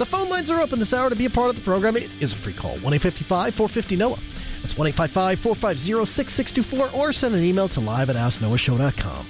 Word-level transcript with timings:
The 0.00 0.06
phone 0.06 0.30
lines 0.30 0.48
are 0.48 0.62
open 0.62 0.78
this 0.78 0.94
hour 0.94 1.10
to 1.10 1.14
be 1.14 1.26
a 1.26 1.30
part 1.30 1.50
of 1.50 1.56
the 1.56 1.60
program. 1.60 1.94
It 1.94 2.08
is 2.22 2.32
a 2.32 2.36
free 2.36 2.54
call 2.54 2.70
1 2.78 2.94
855 2.94 3.54
450 3.54 3.96
Noah. 3.96 4.18
That's 4.62 4.78
1 4.78 4.92
450 4.92 6.06
6624 6.06 6.98
or 6.98 7.12
send 7.12 7.34
an 7.34 7.44
email 7.44 7.68
to 7.68 7.80
live 7.80 8.08
at 8.08 8.16
AskNoahShow.com. 8.16 9.26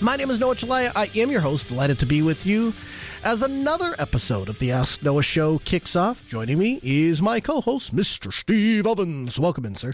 My 0.00 0.16
name 0.16 0.32
is 0.32 0.40
Noah 0.40 0.56
Chelliah. 0.56 0.90
I 0.96 1.08
am 1.14 1.30
your 1.30 1.42
host. 1.42 1.68
Delighted 1.68 2.00
to 2.00 2.06
be 2.06 2.22
with 2.22 2.44
you 2.44 2.74
as 3.22 3.42
another 3.42 3.94
episode 4.00 4.48
of 4.48 4.58
the 4.58 4.72
Ask 4.72 5.04
Noah 5.04 5.22
Show 5.22 5.58
kicks 5.58 5.94
off. 5.94 6.26
Joining 6.26 6.58
me 6.58 6.80
is 6.82 7.22
my 7.22 7.38
co 7.38 7.60
host, 7.60 7.94
Mr. 7.94 8.32
Steve 8.32 8.84
Ovens. 8.84 9.38
Welcome 9.38 9.64
in, 9.64 9.76
sir. 9.76 9.92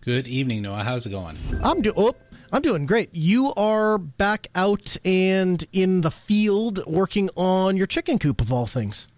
Good 0.00 0.26
evening, 0.26 0.62
Noah. 0.62 0.82
How's 0.82 1.06
it 1.06 1.10
going? 1.10 1.38
I'm 1.62 1.82
doing. 1.82 1.94
Oh, 1.96 2.14
I'm 2.54 2.60
doing 2.60 2.84
great. 2.84 3.08
You 3.14 3.54
are 3.54 3.96
back 3.96 4.48
out 4.54 4.98
and 5.06 5.66
in 5.72 6.02
the 6.02 6.10
field 6.10 6.84
working 6.86 7.30
on 7.34 7.78
your 7.78 7.86
chicken 7.86 8.18
coop 8.18 8.42
of 8.42 8.52
all 8.52 8.66
things. 8.66 9.08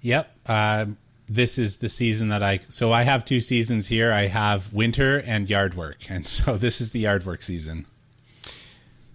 Yep. 0.00 0.36
Uh, 0.44 0.86
this 1.28 1.56
is 1.56 1.76
the 1.76 1.88
season 1.88 2.30
that 2.30 2.42
I. 2.42 2.60
So 2.70 2.92
I 2.92 3.04
have 3.04 3.24
two 3.24 3.40
seasons 3.40 3.86
here. 3.86 4.12
I 4.12 4.26
have 4.26 4.72
winter 4.72 5.18
and 5.20 5.48
yard 5.48 5.74
work, 5.74 5.98
and 6.10 6.26
so 6.26 6.56
this 6.56 6.80
is 6.80 6.90
the 6.90 6.98
yard 6.98 7.24
work 7.24 7.42
season. 7.42 7.86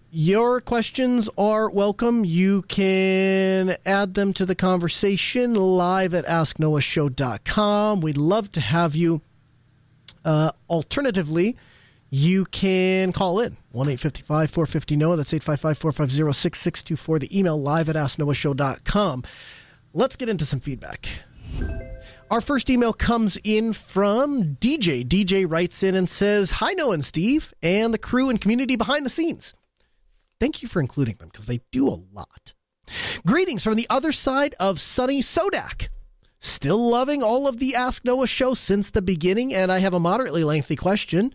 Your 0.09 0.62
questions 0.62 1.30
are 1.38 1.69
welcome. 1.69 2.23
You 2.23 2.62
can 2.64 3.75
add 3.86 4.14
them 4.14 4.34
to 4.34 4.45
the 4.45 4.56
conversation 4.56 5.53
live 5.53 6.14
at 6.14 6.25
asknoahshow.com. 6.25 8.02
We'd 8.02 8.17
love 8.17 8.52
to 8.53 8.62
have 8.62 8.95
you. 8.95 9.22
Uh, 10.25 10.52
alternatively, 10.69 11.58
you 12.10 12.46
can 12.46 13.14
call 13.14 13.40
in 13.40 13.58
1 13.72 13.88
855 13.88 14.50
450 14.50 14.96
NOAH. 14.96 15.16
That's 15.18 15.34
855 15.34 15.78
450 15.78 16.34
6624. 16.34 17.20
The 17.20 17.40
email 17.40 17.62
live 17.62 17.90
at 17.90 17.96
asknoahshow.com. 17.96 19.24
Let's 19.94 20.16
get 20.16 20.30
into 20.30 20.46
some 20.46 20.60
feedback. 20.60 21.08
Our 22.32 22.42
first 22.42 22.70
email 22.70 22.94
comes 22.94 23.38
in 23.44 23.74
from 23.74 24.56
DJ. 24.56 25.04
DJ 25.04 25.46
writes 25.50 25.82
in 25.82 25.96
and 25.96 26.08
says, 26.08 26.52
Hi, 26.52 26.74
Noah 26.74 26.94
and 26.94 27.06
Steve, 27.06 27.54
and 27.64 27.92
the 27.94 27.98
crew 27.98 28.30
and 28.30 28.40
community 28.40 28.76
behind 28.76 29.06
the 29.06 29.10
scenes. 29.10 29.56
Thank 30.40 30.62
you 30.62 30.68
for 30.68 30.80
including 30.80 31.16
them 31.16 31.30
because 31.30 31.48
they 31.48 31.62
do 31.72 31.88
a 31.88 32.00
lot. 32.14 32.54
Greetings 33.26 33.64
from 33.64 33.76
the 33.76 33.88
other 33.90 34.12
side 34.12 34.56
of 34.60 34.80
sunny 34.80 35.22
Sodak. 35.22 35.90
Still 36.40 36.90
loving 36.90 37.22
all 37.22 37.48
of 37.48 37.60
the 37.60 37.76
Ask 37.76 38.06
Noah 38.06 38.28
show 38.28 38.54
since 38.54 38.90
the 38.90 39.02
beginning, 39.02 39.54
and 39.54 39.72
I 39.72 39.80
have 39.80 39.94
a 39.94 40.00
moderately 40.00 40.44
lengthy 40.44 40.76
question 40.76 41.34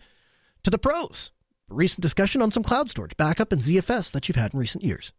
to 0.65 0.71
the 0.71 0.77
pros. 0.77 1.31
A 1.71 1.73
Recent 1.73 2.01
discussion 2.01 2.41
on 2.41 2.51
some 2.51 2.63
cloud 2.63 2.89
storage, 2.89 3.15
backup, 3.17 3.51
and 3.51 3.61
ZFS 3.61 4.11
that 4.11 4.27
you've 4.27 4.35
had 4.35 4.53
in 4.53 4.59
recent 4.59 4.83
years. 4.83 5.13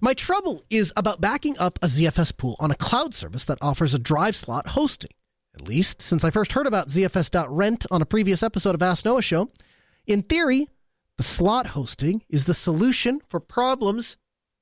My 0.00 0.14
trouble 0.14 0.64
is 0.70 0.92
about 0.96 1.20
backing 1.20 1.58
up 1.58 1.78
a 1.82 1.86
ZFS 1.86 2.36
pool 2.36 2.56
on 2.58 2.70
a 2.70 2.76
cloud 2.76 3.14
service 3.14 3.44
that 3.44 3.58
offers 3.60 3.94
a 3.94 3.98
drive 3.98 4.34
slot 4.34 4.68
hosting. 4.68 5.10
At 5.54 5.66
least 5.66 6.00
since 6.00 6.24
I 6.24 6.30
first 6.30 6.52
heard 6.52 6.66
about 6.66 6.88
ZFS.rent 6.88 7.86
on 7.90 8.02
a 8.02 8.06
previous 8.06 8.42
episode 8.42 8.74
of 8.74 8.82
Ask 8.82 9.04
Noah 9.04 9.22
Show. 9.22 9.50
In 10.06 10.22
theory, 10.22 10.68
the 11.18 11.24
slot 11.24 11.68
hosting 11.68 12.22
is 12.28 12.44
the 12.44 12.54
solution 12.54 13.20
for 13.28 13.40
problems 13.40 14.16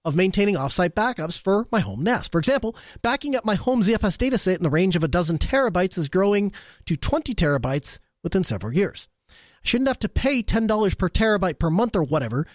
of 0.05 0.17
maintaining 0.17 0.57
offsite 0.57 0.95
backups 0.95 1.39
for 1.39 1.69
my 1.71 1.81
home 1.81 2.03
NAS. 2.03 2.29
For 2.29 2.39
example, 2.39 2.75
backing 3.03 3.37
up 3.37 3.45
my 3.45 3.55
home 3.55 3.83
ZFS 3.83 4.17
dataset 4.17 4.57
in 4.57 4.63
the 4.63 4.71
range 4.71 4.97
of 4.97 5.05
a 5.05 5.09
dozen 5.09 5.39
terabytes 5.39 5.99
is 5.99 6.09
growing 6.09 6.53
to 6.87 6.97
20 6.97 7.35
terabytes 7.35 7.99
within 8.23 8.43
several 8.43 8.73
years. 8.73 9.09
Shouldn't 9.69 9.89
have 9.89 9.99
to 9.99 10.09
pay 10.09 10.43
$10 10.43 10.97
per 10.97 11.11
terabyte 11.11 11.59
per 11.59 11.69
month 11.69 11.95
or 11.95 12.03
whatever 12.03 12.47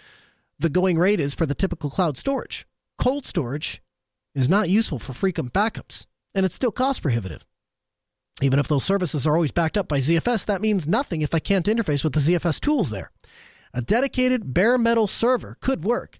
the 0.57 0.67
going 0.67 0.97
rate 0.97 1.19
is 1.19 1.35
for 1.35 1.45
the 1.45 1.53
typical 1.53 1.91
cloud 1.91 2.17
storage. 2.17 2.65
Cold 2.97 3.23
storage 3.23 3.83
is 4.33 4.49
not 4.49 4.67
useful 4.67 4.97
for 4.97 5.13
frequent 5.13 5.53
backups, 5.53 6.07
and 6.33 6.43
it's 6.43 6.55
still 6.55 6.71
cost 6.71 7.03
prohibitive. 7.03 7.45
Even 8.41 8.57
if 8.57 8.67
those 8.67 8.83
services 8.83 9.27
are 9.27 9.35
always 9.35 9.51
backed 9.51 9.77
up 9.77 9.87
by 9.87 9.99
ZFS, 9.99 10.47
that 10.47 10.59
means 10.59 10.87
nothing 10.87 11.21
if 11.21 11.35
I 11.35 11.39
can't 11.39 11.67
interface 11.67 12.03
with 12.03 12.13
the 12.13 12.19
ZFS 12.19 12.59
tools 12.59 12.89
there. 12.89 13.11
A 13.75 13.83
dedicated 13.83 14.51
bare 14.51 14.79
metal 14.79 15.05
server 15.05 15.57
could 15.61 15.83
work, 15.83 16.19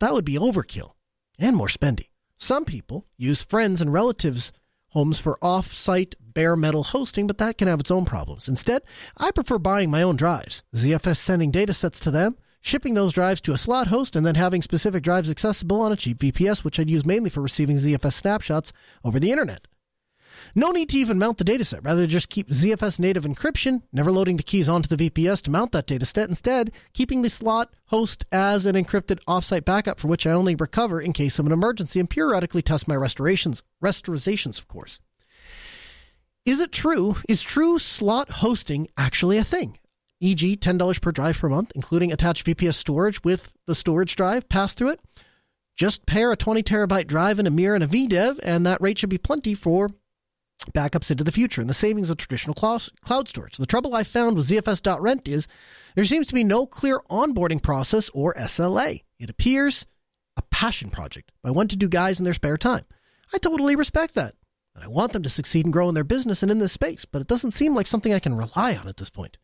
that 0.00 0.12
would 0.12 0.26
be 0.26 0.34
overkill 0.34 0.90
and 1.38 1.56
more 1.56 1.68
spendy. 1.68 2.08
Some 2.36 2.66
people 2.66 3.06
use 3.16 3.42
friends 3.42 3.80
and 3.80 3.90
relatives' 3.90 4.52
homes 4.90 5.18
for 5.18 5.38
off 5.42 5.68
site 5.72 6.14
bare 6.20 6.56
metal 6.56 6.84
hosting, 6.84 7.26
but 7.26 7.38
that 7.38 7.58
can 7.58 7.68
have 7.68 7.80
its 7.80 7.90
own 7.90 8.04
problems. 8.04 8.48
Instead, 8.48 8.82
I 9.16 9.30
prefer 9.30 9.58
buying 9.58 9.90
my 9.90 10.02
own 10.02 10.16
drives, 10.16 10.62
ZFS 10.74 11.16
sending 11.16 11.50
datasets 11.50 12.00
to 12.00 12.10
them, 12.10 12.36
shipping 12.60 12.94
those 12.94 13.12
drives 13.12 13.40
to 13.42 13.52
a 13.52 13.58
slot 13.58 13.88
host, 13.88 14.16
and 14.16 14.24
then 14.24 14.34
having 14.34 14.62
specific 14.62 15.02
drives 15.02 15.30
accessible 15.30 15.80
on 15.80 15.92
a 15.92 15.96
cheap 15.96 16.18
VPS, 16.18 16.64
which 16.64 16.78
I'd 16.78 16.90
use 16.90 17.06
mainly 17.06 17.30
for 17.30 17.40
receiving 17.40 17.76
ZFS 17.76 18.12
snapshots 18.12 18.72
over 19.04 19.18
the 19.18 19.30
internet. 19.30 19.66
No 20.54 20.70
need 20.70 20.88
to 20.90 20.96
even 20.96 21.18
mount 21.18 21.38
the 21.38 21.44
dataset. 21.44 21.84
Rather, 21.84 22.06
just 22.06 22.28
keep 22.28 22.48
ZFS 22.48 22.98
native 22.98 23.24
encryption, 23.24 23.82
never 23.92 24.10
loading 24.10 24.36
the 24.36 24.42
keys 24.42 24.68
onto 24.68 24.94
the 24.94 25.10
VPS 25.10 25.42
to 25.42 25.50
mount 25.50 25.72
that 25.72 25.86
dataset. 25.86 26.28
Instead, 26.28 26.72
keeping 26.92 27.22
the 27.22 27.30
slot 27.30 27.72
host 27.86 28.24
as 28.32 28.66
an 28.66 28.74
encrypted 28.76 29.18
offsite 29.28 29.64
backup 29.64 30.00
for 30.00 30.08
which 30.08 30.26
I 30.26 30.32
only 30.32 30.54
recover 30.54 31.00
in 31.00 31.12
case 31.12 31.38
of 31.38 31.46
an 31.46 31.52
emergency 31.52 32.00
and 32.00 32.10
periodically 32.10 32.62
test 32.62 32.88
my 32.88 32.96
restorations, 32.96 33.62
rasterizations, 33.82 34.58
of 34.58 34.68
course. 34.68 35.00
Is 36.44 36.58
it 36.58 36.72
true? 36.72 37.16
Is 37.28 37.42
true 37.42 37.78
slot 37.78 38.30
hosting 38.30 38.88
actually 38.96 39.36
a 39.36 39.44
thing? 39.44 39.78
E.g., 40.20 40.56
$10 40.56 41.00
per 41.00 41.12
drive 41.12 41.38
per 41.38 41.48
month, 41.48 41.72
including 41.74 42.12
attached 42.12 42.46
VPS 42.46 42.74
storage 42.74 43.22
with 43.24 43.54
the 43.66 43.74
storage 43.74 44.16
drive 44.16 44.48
passed 44.48 44.76
through 44.76 44.90
it? 44.90 45.00
Just 45.76 46.04
pair 46.04 46.30
a 46.30 46.36
20 46.36 46.62
terabyte 46.62 47.06
drive 47.06 47.38
in 47.38 47.46
a 47.46 47.50
mirror 47.50 47.74
and 47.74 47.84
a 47.84 47.86
VDEV, 47.86 48.38
and 48.42 48.66
that 48.66 48.82
rate 48.82 48.98
should 48.98 49.08
be 49.08 49.16
plenty 49.16 49.54
for 49.54 49.88
backups 50.74 51.10
into 51.10 51.24
the 51.24 51.32
future 51.32 51.60
and 51.60 51.70
the 51.70 51.74
savings 51.74 52.10
of 52.10 52.16
traditional 52.16 52.54
cloud 52.54 53.28
storage. 53.28 53.56
The 53.56 53.66
trouble 53.66 53.94
I 53.94 54.04
found 54.04 54.36
with 54.36 54.48
ZFS.rent 54.48 55.26
is 55.26 55.48
there 55.94 56.04
seems 56.04 56.26
to 56.28 56.34
be 56.34 56.44
no 56.44 56.66
clear 56.66 57.00
onboarding 57.10 57.62
process 57.62 58.10
or 58.14 58.34
SLA. 58.34 59.02
It 59.18 59.30
appears 59.30 59.86
a 60.36 60.42
passion 60.42 60.90
project 60.90 61.32
by 61.42 61.50
one 61.50 61.68
to 61.68 61.76
do 61.76 61.88
guys 61.88 62.18
in 62.18 62.24
their 62.24 62.34
spare 62.34 62.56
time. 62.56 62.84
I 63.32 63.38
totally 63.38 63.76
respect 63.76 64.14
that. 64.14 64.34
And 64.74 64.84
I 64.84 64.88
want 64.88 65.12
them 65.12 65.22
to 65.24 65.30
succeed 65.30 65.66
and 65.66 65.72
grow 65.72 65.88
in 65.88 65.94
their 65.94 66.04
business 66.04 66.42
and 66.42 66.50
in 66.50 66.58
this 66.60 66.72
space, 66.72 67.04
but 67.04 67.20
it 67.20 67.28
doesn't 67.28 67.50
seem 67.50 67.74
like 67.74 67.86
something 67.86 68.14
I 68.14 68.20
can 68.20 68.36
rely 68.36 68.76
on 68.76 68.86
at 68.88 68.98
this 68.98 69.10
point. 69.10 69.38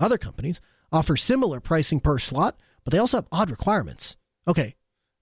Other 0.00 0.18
companies 0.18 0.60
offer 0.90 1.16
similar 1.16 1.60
pricing 1.60 2.00
per 2.00 2.18
slot, 2.18 2.56
but 2.84 2.92
they 2.92 2.98
also 2.98 3.18
have 3.18 3.28
odd 3.30 3.50
requirements. 3.50 4.16
Okay, 4.48 4.74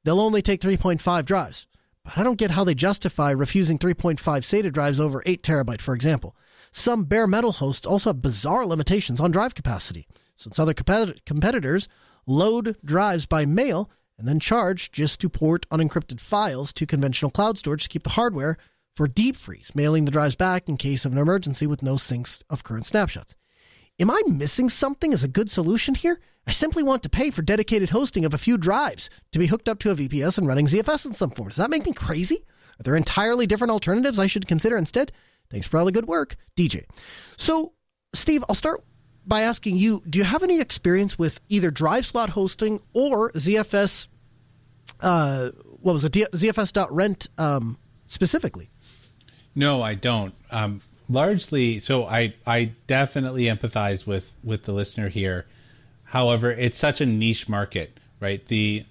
they'll 0.03 0.21
only 0.21 0.43
take 0.43 0.61
3.5 0.61 1.25
drives. 1.25 1.67
But 2.05 2.19
I 2.19 2.23
don't 2.23 2.39
get 2.39 2.51
how 2.51 2.65
they 2.65 2.75
justify 2.75 3.31
refusing 3.31 3.79
3.5 3.79 4.19
SATA 4.19 4.73
drives 4.73 5.01
over 5.01 5.23
8 5.25 5.43
terabyte, 5.43 5.81
for 5.81 5.95
example. 5.95 6.37
Some 6.71 7.05
bare 7.05 7.27
metal 7.27 7.53
hosts 7.53 7.87
also 7.87 8.11
have 8.11 8.21
bizarre 8.21 8.67
limitations 8.67 9.21
on 9.21 9.31
drive 9.31 9.55
capacity, 9.55 10.07
since 10.37 10.59
other 10.59 10.75
competitors 10.75 11.89
load 12.27 12.77
drives 12.85 13.27
by 13.27 13.47
mail 13.47 13.91
and 14.19 14.29
then 14.29 14.39
charge 14.39 14.93
just 14.93 15.21
to 15.21 15.29
port 15.29 15.69
unencrypted 15.71 16.21
files 16.21 16.73
to 16.75 16.87
conventional 16.87 17.31
cloud 17.31 17.59
storage 17.59 17.85
to 17.85 17.89
keep 17.89 18.03
the 18.03 18.11
hardware 18.11 18.57
for 18.95 19.09
deep 19.09 19.37
freeze, 19.37 19.73
mailing 19.75 20.05
the 20.05 20.11
drives 20.11 20.37
back 20.37 20.69
in 20.69 20.77
case 20.77 21.05
of 21.05 21.13
an 21.13 21.19
emergency 21.19 21.67
with 21.67 21.83
no 21.83 21.95
syncs 21.95 22.43
of 22.49 22.63
current 22.65 22.87
snapshots. 22.87 23.35
Am 24.01 24.11
I 24.11 24.21
missing 24.27 24.69
something 24.69 25.13
as 25.13 25.23
a 25.23 25.29
good 25.29 25.49
solution 25.49 25.95
here? 25.95 26.21
I 26.49 26.51
simply 26.51 26.83
want 26.83 27.05
to 27.05 27.09
pay 27.09 27.31
for 27.31 27.43
dedicated 27.43 27.91
hosting 27.91 28.25
of 28.25 28.35
a 28.35 28.39
few 28.39 28.59
drives 28.59 29.09
to 29.31 29.39
be 29.39 29.47
hooked 29.47 29.69
up 29.69 29.79
to 29.81 29.91
a 29.91 29.95
VPS 29.95 30.37
and 30.37 30.49
running 30.49 30.67
ZFS 30.67 31.07
in 31.07 31.13
some 31.13 31.31
form. 31.31 31.51
Does 31.51 31.59
that 31.59 31.71
make 31.71 31.87
me 31.87 31.93
crazy? 31.93 32.45
Are 32.81 32.83
there 32.83 32.97
entirely 32.97 33.47
different 33.47 33.71
alternatives 33.71 34.19
I 34.19 34.27
should 34.27 34.49
consider 34.49 34.77
instead? 34.77 35.13
Thanks 35.49 35.67
for 35.67 35.79
all 35.79 35.85
the 35.85 35.93
good 35.93 36.07
work, 36.07 36.35
DJ. 36.57 36.87
So, 37.37 37.73
Steve, 38.15 38.45
I'll 38.49 38.57
start 38.57 38.83
by 39.25 39.43
asking 39.43 39.77
you 39.77 40.03
do 40.09 40.19
you 40.19 40.25
have 40.25 40.43
any 40.43 40.61
experience 40.61 41.17
with 41.17 41.41
either 41.49 41.71
drive 41.71 42.05
slot 42.05 42.31
hosting 42.31 42.81
or 42.95 43.31
ZFS? 43.33 44.09
Uh, 45.01 45.51
what 45.81 45.93
was 45.93 46.05
it? 46.05 46.13
ZFS.rent 46.13 47.29
um, 47.39 47.79
specifically? 48.09 48.71
No, 49.55 49.83
I 49.83 49.95
don't. 49.95 50.35
Um, 50.51 50.83
largely, 51.09 51.81
so 51.81 52.07
I 52.07 52.35
I 52.47 52.73
definitely 52.87 53.45
empathize 53.45 54.07
with 54.07 54.33
with 54.43 54.65
the 54.65 54.73
listener 54.73 55.09
here 55.09 55.47
However, 56.15 56.53
it's 56.53 56.79
such 56.79 57.01
a 57.01 57.07
niche 57.07 57.49
market, 57.49 57.99
right? 58.21 58.47
The 58.47 58.85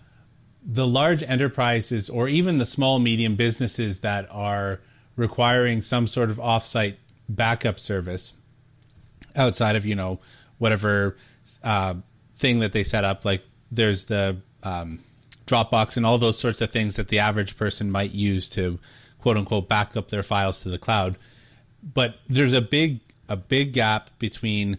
the 0.61 0.85
large 0.85 1.23
enterprises 1.23 2.09
or 2.09 2.27
even 2.27 2.57
the 2.57 2.65
small 2.65 2.99
medium 2.99 3.37
businesses 3.37 3.99
that 3.99 4.27
are 4.29 4.81
requiring 5.15 5.81
some 5.81 6.05
sort 6.05 6.29
of 6.29 6.35
offsite 6.35 6.97
backup 7.29 7.79
service 7.79 8.33
outside 9.37 9.77
of 9.77 9.85
you 9.85 9.95
know 9.95 10.19
whatever 10.57 11.15
uh, 11.63 11.93
thing 12.35 12.59
that 12.59 12.73
they 12.73 12.83
set 12.83 13.05
up. 13.05 13.23
Like 13.23 13.43
there's 13.71 14.03
the 14.05 14.35
um, 14.61 14.99
Dropbox 15.47 15.95
and 15.95 16.05
all 16.05 16.17
those 16.17 16.37
sorts 16.37 16.59
of 16.59 16.71
things 16.71 16.97
that 16.97 17.07
the 17.07 17.19
average 17.19 17.55
person 17.55 17.89
might 17.89 18.11
use 18.11 18.49
to 18.49 18.79
quote 19.21 19.37
unquote 19.37 19.69
back 19.69 19.95
up 19.95 20.09
their 20.09 20.23
files 20.23 20.59
to 20.63 20.69
the 20.69 20.77
cloud. 20.77 21.15
But 21.83 22.15
there's 22.27 22.53
a 22.53 22.61
big 22.61 23.01
a 23.29 23.35
big 23.35 23.73
gap 23.73 24.09
between 24.19 24.77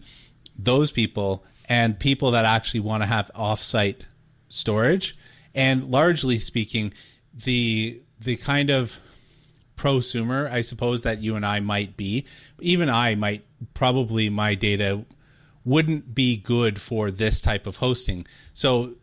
those 0.57 0.91
people 0.91 1.43
and 1.67 1.99
people 1.99 2.31
that 2.31 2.45
actually 2.45 2.79
want 2.79 3.03
to 3.03 3.07
have 3.07 3.31
offsite 3.35 4.01
storage. 4.49 5.17
And 5.53 5.89
largely 5.89 6.39
speaking, 6.39 6.93
the 7.33 8.01
the 8.19 8.37
kind 8.37 8.69
of 8.69 8.99
prosumer, 9.77 10.49
I 10.49 10.61
suppose 10.61 11.03
that 11.03 11.21
you 11.21 11.35
and 11.35 11.45
I 11.45 11.59
might 11.59 11.97
be, 11.97 12.25
even 12.59 12.89
I 12.89 13.15
might 13.15 13.45
probably 13.73 14.29
my 14.29 14.55
data 14.55 15.05
wouldn't 15.63 16.13
be 16.13 16.37
good 16.37 16.79
for 16.79 17.11
this 17.11 17.41
type 17.41 17.67
of 17.67 17.77
hosting. 17.77 18.25
So 18.53 18.95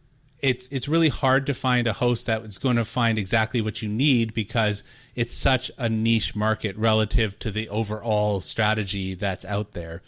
it's 0.42 0.68
it's 0.72 0.88
really 0.88 1.08
hard 1.08 1.46
to 1.46 1.54
find 1.54 1.86
a 1.86 1.92
host 1.92 2.26
that 2.26 2.42
is 2.42 2.58
going 2.58 2.76
to 2.76 2.84
find 2.84 3.16
exactly 3.16 3.60
what 3.60 3.80
you 3.80 3.88
need 3.88 4.34
because 4.34 4.82
it's 5.14 5.34
such 5.34 5.70
a 5.78 5.88
niche 5.88 6.34
market 6.34 6.76
relative 6.76 7.38
to 7.38 7.50
the 7.50 7.68
overall 7.68 8.40
strategy 8.40 9.14
that's 9.14 9.44
out 9.44 9.72
there 9.72 10.02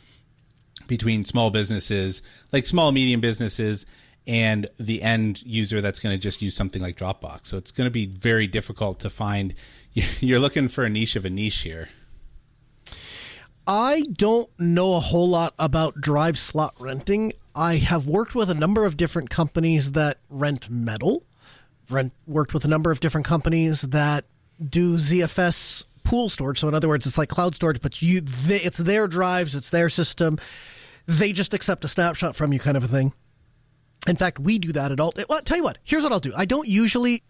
between 0.87 1.25
small 1.25 1.51
businesses, 1.51 2.21
like 2.53 2.67
small 2.67 2.93
medium 2.93 3.21
businesses 3.21 3.87
and 4.27 4.67
the 4.79 5.03
end 5.03 5.43
user 5.43 5.81
that's 5.81 6.01
going 6.01 6.15
to 6.15 6.21
just 6.21 6.43
use 6.43 6.55
something 6.55 6.83
like 6.83 6.97
Dropbox. 6.97 7.47
So 7.47 7.57
it's 7.57 7.71
going 7.71 7.87
to 7.87 7.93
be 7.93 8.07
very 8.07 8.47
difficult 8.47 9.01
to 9.01 9.11
find 9.11 9.55
you're 9.93 10.41
looking 10.41 10.69
for 10.69 10.85
a 10.85 10.91
niche 10.91 11.17
of 11.17 11.25
a 11.25 11.31
niche 11.31 11.61
here. 11.61 11.91
I 13.67 14.03
don't 14.13 14.51
know 14.59 14.95
a 14.97 15.01
whole 15.01 15.29
lot 15.29 15.55
about 15.59 16.01
drive 16.01 16.37
slot 16.37 16.75
renting. 16.79 17.33
I 17.55 17.77
have 17.77 18.07
worked 18.07 18.35
with 18.35 18.51
a 18.51 18.55
number 18.55 18.85
of 18.85 18.97
different 18.97 19.31
companies 19.31 19.93
that 19.93 20.19
rent 20.29 20.69
metal. 20.69 21.23
Rent 21.89 22.13
worked 22.27 22.55
with 22.55 22.65
a 22.65 22.69
number 22.69 22.91
of 22.91 23.01
different 23.01 23.27
companies 23.27 23.83
that 23.83 24.25
do 24.65 24.97
ZFS 24.97 25.85
pool 26.03 26.29
storage. 26.29 26.61
So 26.61 26.69
in 26.69 26.75
other 26.75 26.89
words, 26.89 27.07
it's 27.07 27.19
like 27.19 27.29
cloud 27.29 27.55
storage, 27.55 27.81
but 27.81 28.03
you 28.03 28.21
they, 28.21 28.61
it's 28.61 28.79
their 28.79 29.07
drives, 29.07 29.55
it's 29.55 29.71
their 29.71 29.89
system. 29.89 30.39
They 31.07 31.33
just 31.33 31.55
accept 31.55 31.85
a 31.85 31.89
snapshot 31.89 32.35
from 32.35 32.53
you, 32.53 32.59
kind 32.59 32.77
of 32.77 32.85
a 32.85 32.89
thing. 32.89 33.13
In 34.07 34.17
fact, 34.17 34.39
we 34.39 34.59
do 34.59 34.73
that 34.73 34.93
at 34.93 35.01
all. 35.01 35.13
Well, 35.29 35.41
tell 35.43 35.57
you 35.57 35.65
what. 35.65 35.79
Here's 35.83 36.03
what 36.03 36.13
I'll 36.13 36.21
do. 36.21 36.33
I 36.37 36.45
don't 36.45 36.69
usually 36.69 37.23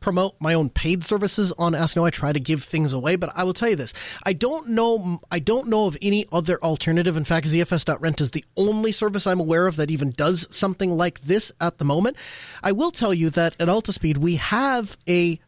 promote 0.00 0.34
my 0.40 0.54
own 0.54 0.70
paid 0.70 1.04
services 1.04 1.52
on 1.58 1.74
Ask 1.74 1.96
Noah. 1.96 2.06
I 2.06 2.10
try 2.10 2.32
to 2.32 2.40
give 2.40 2.64
things 2.64 2.92
away, 2.92 3.16
but 3.16 3.30
I 3.34 3.44
will 3.44 3.52
tell 3.52 3.68
you 3.68 3.76
this: 3.76 3.92
I 4.24 4.32
don't 4.32 4.68
know. 4.70 5.20
I 5.30 5.38
don't 5.38 5.68
know 5.68 5.86
of 5.86 5.96
any 6.02 6.26
other 6.32 6.62
alternative. 6.62 7.16
In 7.16 7.24
fact, 7.24 7.46
ZFS.rent 7.46 8.20
is 8.20 8.32
the 8.32 8.44
only 8.56 8.92
service 8.92 9.26
I'm 9.26 9.40
aware 9.40 9.66
of 9.66 9.76
that 9.76 9.90
even 9.90 10.10
does 10.10 10.46
something 10.50 10.96
like 10.96 11.20
this 11.22 11.52
at 11.60 11.78
the 11.78 11.84
moment. 11.84 12.16
I 12.62 12.72
will 12.72 12.90
tell 12.90 13.14
you 13.14 13.30
that 13.30 13.54
at 13.60 13.68
Altispeed 13.68 14.18
we 14.18 14.36
have 14.36 14.96
a 15.08 15.38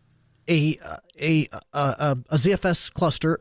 a 0.48 0.78
a 1.20 1.48
a, 1.50 1.58
a, 1.72 2.18
a 2.30 2.36
ZFS 2.36 2.92
cluster 2.92 3.40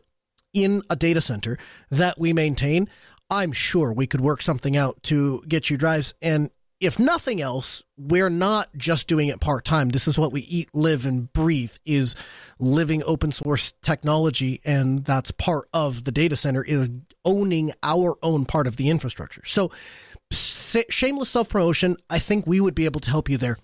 in 0.54 0.82
a 0.90 0.96
data 0.96 1.22
center 1.22 1.58
that 1.90 2.20
we 2.20 2.34
maintain. 2.34 2.90
I'm 3.30 3.54
sure 3.54 3.94
we 3.94 4.08
could 4.08 4.22
work 4.22 4.42
something 4.42 4.76
out 4.76 5.02
to 5.04 5.42
get 5.48 5.70
you 5.70 5.78
drives 5.78 6.14
and 6.22 6.50
if 6.82 6.98
nothing 6.98 7.42
else, 7.42 7.84
we're 7.96 8.30
not 8.30 8.76
just 8.76 9.08
doing 9.08 9.28
it 9.28 9.40
part 9.40 9.64
time. 9.64 9.90
This 9.90 10.08
is 10.08 10.18
what 10.18 10.32
we 10.32 10.42
eat, 10.42 10.68
live, 10.74 11.06
and 11.06 11.32
breathe 11.32 11.74
is 11.86 12.16
living 12.60 13.04
open 13.06 13.32
source 13.32 13.74
technology. 13.84 14.60
And 14.66 15.06
that's 15.06 15.30
part 15.30 15.70
of 15.74 16.04
the 16.04 16.12
data 16.12 16.36
center 16.36 16.64
is 16.64 16.90
owning 17.24 17.72
our 17.84 18.18
own 18.24 18.46
part 18.46 18.66
of 18.66 18.78
the 18.78 18.90
infrastructure. 18.90 19.44
So 19.46 19.72
shameless 20.32 21.30
self 21.30 21.50
promotion. 21.50 21.98
I 22.10 22.18
think 22.18 22.48
we 22.48 22.60
would 22.60 22.76
be 22.76 22.86
able 22.86 23.00
to 23.02 23.12
help 23.12 23.30
you 23.30 23.38
there. 23.38 23.60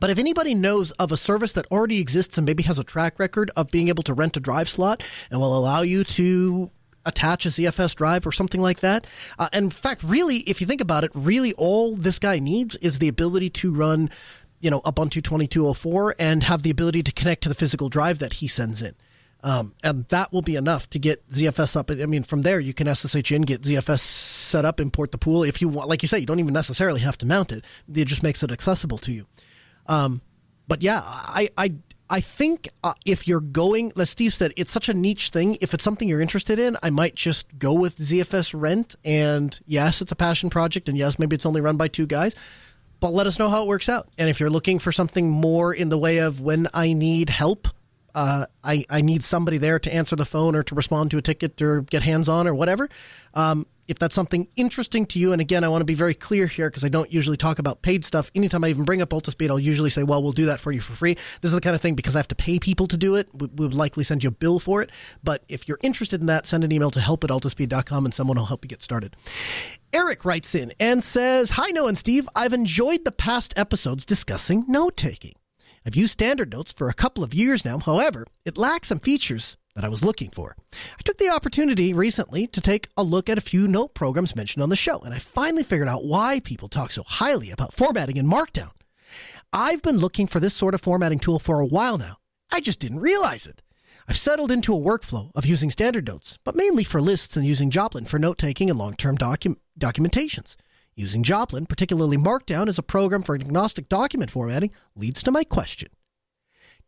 But 0.00 0.08
if 0.08 0.18
anybody 0.18 0.54
knows 0.54 0.92
of 0.92 1.12
a 1.12 1.16
service 1.16 1.52
that 1.54 1.66
already 1.70 2.00
exists 2.00 2.38
and 2.38 2.46
maybe 2.46 2.62
has 2.62 2.78
a 2.78 2.84
track 2.84 3.18
record 3.18 3.50
of 3.56 3.70
being 3.70 3.88
able 3.88 4.04
to 4.04 4.14
rent 4.14 4.36
a 4.36 4.40
drive 4.40 4.68
slot 4.68 5.02
and 5.30 5.40
will 5.40 5.56
allow 5.56 5.82
you 5.82 6.04
to 6.04 6.70
attach 7.06 7.46
a 7.46 7.48
ZFS 7.48 7.94
drive 7.94 8.26
or 8.26 8.32
something 8.32 8.60
like 8.60 8.80
that. 8.80 9.06
Uh, 9.38 9.48
and 9.52 9.64
in 9.64 9.70
fact, 9.70 10.02
really, 10.02 10.38
if 10.38 10.60
you 10.60 10.66
think 10.66 10.80
about 10.80 11.04
it, 11.04 11.10
really 11.14 11.52
all 11.54 11.96
this 11.96 12.18
guy 12.18 12.38
needs 12.38 12.76
is 12.76 12.98
the 12.98 13.08
ability 13.08 13.50
to 13.50 13.72
run, 13.72 14.10
you 14.60 14.70
know, 14.70 14.80
Ubuntu 14.82 15.22
2204 15.22 16.16
and 16.18 16.42
have 16.42 16.62
the 16.62 16.70
ability 16.70 17.02
to 17.02 17.12
connect 17.12 17.42
to 17.42 17.48
the 17.48 17.54
physical 17.54 17.88
drive 17.88 18.18
that 18.18 18.34
he 18.34 18.48
sends 18.48 18.82
in. 18.82 18.94
Um, 19.42 19.74
and 19.82 20.06
that 20.08 20.32
will 20.32 20.42
be 20.42 20.56
enough 20.56 20.90
to 20.90 20.98
get 20.98 21.26
ZFS 21.30 21.74
up. 21.74 21.90
I 21.90 22.06
mean, 22.06 22.24
from 22.24 22.42
there, 22.42 22.60
you 22.60 22.74
can 22.74 22.94
SSH 22.94 23.32
in, 23.32 23.42
get 23.42 23.62
ZFS 23.62 24.00
set 24.00 24.64
up, 24.66 24.80
import 24.80 25.12
the 25.12 25.18
pool. 25.18 25.42
If 25.42 25.62
you 25.62 25.68
want, 25.68 25.88
like 25.88 26.02
you 26.02 26.08
say, 26.08 26.18
you 26.18 26.26
don't 26.26 26.40
even 26.40 26.52
necessarily 26.52 27.00
have 27.00 27.16
to 27.18 27.26
mount 27.26 27.52
it. 27.52 27.64
It 27.92 28.04
just 28.04 28.22
makes 28.22 28.42
it 28.42 28.52
accessible 28.52 28.98
to 28.98 29.12
you. 29.12 29.26
Um, 29.86 30.20
but 30.68 30.82
yeah, 30.82 31.00
I, 31.04 31.48
I 31.56 31.72
I 32.10 32.20
think 32.20 32.68
uh, 32.82 32.94
if 33.06 33.28
you're 33.28 33.40
going, 33.40 33.92
as 33.96 34.10
Steve 34.10 34.34
said, 34.34 34.52
it's 34.56 34.72
such 34.72 34.88
a 34.88 34.94
niche 34.94 35.30
thing. 35.30 35.56
If 35.60 35.72
it's 35.72 35.84
something 35.84 36.08
you're 36.08 36.20
interested 36.20 36.58
in, 36.58 36.76
I 36.82 36.90
might 36.90 37.14
just 37.14 37.56
go 37.56 37.72
with 37.72 37.96
ZFS 37.98 38.52
Rent. 38.60 38.96
And 39.04 39.58
yes, 39.64 40.00
it's 40.02 40.10
a 40.10 40.16
passion 40.16 40.50
project. 40.50 40.88
And 40.88 40.98
yes, 40.98 41.20
maybe 41.20 41.36
it's 41.36 41.46
only 41.46 41.60
run 41.60 41.76
by 41.76 41.86
two 41.86 42.06
guys. 42.06 42.34
But 42.98 43.14
let 43.14 43.28
us 43.28 43.38
know 43.38 43.48
how 43.48 43.62
it 43.62 43.68
works 43.68 43.88
out. 43.88 44.08
And 44.18 44.28
if 44.28 44.40
you're 44.40 44.50
looking 44.50 44.80
for 44.80 44.90
something 44.90 45.30
more 45.30 45.72
in 45.72 45.88
the 45.88 45.96
way 45.96 46.18
of 46.18 46.40
when 46.40 46.66
I 46.74 46.92
need 46.92 47.30
help, 47.30 47.68
uh, 48.12 48.46
I, 48.64 48.84
I 48.90 49.02
need 49.02 49.22
somebody 49.22 49.58
there 49.58 49.78
to 49.78 49.94
answer 49.94 50.16
the 50.16 50.24
phone 50.24 50.56
or 50.56 50.64
to 50.64 50.74
respond 50.74 51.12
to 51.12 51.18
a 51.18 51.22
ticket 51.22 51.62
or 51.62 51.82
get 51.82 52.02
hands 52.02 52.28
on 52.28 52.48
or 52.48 52.54
whatever. 52.54 52.88
Um, 53.34 53.66
if 53.90 53.98
that's 53.98 54.14
something 54.14 54.46
interesting 54.54 55.04
to 55.06 55.18
you, 55.18 55.32
and 55.32 55.40
again, 55.40 55.64
I 55.64 55.68
want 55.68 55.80
to 55.80 55.84
be 55.84 55.94
very 55.94 56.14
clear 56.14 56.46
here 56.46 56.70
because 56.70 56.84
I 56.84 56.88
don't 56.88 57.12
usually 57.12 57.36
talk 57.36 57.58
about 57.58 57.82
paid 57.82 58.04
stuff. 58.04 58.30
Anytime 58.36 58.62
I 58.62 58.68
even 58.68 58.84
bring 58.84 59.02
up 59.02 59.08
Altispeed, 59.08 59.50
I'll 59.50 59.58
usually 59.58 59.90
say, 59.90 60.04
well, 60.04 60.22
we'll 60.22 60.30
do 60.30 60.46
that 60.46 60.60
for 60.60 60.70
you 60.70 60.80
for 60.80 60.92
free. 60.92 61.14
This 61.14 61.48
is 61.48 61.52
the 61.52 61.60
kind 61.60 61.74
of 61.74 61.82
thing 61.82 61.96
because 61.96 62.14
I 62.14 62.20
have 62.20 62.28
to 62.28 62.36
pay 62.36 62.60
people 62.60 62.86
to 62.86 62.96
do 62.96 63.16
it. 63.16 63.28
We, 63.34 63.48
we 63.48 63.66
would 63.66 63.74
likely 63.74 64.04
send 64.04 64.22
you 64.22 64.28
a 64.28 64.32
bill 64.32 64.60
for 64.60 64.80
it. 64.80 64.90
But 65.24 65.42
if 65.48 65.66
you're 65.66 65.80
interested 65.82 66.20
in 66.20 66.28
that, 66.28 66.46
send 66.46 66.62
an 66.62 66.70
email 66.70 66.92
to 66.92 67.00
help 67.00 67.24
at 67.24 67.30
altispeed.com 67.30 68.04
and 68.04 68.14
someone 68.14 68.36
will 68.36 68.46
help 68.46 68.64
you 68.64 68.68
get 68.68 68.80
started. 68.80 69.16
Eric 69.92 70.24
writes 70.24 70.54
in 70.54 70.72
and 70.78 71.02
says, 71.02 71.50
Hi, 71.50 71.70
Noah 71.70 71.88
and 71.88 71.98
Steve. 71.98 72.28
I've 72.36 72.52
enjoyed 72.52 73.04
the 73.04 73.10
past 73.10 73.52
episodes 73.56 74.06
discussing 74.06 74.64
note 74.68 74.96
taking. 74.96 75.34
I've 75.84 75.96
used 75.96 76.12
standard 76.12 76.52
notes 76.52 76.70
for 76.70 76.88
a 76.88 76.94
couple 76.94 77.24
of 77.24 77.34
years 77.34 77.64
now. 77.64 77.80
However, 77.80 78.24
it 78.44 78.56
lacks 78.56 78.86
some 78.88 79.00
features 79.00 79.56
that 79.74 79.84
I 79.84 79.88
was 79.88 80.04
looking 80.04 80.30
for. 80.30 80.56
I 80.72 81.02
took 81.04 81.18
the 81.18 81.28
opportunity 81.28 81.92
recently 81.92 82.46
to 82.48 82.60
take 82.60 82.88
a 82.96 83.02
look 83.02 83.28
at 83.28 83.38
a 83.38 83.42
few 83.42 83.68
note 83.68 83.94
programs 83.94 84.36
mentioned 84.36 84.62
on 84.62 84.68
the 84.68 84.76
show, 84.76 84.98
and 85.00 85.14
I 85.14 85.18
finally 85.18 85.62
figured 85.62 85.88
out 85.88 86.04
why 86.04 86.40
people 86.40 86.68
talk 86.68 86.92
so 86.92 87.02
highly 87.04 87.50
about 87.50 87.72
formatting 87.72 88.16
in 88.16 88.26
Markdown. 88.26 88.70
I've 89.52 89.82
been 89.82 89.98
looking 89.98 90.26
for 90.26 90.40
this 90.40 90.54
sort 90.54 90.74
of 90.74 90.80
formatting 90.80 91.18
tool 91.18 91.38
for 91.38 91.60
a 91.60 91.66
while 91.66 91.98
now. 91.98 92.18
I 92.52 92.60
just 92.60 92.80
didn't 92.80 93.00
realize 93.00 93.46
it. 93.46 93.62
I've 94.08 94.16
settled 94.16 94.50
into 94.50 94.74
a 94.74 94.80
workflow 94.80 95.30
of 95.34 95.46
using 95.46 95.70
standard 95.70 96.06
notes, 96.06 96.38
but 96.44 96.56
mainly 96.56 96.84
for 96.84 97.00
lists 97.00 97.36
and 97.36 97.46
using 97.46 97.70
Joplin 97.70 98.06
for 98.06 98.18
note 98.18 98.38
taking 98.38 98.68
and 98.68 98.78
long 98.78 98.94
term 98.94 99.16
docu- 99.16 99.56
documentations. 99.78 100.56
Using 100.96 101.22
Joplin, 101.22 101.66
particularly 101.66 102.16
Markdown, 102.16 102.68
as 102.68 102.78
a 102.78 102.82
program 102.82 103.22
for 103.22 103.34
agnostic 103.34 103.88
document 103.88 104.30
formatting 104.30 104.72
leads 104.96 105.22
to 105.22 105.30
my 105.30 105.44
question. 105.44 105.88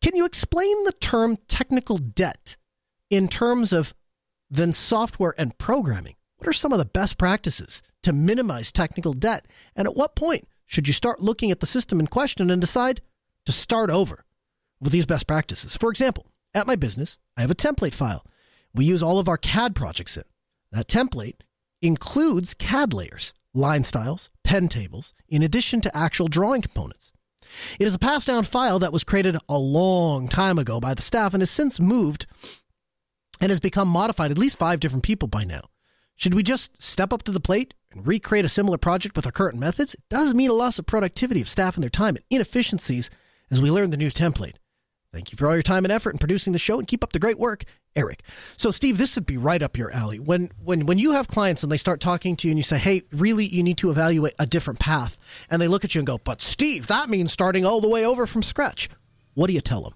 Can 0.03 0.17
you 0.17 0.25
explain 0.25 0.83
the 0.85 0.93
term 0.93 1.39
technical 1.47 1.97
debt 1.97 2.57
in 3.13 3.29
terms 3.29 3.75
of 3.75 3.95
then 4.51 4.73
software 4.73 5.35
and 5.37 5.57
programming, 5.59 6.17
what 6.39 6.49
are 6.49 6.53
some 6.55 6.73
of 6.73 6.79
the 6.79 6.87
best 6.87 7.19
practices 7.19 7.83
to 8.03 8.13
minimize 8.13 8.73
technical 8.73 9.13
debt? 9.13 9.47
And 9.77 9.87
at 9.87 9.95
what 9.95 10.17
point 10.17 10.49
should 10.65 10.87
you 10.87 10.95
start 10.95 11.21
looking 11.21 11.51
at 11.51 11.61
the 11.61 11.67
system 11.67 12.01
in 12.01 12.07
question 12.07 12.51
and 12.51 12.59
decide 12.59 13.03
to 13.45 13.53
start 13.53 13.91
over 13.91 14.25
with 14.81 14.93
these 14.93 15.05
best 15.05 15.27
practices? 15.27 15.77
For 15.77 15.91
example, 15.91 16.27
at 16.55 16.67
my 16.67 16.75
business, 16.75 17.19
I 17.37 17.43
have 17.43 17.51
a 17.51 17.55
template 17.55 17.93
file. 17.93 18.25
We 18.75 18.87
use 18.87 19.03
all 19.03 19.19
of 19.19 19.29
our 19.29 19.37
CAD 19.37 19.77
projects 19.77 20.17
in. 20.17 20.25
That 20.71 20.89
template 20.89 21.43
includes 21.83 22.55
CAD 22.55 22.95
layers, 22.95 23.35
line 23.53 23.85
styles, 23.85 24.31
pen 24.43 24.69
tables, 24.69 25.13
in 25.29 25.43
addition 25.43 25.83
to 25.83 25.95
actual 25.95 26.29
drawing 26.29 26.63
components. 26.63 27.13
It 27.79 27.87
is 27.87 27.95
a 27.95 27.99
passed 27.99 28.27
down 28.27 28.45
file 28.45 28.79
that 28.79 28.93
was 28.93 29.05
created 29.05 29.37
a 29.51 29.59
long 29.59 30.29
time 30.29 30.59
ago 30.59 30.81
by 30.81 30.95
the 30.95 31.03
staff 31.03 31.35
and 31.35 31.43
has 31.43 31.51
since 31.51 31.79
moved 31.79 32.27
and 33.43 33.51
has 33.51 33.61
become 33.61 33.89
modified 33.89 34.31
at 34.31 34.39
least 34.39 34.57
five 34.57 34.79
different 34.81 35.03
people 35.03 35.27
by 35.27 35.43
now. 35.43 35.63
Should 36.15 36.35
we 36.35 36.45
just 36.45 36.81
step 36.81 37.13
up 37.13 37.25
to 37.25 37.33
the 37.33 37.41
plate 37.41 37.75
and 37.91 38.07
recreate 38.07 38.45
a 38.45 38.49
similar 38.49 38.79
project 38.79 39.17
with 39.17 39.27
our 39.27 39.33
current 39.33 39.59
methods? 39.59 39.95
It 39.95 40.03
does 40.09 40.33
mean 40.33 40.49
a 40.49 40.55
loss 40.55 40.79
of 40.79 40.87
productivity 40.87 41.43
of 41.43 41.49
staff 41.49 41.75
and 41.75 41.83
their 41.83 41.91
time 41.91 42.15
and 42.15 42.25
inefficiencies 42.31 43.11
as 43.51 43.61
we 43.61 43.71
learn 43.71 43.91
the 43.91 43.97
new 43.97 44.13
template. 44.13 44.55
Thank 45.13 45.33
you 45.33 45.37
for 45.37 45.49
all 45.49 45.55
your 45.55 45.63
time 45.63 45.85
and 45.85 45.93
effort 45.93 46.13
in 46.13 46.19
producing 46.19 46.53
the 46.53 46.59
show 46.59 46.79
and 46.79 46.87
keep 46.87 47.03
up 47.03 47.13
the 47.13 47.19
great 47.19 47.39
work, 47.39 47.65
Eric. 47.97 48.23
So, 48.57 48.71
Steve, 48.71 48.97
this 48.97 49.17
would 49.17 49.27
be 49.27 49.37
right 49.37 49.61
up 49.61 49.77
your 49.77 49.91
alley. 49.91 50.21
When 50.21 50.51
when 50.63 50.87
when 50.87 50.99
you 50.99 51.13
have 51.13 51.27
clients 51.27 51.63
and 51.65 51.71
they 51.71 51.77
start 51.77 52.01
talking 52.01 52.37
to 52.37 52.49
you 52.49 52.53
and 52.53 52.59
you 52.59 52.63
say, 52.63 52.79
"Hey, 52.79 53.03
really, 53.11 53.47
you 53.47 53.63
need 53.63 53.77
to 53.79 53.91
evaluate 53.91 54.35
a 54.39 54.47
different 54.47 54.79
path," 54.79 55.19
and 55.51 55.61
they 55.61 55.69
look 55.69 55.85
at 55.85 55.95
you 55.95 55.99
and 55.99 56.07
go, 56.07 56.17
"But 56.17 56.41
Steve, 56.41 56.87
that 56.87 57.11
means 57.11 57.31
starting 57.31 57.67
all 57.67 57.83
the 57.83 57.89
way 57.89 58.07
over 58.07 58.27
from 58.27 58.43
scratch." 58.43 58.89
What 59.35 59.49
do 59.49 59.53
you 59.53 59.61
tell 59.61 59.83
them? 59.83 59.95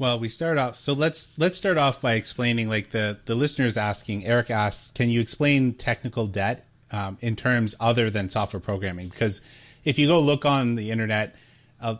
Well, 0.00 0.18
we 0.18 0.30
start 0.30 0.56
off. 0.56 0.80
So 0.80 0.94
let's 0.94 1.30
let's 1.36 1.58
start 1.58 1.76
off 1.76 2.00
by 2.00 2.14
explaining. 2.14 2.70
Like 2.70 2.90
the 2.90 3.18
the 3.26 3.34
listeners 3.34 3.76
asking, 3.76 4.24
Eric 4.24 4.50
asks, 4.50 4.90
can 4.92 5.10
you 5.10 5.20
explain 5.20 5.74
technical 5.74 6.26
debt 6.26 6.66
um, 6.90 7.18
in 7.20 7.36
terms 7.36 7.74
other 7.78 8.08
than 8.08 8.30
software 8.30 8.60
programming? 8.60 9.08
Because 9.08 9.42
if 9.84 9.98
you 9.98 10.06
go 10.06 10.18
look 10.18 10.46
on 10.46 10.76
the 10.76 10.90
internet, 10.90 11.36
uh, 11.82 11.96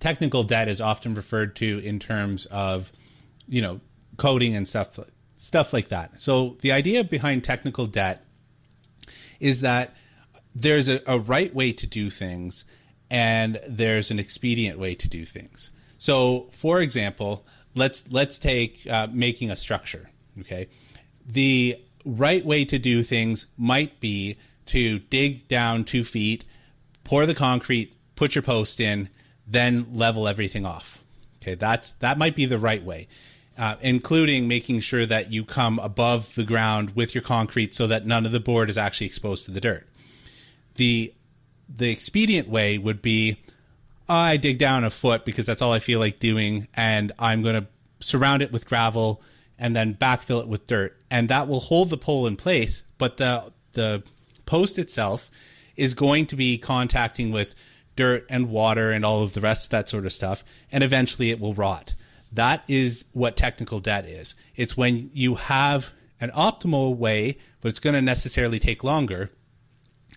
technical 0.00 0.42
debt 0.42 0.68
is 0.70 0.80
often 0.80 1.14
referred 1.14 1.54
to 1.56 1.80
in 1.80 1.98
terms 1.98 2.46
of, 2.46 2.90
you 3.46 3.60
know, 3.60 3.78
coding 4.16 4.56
and 4.56 4.66
stuff 4.66 4.98
stuff 5.36 5.74
like 5.74 5.90
that. 5.90 6.18
So 6.18 6.56
the 6.62 6.72
idea 6.72 7.04
behind 7.04 7.44
technical 7.44 7.84
debt 7.84 8.24
is 9.38 9.60
that 9.60 9.94
there's 10.54 10.88
a, 10.88 11.02
a 11.06 11.18
right 11.18 11.54
way 11.54 11.72
to 11.74 11.86
do 11.86 12.08
things 12.08 12.64
and 13.10 13.60
there's 13.68 14.10
an 14.10 14.18
expedient 14.18 14.78
way 14.78 14.94
to 14.94 15.08
do 15.10 15.26
things. 15.26 15.72
So, 15.98 16.48
for 16.52 16.80
example, 16.80 17.46
let's 17.74 18.04
let's 18.10 18.38
take 18.38 18.86
uh, 18.88 19.08
making 19.10 19.50
a 19.50 19.56
structure. 19.56 20.10
Okay, 20.40 20.68
the 21.26 21.76
right 22.04 22.44
way 22.44 22.64
to 22.64 22.78
do 22.78 23.02
things 23.02 23.46
might 23.56 24.00
be 24.00 24.36
to 24.66 24.98
dig 24.98 25.48
down 25.48 25.84
two 25.84 26.04
feet, 26.04 26.44
pour 27.04 27.26
the 27.26 27.34
concrete, 27.34 27.94
put 28.16 28.34
your 28.34 28.42
post 28.42 28.80
in, 28.80 29.08
then 29.46 29.86
level 29.92 30.26
everything 30.28 30.66
off. 30.66 30.98
Okay, 31.40 31.54
that's 31.54 31.92
that 31.92 32.18
might 32.18 32.34
be 32.36 32.46
the 32.46 32.58
right 32.58 32.84
way. 32.84 33.08
Uh, 33.58 33.76
including 33.80 34.46
making 34.46 34.80
sure 34.80 35.06
that 35.06 35.32
you 35.32 35.42
come 35.42 35.78
above 35.78 36.34
the 36.34 36.44
ground 36.44 36.94
with 36.94 37.14
your 37.14 37.22
concrete 37.22 37.74
so 37.74 37.86
that 37.86 38.04
none 38.04 38.26
of 38.26 38.32
the 38.32 38.40
board 38.40 38.68
is 38.68 38.76
actually 38.76 39.06
exposed 39.06 39.46
to 39.46 39.50
the 39.50 39.62
dirt. 39.62 39.88
The 40.74 41.14
the 41.74 41.90
expedient 41.90 42.48
way 42.48 42.76
would 42.76 43.00
be 43.00 43.38
I 44.08 44.36
dig 44.36 44.58
down 44.58 44.84
a 44.84 44.90
foot 44.90 45.24
because 45.24 45.46
that's 45.46 45.62
all 45.62 45.72
I 45.72 45.78
feel 45.78 45.98
like 45.98 46.18
doing, 46.18 46.68
and 46.74 47.12
I'm 47.18 47.42
going 47.42 47.60
to 47.60 47.66
surround 48.00 48.42
it 48.42 48.52
with 48.52 48.66
gravel 48.66 49.22
and 49.58 49.74
then 49.74 49.94
backfill 49.94 50.40
it 50.40 50.48
with 50.48 50.66
dirt, 50.66 51.00
and 51.10 51.28
that 51.28 51.48
will 51.48 51.60
hold 51.60 51.90
the 51.90 51.96
pole 51.96 52.26
in 52.26 52.36
place. 52.36 52.82
But 52.98 53.16
the 53.16 53.52
the 53.72 54.02
post 54.44 54.78
itself 54.78 55.30
is 55.76 55.94
going 55.94 56.26
to 56.26 56.36
be 56.36 56.58
contacting 56.58 57.30
with 57.30 57.54
dirt 57.96 58.26
and 58.28 58.50
water 58.50 58.90
and 58.90 59.04
all 59.04 59.22
of 59.22 59.34
the 59.34 59.40
rest 59.40 59.64
of 59.64 59.70
that 59.70 59.88
sort 59.88 60.06
of 60.06 60.12
stuff, 60.12 60.44
and 60.70 60.84
eventually 60.84 61.30
it 61.30 61.40
will 61.40 61.54
rot. 61.54 61.94
That 62.32 62.64
is 62.68 63.04
what 63.12 63.36
technical 63.36 63.80
debt 63.80 64.06
is. 64.06 64.34
It's 64.54 64.76
when 64.76 65.10
you 65.12 65.36
have 65.36 65.90
an 66.20 66.30
optimal 66.30 66.96
way, 66.96 67.38
but 67.60 67.68
it's 67.68 67.80
going 67.80 67.94
to 67.94 68.02
necessarily 68.02 68.58
take 68.58 68.84
longer, 68.84 69.30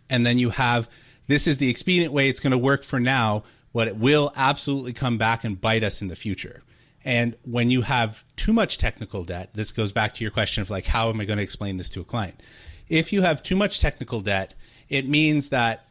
and 0.09 0.25
then 0.25 0.37
you 0.37 0.49
have 0.51 0.89
this 1.27 1.47
is 1.47 1.59
the 1.59 1.69
expedient 1.69 2.11
way. 2.11 2.27
It's 2.27 2.39
going 2.39 2.51
to 2.51 2.57
work 2.57 2.83
for 2.83 2.99
now, 2.99 3.43
but 3.73 3.87
it 3.87 3.95
will 3.97 4.33
absolutely 4.35 4.93
come 4.93 5.17
back 5.17 5.43
and 5.43 5.59
bite 5.59 5.83
us 5.83 6.01
in 6.01 6.07
the 6.07 6.15
future. 6.15 6.63
And 7.05 7.35
when 7.43 7.69
you 7.69 7.81
have 7.81 8.23
too 8.35 8.53
much 8.53 8.77
technical 8.77 9.23
debt, 9.23 9.51
this 9.53 9.71
goes 9.71 9.93
back 9.93 10.13
to 10.15 10.23
your 10.23 10.31
question 10.31 10.61
of 10.61 10.69
like, 10.69 10.85
how 10.85 11.09
am 11.09 11.21
I 11.21 11.25
going 11.25 11.37
to 11.37 11.43
explain 11.43 11.77
this 11.77 11.89
to 11.91 12.01
a 12.01 12.05
client? 12.05 12.41
If 12.87 13.13
you 13.13 13.21
have 13.21 13.43
too 13.43 13.55
much 13.55 13.79
technical 13.79 14.21
debt, 14.21 14.53
it 14.89 15.07
means 15.07 15.49
that 15.49 15.87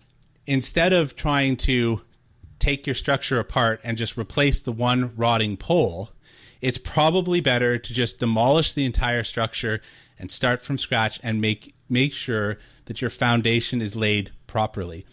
instead 0.47 0.93
of 0.93 1.15
trying 1.15 1.57
to 1.57 2.03
take 2.59 2.87
your 2.87 2.95
structure 2.95 3.39
apart 3.39 3.81
and 3.85 3.97
just 3.97 4.19
replace 4.19 4.61
the 4.61 4.73
one 4.73 5.15
rotting 5.17 5.57
pole, 5.57 6.11
it's 6.61 6.79
probably 6.79 7.41
better 7.41 7.79
to 7.79 7.95
just 7.95 8.19
demolish 8.19 8.73
the 8.73 8.85
entire 8.85 9.23
structure 9.23 9.81
and 10.19 10.33
start 10.33 10.61
from 10.61 10.77
scratch 10.77 11.21
and 11.23 11.41
make 11.41 11.75
make 11.89 12.13
sure 12.13 12.59
that 12.87 13.01
your 13.01 13.11
foundation 13.11 13.81
is 13.81 13.95
laid 13.95 14.31
properly 14.47 15.07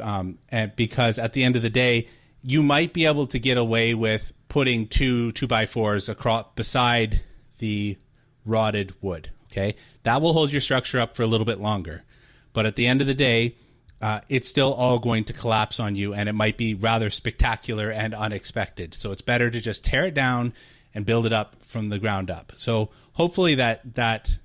um, 0.00 0.38
and 0.50 0.74
because 0.76 1.18
at 1.18 1.32
the 1.32 1.44
end 1.44 1.56
of 1.56 1.62
the 1.62 1.70
day, 1.70 2.08
you 2.42 2.62
might 2.62 2.92
be 2.92 3.06
able 3.06 3.26
to 3.26 3.38
get 3.38 3.58
away 3.58 3.94
with 3.94 4.32
putting 4.48 4.86
two 4.86 5.32
two 5.32 5.46
by 5.46 5.66
fours 5.66 6.08
across 6.08 6.46
beside 6.54 7.22
the 7.58 7.98
rotted 8.44 8.94
wood. 9.02 9.30
Okay, 9.50 9.74
that 10.02 10.20
will 10.20 10.32
hold 10.32 10.52
your 10.52 10.60
structure 10.60 11.00
up 11.00 11.16
for 11.16 11.22
a 11.22 11.26
little 11.26 11.46
bit 11.46 11.60
longer, 11.60 12.04
but 12.52 12.66
at 12.66 12.76
the 12.76 12.86
end 12.86 13.00
of 13.00 13.06
the 13.06 13.14
day, 13.14 13.56
uh, 14.00 14.20
it's 14.28 14.48
still 14.48 14.74
all 14.74 14.98
going 14.98 15.24
to 15.24 15.32
collapse 15.32 15.80
on 15.80 15.96
you, 15.96 16.12
and 16.12 16.28
it 16.28 16.34
might 16.34 16.56
be 16.56 16.74
rather 16.74 17.10
spectacular 17.10 17.90
and 17.90 18.14
unexpected. 18.14 18.94
So 18.94 19.12
it's 19.12 19.22
better 19.22 19.50
to 19.50 19.60
just 19.60 19.84
tear 19.84 20.06
it 20.06 20.14
down 20.14 20.52
and 20.94 21.06
build 21.06 21.26
it 21.26 21.32
up 21.32 21.56
from 21.62 21.88
the 21.88 21.98
ground 21.98 22.30
up. 22.30 22.52
So 22.56 22.90
hopefully 23.14 23.54
that 23.56 23.94
that 23.94 24.38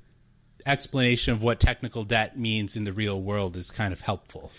explanation 0.65 1.34
of 1.34 1.41
what 1.41 1.60
technical 1.60 2.03
debt 2.03 2.38
means 2.38 2.75
in 2.75 2.84
the 2.84 2.93
real 2.93 3.22
world 3.22 3.55
is 3.55 3.72
kind 3.72 3.93
of 3.93 4.01
helpful 4.01 4.51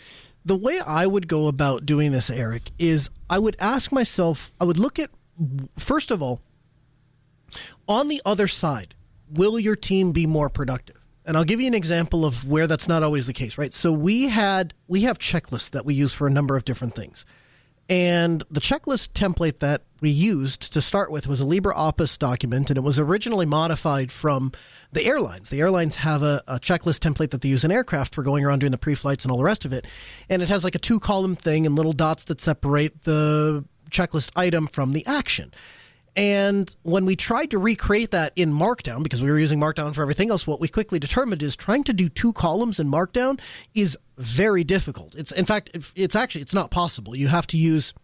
the 0.45 0.57
way 0.57 0.81
I 0.81 1.07
would 1.07 1.29
go 1.29 1.49
about 1.49 1.87
doing 1.87 2.13
this, 2.13 2.31
Eric, 2.31 2.71
is 2.79 3.11
I 3.31 3.39
would 3.39 3.57
ask 3.59 3.93
myself, 3.93 4.53
I 4.61 4.65
would 4.65 4.79
look 4.79 4.99
at, 4.99 5.11
first 5.79 6.11
of 6.11 6.23
all, 6.23 6.41
on 7.89 8.09
the 8.09 8.21
other 8.25 8.49
side, 8.49 8.95
will 9.31 9.59
your 9.59 9.77
team 9.77 10.13
be 10.13 10.27
more 10.27 10.49
productive? 10.49 10.97
And 11.25 11.37
I'll 11.37 11.45
give 11.45 11.61
you 11.61 11.69
an 11.69 11.75
example 11.75 12.25
of 12.25 12.49
where 12.49 12.67
that's 12.67 12.89
not 12.89 13.03
always 13.03 13.27
the 13.27 13.33
case, 13.33 13.57
right? 13.57 13.73
So 13.73 13.93
we 13.93 14.29
had, 14.29 14.75
we 14.89 15.03
have 15.03 15.19
checklists 15.19 15.71
that 15.71 15.85
we 15.85 15.95
use 15.95 16.13
for 16.13 16.27
a 16.27 16.31
number 16.31 16.57
of 16.57 16.65
different 16.65 16.97
things. 16.97 17.25
And 17.89 18.43
the 18.51 18.61
checklist 18.61 19.11
template 19.11 19.61
that 19.61 19.83
we 20.03 20.11
used 20.11 20.73
to 20.73 20.83
start 20.83 21.13
with 21.13 21.29
was 21.29 21.41
a 21.41 21.45
LibreOffice 21.45 22.19
document, 22.19 22.69
and 22.69 22.77
it 22.77 22.83
was 22.83 22.99
originally 22.99 23.47
modified 23.47 24.11
from 24.11 24.51
the 24.91 25.07
airlines. 25.07 25.49
The 25.49 25.61
airlines 25.61 25.95
have 25.97 26.25
a, 26.25 26.43
a 26.49 26.59
checklist 26.59 26.99
template 26.99 27.31
that 27.31 27.41
they 27.41 27.49
use 27.49 27.63
in 27.63 27.71
aircraft 27.71 28.13
for 28.13 28.25
going 28.25 28.45
around 28.45 28.59
doing 28.59 28.73
the 28.73 28.79
pre 28.79 28.97
flights 28.97 29.25
and 29.25 29.31
all 29.31 29.39
the 29.39 29.45
rest 29.45 29.65
of 29.65 29.73
it. 29.73 29.87
And 30.29 30.43
it 30.43 30.49
has 30.49 30.65
like 30.65 30.75
a 30.75 30.81
two 30.81 30.99
column 30.99 31.37
thing 31.37 31.65
and 31.67 31.77
little 31.77 31.93
dots 31.93 32.25
that 32.25 32.41
separate 32.41 33.05
the 33.05 33.65
checklist 33.91 34.31
item 34.35 34.67
from 34.67 34.93
the 34.93 35.07
action. 35.07 35.55
And 36.17 36.75
when 36.83 37.07
we 37.07 37.17
tried 37.17 37.53
to 37.53 37.59
recreate 37.59 38.11
that 38.11 38.33
in 38.37 38.53
Markdown, 38.53 39.03
because 39.03 39.23
we 39.23 39.31
were 39.31 39.39
using 39.39 39.59
Markdown 39.59 39.95
for 39.95 40.03
everything 40.03 40.31
else, 40.31 40.47
what 40.47 40.61
we 40.61 40.69
quickly 40.69 40.99
determined 40.99 41.43
is 41.43 41.57
trying 41.57 41.85
to 41.85 41.93
do 41.93 42.09
two 42.09 42.33
columns 42.35 42.79
in 42.81 42.91
Markdown 42.91 43.41
is 43.75 43.97
very 44.19 44.65
difficult. 44.65 45.15
It's 45.15 45.31
in 45.33 45.45
fact, 45.45 45.71
it's 45.95 46.17
actually 46.17 46.43
it's 46.43 46.53
not 46.53 46.73
possible. 46.73 47.15
You 47.15 47.29
have 47.29 47.47
to 47.47 47.57
use 47.57 47.95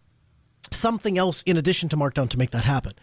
something 0.73 1.17
else 1.17 1.41
in 1.43 1.57
addition 1.57 1.89
to 1.89 1.97
Markdown 1.97 2.29
to 2.29 2.37
make 2.37 2.51
that 2.51 2.63
happen. 2.63 2.93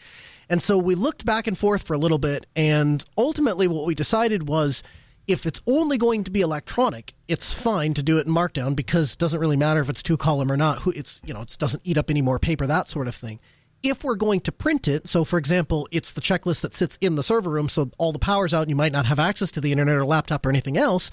And 0.49 0.62
so 0.62 0.78
we 0.78 0.94
looked 0.94 1.26
back 1.26 1.46
and 1.46 1.58
forth 1.58 1.82
for 1.82 1.94
a 1.94 1.99
little 1.99 2.18
bit, 2.18 2.46
and 2.54 3.04
ultimately 3.18 3.66
what 3.66 3.85
we 3.85 3.94
decided 3.94 4.49
was 4.49 4.82
if 5.26 5.44
it's 5.44 5.61
only 5.66 5.99
going 5.99 6.23
to 6.25 6.30
be 6.30 6.40
electronic, 6.40 7.12
it's 7.26 7.52
fine 7.52 7.94
to 7.94 8.02
do 8.02 8.18
it 8.18 8.26
in 8.26 8.32
Markdown 8.32 8.76
because 8.76 9.14
it 9.14 9.18
doesn't 9.18 9.40
really 9.40 9.56
matter 9.56 9.80
if 9.80 9.90
it's 9.90 10.02
two 10.02 10.16
column 10.16 10.52
or 10.52 10.56
not. 10.56 10.87
It's 10.87 11.20
you 11.25 11.35
know 11.35 11.42
it 11.42 11.56
doesn't 11.58 11.82
eat 11.85 11.99
up 11.99 12.11
any 12.11 12.23
more 12.23 12.38
paper, 12.38 12.66
that 12.66 12.88
sort 12.88 13.08
of 13.08 13.14
thing 13.14 13.40
if 13.82 14.04
we're 14.04 14.16
going 14.16 14.40
to 14.40 14.52
print 14.52 14.88
it, 14.88 15.08
so 15.08 15.25
for 15.25 15.38
example, 15.38 15.88
it's 15.90 16.12
the 16.12 16.20
checklist 16.20 16.61
that 16.62 16.75
sits 16.75 16.99
in 17.00 17.14
the 17.14 17.23
server 17.23 17.50
room, 17.50 17.68
so 17.68 17.90
all 17.99 18.12
the 18.12 18.18
power's 18.18 18.54
out 18.54 18.62
and 18.62 18.70
you 18.70 18.76
might 18.76 18.92
not 18.92 19.06
have 19.06 19.18
access 19.18 19.52
to 19.52 19.61
the 19.61 19.73
internet 19.73 19.96
or 19.96 20.04
laptop 20.04 20.44
or 20.44 20.50
anything 20.50 20.76
else, 20.76 21.11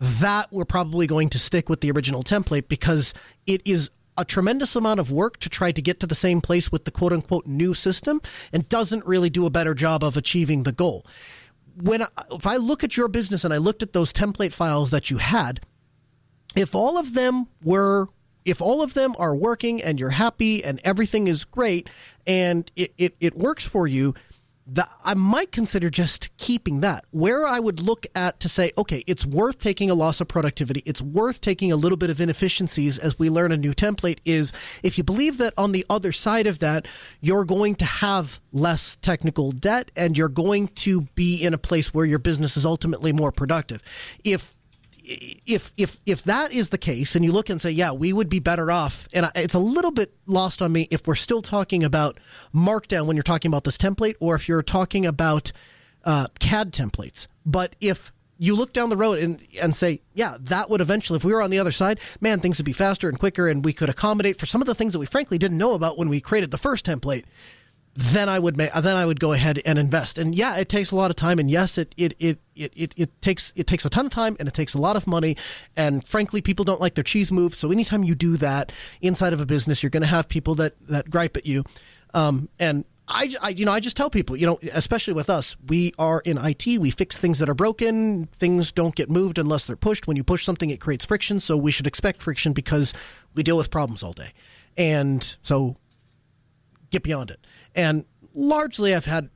that 0.00 0.48
we're 0.52 0.64
probably 0.64 1.06
going 1.06 1.28
to 1.30 1.38
stick 1.38 1.68
with 1.68 1.80
the 1.80 1.90
original 1.90 2.22
template 2.22 2.68
because 2.68 3.12
it 3.46 3.60
is 3.64 3.90
a 4.18 4.24
tremendous 4.24 4.74
amount 4.76 5.00
of 5.00 5.12
work 5.12 5.38
to 5.38 5.48
try 5.48 5.72
to 5.72 5.80
get 5.80 6.00
to 6.00 6.06
the 6.06 6.14
same 6.14 6.40
place 6.40 6.70
with 6.70 6.84
the 6.84 6.90
quote 6.90 7.12
unquote 7.12 7.46
new 7.46 7.72
system 7.72 8.20
and 8.52 8.68
doesn't 8.68 9.06
really 9.06 9.30
do 9.30 9.46
a 9.46 9.50
better 9.50 9.74
job 9.74 10.02
of 10.02 10.16
achieving 10.16 10.64
the 10.64 10.72
goal. 10.72 11.06
When 11.76 12.02
I, 12.02 12.08
if 12.32 12.46
I 12.46 12.56
look 12.56 12.82
at 12.82 12.96
your 12.96 13.08
business 13.08 13.44
and 13.44 13.54
I 13.54 13.58
looked 13.58 13.82
at 13.82 13.92
those 13.92 14.12
template 14.12 14.52
files 14.52 14.90
that 14.90 15.10
you 15.10 15.18
had, 15.18 15.60
if 16.56 16.74
all 16.74 16.98
of 16.98 17.14
them 17.14 17.46
were 17.62 18.08
if 18.44 18.62
all 18.62 18.82
of 18.82 18.94
them 18.94 19.14
are 19.18 19.36
working 19.36 19.82
and 19.82 20.00
you're 20.00 20.10
happy 20.10 20.64
and 20.64 20.80
everything 20.82 21.28
is 21.28 21.44
great 21.44 21.90
and 22.26 22.70
it, 22.76 22.94
it, 22.96 23.14
it 23.20 23.36
works 23.36 23.62
for 23.62 23.86
you, 23.86 24.14
that 24.70 24.90
I 25.02 25.14
might 25.14 25.50
consider 25.50 25.88
just 25.88 26.36
keeping 26.36 26.80
that. 26.80 27.06
Where 27.10 27.46
I 27.46 27.58
would 27.58 27.80
look 27.80 28.06
at 28.14 28.38
to 28.40 28.48
say, 28.48 28.70
okay, 28.76 29.02
it's 29.06 29.24
worth 29.24 29.58
taking 29.58 29.90
a 29.90 29.94
loss 29.94 30.20
of 30.20 30.28
productivity, 30.28 30.82
it's 30.84 31.00
worth 31.00 31.40
taking 31.40 31.72
a 31.72 31.76
little 31.76 31.96
bit 31.96 32.10
of 32.10 32.20
inefficiencies 32.20 32.98
as 32.98 33.18
we 33.18 33.30
learn 33.30 33.50
a 33.50 33.56
new 33.56 33.72
template 33.72 34.18
is 34.26 34.52
if 34.82 34.98
you 34.98 35.04
believe 35.04 35.38
that 35.38 35.54
on 35.56 35.72
the 35.72 35.86
other 35.88 36.12
side 36.12 36.46
of 36.46 36.58
that, 36.58 36.86
you're 37.20 37.46
going 37.46 37.74
to 37.76 37.84
have 37.86 38.40
less 38.52 38.96
technical 38.96 39.52
debt 39.52 39.90
and 39.96 40.16
you're 40.18 40.28
going 40.28 40.68
to 40.68 41.02
be 41.14 41.36
in 41.36 41.54
a 41.54 41.58
place 41.58 41.94
where 41.94 42.04
your 42.04 42.18
business 42.18 42.56
is 42.56 42.66
ultimately 42.66 43.12
more 43.12 43.32
productive. 43.32 43.82
If 44.22 44.54
if 45.08 45.72
if 45.76 46.00
if 46.04 46.22
that 46.24 46.52
is 46.52 46.68
the 46.68 46.78
case, 46.78 47.14
and 47.14 47.24
you 47.24 47.32
look 47.32 47.48
and 47.48 47.60
say, 47.60 47.70
yeah, 47.70 47.92
we 47.92 48.12
would 48.12 48.28
be 48.28 48.38
better 48.38 48.70
off, 48.70 49.08
and 49.12 49.30
it's 49.34 49.54
a 49.54 49.58
little 49.58 49.90
bit 49.90 50.12
lost 50.26 50.60
on 50.60 50.72
me 50.72 50.86
if 50.90 51.06
we're 51.06 51.14
still 51.14 51.42
talking 51.42 51.82
about 51.82 52.20
Markdown 52.54 53.06
when 53.06 53.16
you're 53.16 53.22
talking 53.22 53.48
about 53.48 53.64
this 53.64 53.78
template, 53.78 54.16
or 54.20 54.34
if 54.34 54.48
you're 54.48 54.62
talking 54.62 55.06
about 55.06 55.52
uh, 56.04 56.28
CAD 56.40 56.72
templates. 56.72 57.26
But 57.46 57.74
if 57.80 58.12
you 58.38 58.54
look 58.54 58.72
down 58.72 58.90
the 58.90 58.96
road 58.96 59.18
and 59.18 59.42
and 59.60 59.74
say, 59.74 60.02
yeah, 60.14 60.36
that 60.40 60.68
would 60.68 60.80
eventually, 60.80 61.16
if 61.16 61.24
we 61.24 61.32
were 61.32 61.42
on 61.42 61.50
the 61.50 61.58
other 61.58 61.72
side, 61.72 62.00
man, 62.20 62.40
things 62.40 62.58
would 62.58 62.66
be 62.66 62.72
faster 62.72 63.08
and 63.08 63.18
quicker, 63.18 63.48
and 63.48 63.64
we 63.64 63.72
could 63.72 63.88
accommodate 63.88 64.38
for 64.38 64.46
some 64.46 64.60
of 64.60 64.66
the 64.66 64.74
things 64.74 64.92
that 64.92 64.98
we 64.98 65.06
frankly 65.06 65.38
didn't 65.38 65.58
know 65.58 65.72
about 65.72 65.96
when 65.96 66.08
we 66.08 66.20
created 66.20 66.50
the 66.50 66.58
first 66.58 66.84
template 66.84 67.24
then 67.98 68.28
I 68.28 68.38
would 68.38 68.56
make 68.56 68.72
then 68.72 68.96
I 68.96 69.04
would 69.04 69.18
go 69.18 69.32
ahead 69.32 69.60
and 69.66 69.76
invest. 69.76 70.18
And 70.18 70.32
yeah, 70.32 70.56
it 70.56 70.68
takes 70.68 70.92
a 70.92 70.96
lot 70.96 71.10
of 71.10 71.16
time 71.16 71.40
and 71.40 71.50
yes, 71.50 71.76
it 71.76 71.92
it, 71.96 72.14
it 72.20 72.38
it 72.54 72.72
it 72.76 72.94
it 72.96 73.22
takes 73.22 73.52
it 73.56 73.66
takes 73.66 73.84
a 73.84 73.90
ton 73.90 74.06
of 74.06 74.12
time 74.12 74.36
and 74.38 74.46
it 74.46 74.54
takes 74.54 74.72
a 74.72 74.78
lot 74.78 74.94
of 74.94 75.08
money 75.08 75.36
and 75.76 76.06
frankly 76.06 76.40
people 76.40 76.64
don't 76.64 76.80
like 76.80 76.94
their 76.94 77.02
cheese 77.02 77.32
moves. 77.32 77.58
So 77.58 77.72
anytime 77.72 78.04
you 78.04 78.14
do 78.14 78.36
that 78.36 78.70
inside 79.00 79.32
of 79.32 79.40
a 79.40 79.46
business, 79.46 79.82
you're 79.82 79.90
going 79.90 80.04
to 80.04 80.06
have 80.06 80.28
people 80.28 80.54
that 80.54 80.74
that 80.88 81.10
gripe 81.10 81.36
at 81.36 81.44
you. 81.44 81.64
Um, 82.14 82.48
and 82.60 82.84
I, 83.08 83.34
I, 83.42 83.48
you 83.48 83.64
know, 83.64 83.72
I 83.72 83.80
just 83.80 83.96
tell 83.96 84.10
people, 84.10 84.36
you 84.36 84.46
know, 84.46 84.60
especially 84.72 85.14
with 85.14 85.28
us, 85.28 85.56
we 85.66 85.92
are 85.98 86.20
in 86.24 86.38
IT. 86.38 86.66
We 86.66 86.90
fix 86.90 87.16
things 87.16 87.40
that 87.40 87.48
are 87.48 87.54
broken. 87.54 88.26
Things 88.38 88.70
don't 88.70 88.94
get 88.94 89.10
moved 89.10 89.38
unless 89.38 89.66
they're 89.66 89.76
pushed. 89.76 90.06
When 90.06 90.16
you 90.16 90.22
push 90.22 90.44
something, 90.44 90.70
it 90.70 90.78
creates 90.78 91.04
friction. 91.04 91.40
So 91.40 91.56
we 91.56 91.72
should 91.72 91.86
expect 91.86 92.22
friction 92.22 92.52
because 92.52 92.92
we 93.34 93.42
deal 93.42 93.56
with 93.56 93.70
problems 93.70 94.02
all 94.02 94.12
day. 94.12 94.34
And 94.76 95.36
so 95.42 95.76
get 96.90 97.02
beyond 97.02 97.30
it. 97.30 97.46
And 97.74 98.04
largely, 98.34 98.94
I've 98.94 99.06
had, 99.06 99.30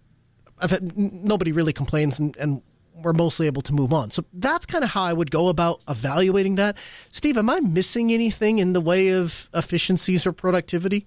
I've 0.59 0.71
had 0.71 0.97
nobody 0.97 1.53
really 1.53 1.73
complains, 1.73 2.19
and, 2.19 2.37
and 2.37 2.63
we're 2.95 3.13
mostly 3.13 3.47
able 3.47 3.63
to 3.63 3.73
move 3.73 3.93
on. 3.93 4.11
So 4.11 4.25
that's 4.33 4.67
kind 4.67 4.85
of 4.85 4.91
how 4.91 5.03
I 5.03 5.13
would 5.13 5.31
go 5.31 5.49
about 5.49 5.81
evaluating 5.89 6.57
that. 6.57 6.77
Steve, 7.11 7.37
am 7.37 7.51
I 7.51 7.61
missing 7.61 8.13
anything 8.13 8.59
in 8.59 8.73
the 8.73 8.81
way 8.81 9.11
of 9.11 9.49
efficiencies 9.55 10.27
or 10.27 10.33
productivity? 10.33 11.07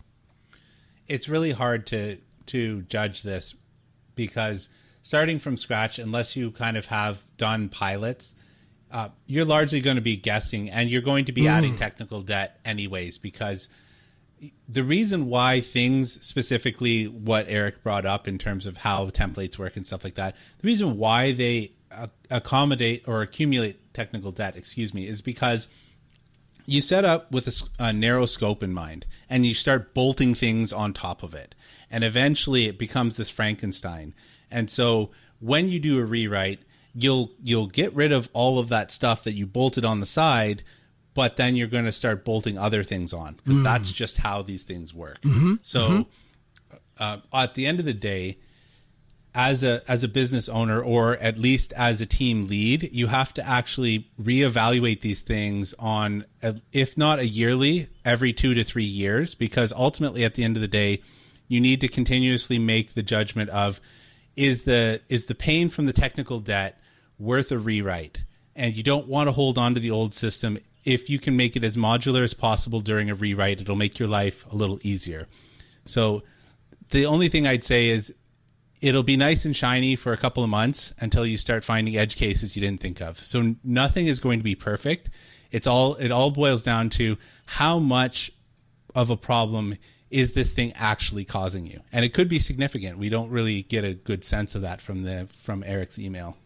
It's 1.08 1.30
really 1.30 1.52
hard 1.52 1.86
to 1.88 2.18
to 2.48 2.84
judge 2.84 3.24
this 3.24 3.56
because 4.16 4.70
starting 5.02 5.40
from 5.40 5.58
scratch, 5.58 6.00
unless 6.00 6.36
you 6.36 6.52
kind 6.52 6.78
of 6.78 6.88
have 6.88 7.24
done 7.38 7.70
pilots, 7.70 8.36
uh, 8.92 9.10
you're 9.28 9.46
largely 9.46 9.82
going 9.82 9.96
to 9.96 10.02
be 10.02 10.16
guessing, 10.16 10.70
and 10.70 10.90
you're 10.90 11.02
going 11.02 11.25
to 11.25 11.32
be 11.32 11.44
mm. 11.44 11.50
adding 11.50 11.75
technical 11.75 12.22
debt 12.22 12.60
anyways 12.66 13.18
because 13.18 13.70
the 14.68 14.84
reason 14.84 15.28
why 15.28 15.62
things 15.62 16.25
specifically 16.25 17.06
what 17.06 17.46
Eric 17.48 17.84
brought 17.84 18.06
up 18.06 18.28
in 18.28 18.38
terms 18.38 18.66
of 18.66 18.78
how 18.78 19.10
templates 19.10 19.58
work 19.58 19.75
and 19.75 19.86
stuff 19.86 20.04
like 20.04 20.16
that, 20.16 20.36
the 20.60 20.66
reason 20.66 20.98
why 20.98 21.32
they 21.32 21.74
uh, 21.92 22.08
accommodate 22.30 23.04
or 23.08 23.22
accumulate 23.22 23.94
technical 23.94 24.32
debt, 24.32 24.56
excuse 24.56 24.94
me, 24.94 25.08
is 25.08 25.22
because 25.22 25.68
you 26.66 26.82
set 26.82 27.06
up 27.06 27.32
with 27.32 27.48
a, 27.48 27.84
a, 27.84 27.94
narrow 27.94 28.25
scope 28.25 28.64
in 28.64 28.74
mind 28.74 29.06
and 29.30 29.46
you 29.46 29.54
start 29.54 29.94
bolting 29.94 30.34
things 30.34 30.74
on 30.74 30.94
top 30.94 31.24
of 31.24 31.34
it. 31.34 31.54
And 31.92 32.04
eventually 32.04 32.66
it 32.66 32.80
becomes 32.80 33.16
this 33.16 33.30
Frankenstein. 33.30 34.16
And 34.50 34.70
so 34.70 35.12
when 35.40 35.70
you 35.70 35.80
do 35.80 36.00
a 36.00 36.06
rewrite, 36.06 36.60
you'll 36.94 37.32
you'll 37.44 37.68
get 37.68 37.94
rid 37.94 38.12
of 38.12 38.30
all 38.34 38.58
of 38.58 38.70
that 38.70 38.92
stuff 38.92 39.24
that 39.25 39.34
you 39.34 39.46
bolted 39.46 39.86
on 39.86 40.00
the 40.00 40.06
side 40.06 40.64
but 41.16 41.38
then 41.38 41.56
you're 41.56 41.68
going 41.68 41.86
to 41.86 41.92
start 41.92 42.24
bolting 42.24 42.60
other 42.60 42.84
things 42.84 43.12
on 43.14 43.34
because 43.34 43.60
mm. 43.60 43.64
that's 43.64 43.92
just 43.92 44.18
how 44.18 44.44
these 44.44 44.62
things 44.62 44.94
work. 44.94 45.20
Mm-hmm. 45.24 45.56
So 45.64 45.90
mm-hmm. 45.90 46.02
Uh, 46.98 47.18
at 47.34 47.56
the 47.56 47.66
end 47.66 47.80
of 47.80 47.86
the 47.86 47.94
day, 47.94 48.38
as 49.34 49.64
a 49.64 49.84
as 49.92 50.04
a 50.04 50.08
business 50.08 50.48
owner 50.48 50.82
or 50.82 51.18
at 51.18 51.38
least 51.38 51.74
as 51.74 52.00
a 52.00 52.06
team 52.06 52.48
lead, 52.48 52.90
you 52.94 53.08
have 53.08 53.34
to 53.34 53.46
actually 53.46 54.10
reevaluate 54.22 55.02
these 55.02 55.20
things 55.20 55.74
on 55.78 56.26
if 56.72 56.98
not 56.98 57.20
a 57.20 57.28
yearly, 57.28 57.90
every 58.06 58.32
2 58.32 58.54
to 58.54 58.64
3 58.64 58.84
years 58.84 59.36
because 59.36 59.74
ultimately 59.74 60.24
at 60.24 60.36
the 60.36 60.44
end 60.46 60.56
of 60.56 60.62
the 60.62 60.70
day, 60.70 61.02
you 61.50 61.60
need 61.60 61.82
to 61.82 61.90
continuously 61.90 62.58
make 62.60 62.94
the 62.94 63.04
judgment 63.04 63.50
of 63.50 63.82
is 64.38 64.64
the 64.64 65.02
is 65.10 65.26
the 65.26 65.36
pain 65.36 65.70
from 65.70 65.86
the 65.86 65.94
technical 65.94 66.40
debt 66.40 66.80
worth 67.20 67.52
a 67.52 67.58
rewrite? 67.58 68.24
And 68.56 68.78
you 68.78 68.84
don't 68.84 69.08
want 69.08 69.28
to 69.28 69.34
hold 69.34 69.58
on 69.58 69.74
to 69.74 69.82
the 69.82 69.92
old 69.92 70.16
system 70.16 70.58
if 70.86 71.10
you 71.10 71.20
can 71.20 71.36
make 71.36 71.56
it 71.56 71.63
as 71.63 71.75
modular 71.75 72.24
as 72.24 72.34
possible 72.34 72.80
during 72.80 73.10
a 73.10 73.15
rewrite, 73.15 73.60
it'll 73.60 73.75
make 73.75 74.00
your 74.00 74.08
life 74.08 74.46
a 74.51 74.56
little 74.56 74.80
easier. 74.84 75.27
So 75.86 76.24
the 76.92 77.06
only 77.06 77.27
thing 77.27 77.48
I'd 77.48 77.63
say 77.63 77.89
is 77.89 78.13
it'll 78.82 79.04
be 79.04 79.18
nice 79.18 79.46
and 79.46 79.56
shiny 79.56 79.96
for 79.96 80.13
a 80.13 80.18
couple 80.18 80.44
of 80.44 80.50
months 80.50 80.94
until 81.00 81.25
you 81.25 81.38
start 81.38 81.63
finding 81.63 81.98
edge 81.98 82.15
cases 82.15 82.56
you 82.56 82.62
didn't 82.62 82.82
think 82.82 83.01
of. 83.01 83.18
So 83.18 83.56
nothing 83.63 84.06
is 84.08 84.20
going 84.20 84.39
to 84.39 84.44
be 84.44 84.56
perfect. 84.56 85.10
It's 85.51 85.68
all 85.68 85.96
it 85.96 86.12
all 86.12 86.32
boils 86.32 86.63
down 86.63 86.89
to 86.92 87.18
how 87.46 87.80
much 87.80 88.32
of 88.94 89.10
a 89.10 89.18
problem 89.18 89.75
is 90.10 90.34
this 90.34 90.51
thing 90.54 90.72
actually 90.75 91.25
causing 91.25 91.65
you? 91.65 91.82
And 91.92 92.06
it 92.06 92.13
could 92.13 92.30
be 92.30 92.39
significant. 92.39 92.98
We 92.98 93.10
don't 93.10 93.29
really 93.29 93.64
get 93.64 93.83
a 93.83 93.94
good 93.94 94.24
sense 94.24 94.55
of 94.55 94.62
that 94.62 94.81
from 94.81 95.03
the 95.03 95.27
from 95.42 95.64
Eric's 95.64 96.00
email. 96.00 96.38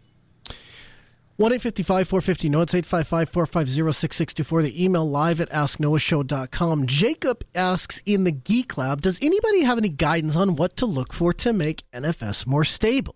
1 1.40 1.58
450 1.58 2.50
no 2.50 2.60
it's 2.60 2.76
855 2.76 3.30
450 3.30 3.72
6624 3.94 4.62
the 4.62 4.84
email 4.84 5.10
live 5.10 5.40
at 5.40 5.50
asknoahshow.com 5.52 6.86
jacob 6.86 7.46
asks 7.56 8.04
in 8.06 8.26
the 8.26 8.32
geek 8.34 8.78
lab 8.78 9.00
does 9.00 9.18
anybody 9.22 9.62
have 9.62 9.78
any 9.78 9.88
guidance 9.88 10.36
on 10.36 10.58
what 10.58 10.76
to 10.76 10.86
look 10.86 11.14
for 11.14 11.32
to 11.32 11.54
make 11.54 11.90
nfs 11.94 12.46
more 12.46 12.66
stable? 12.66 13.16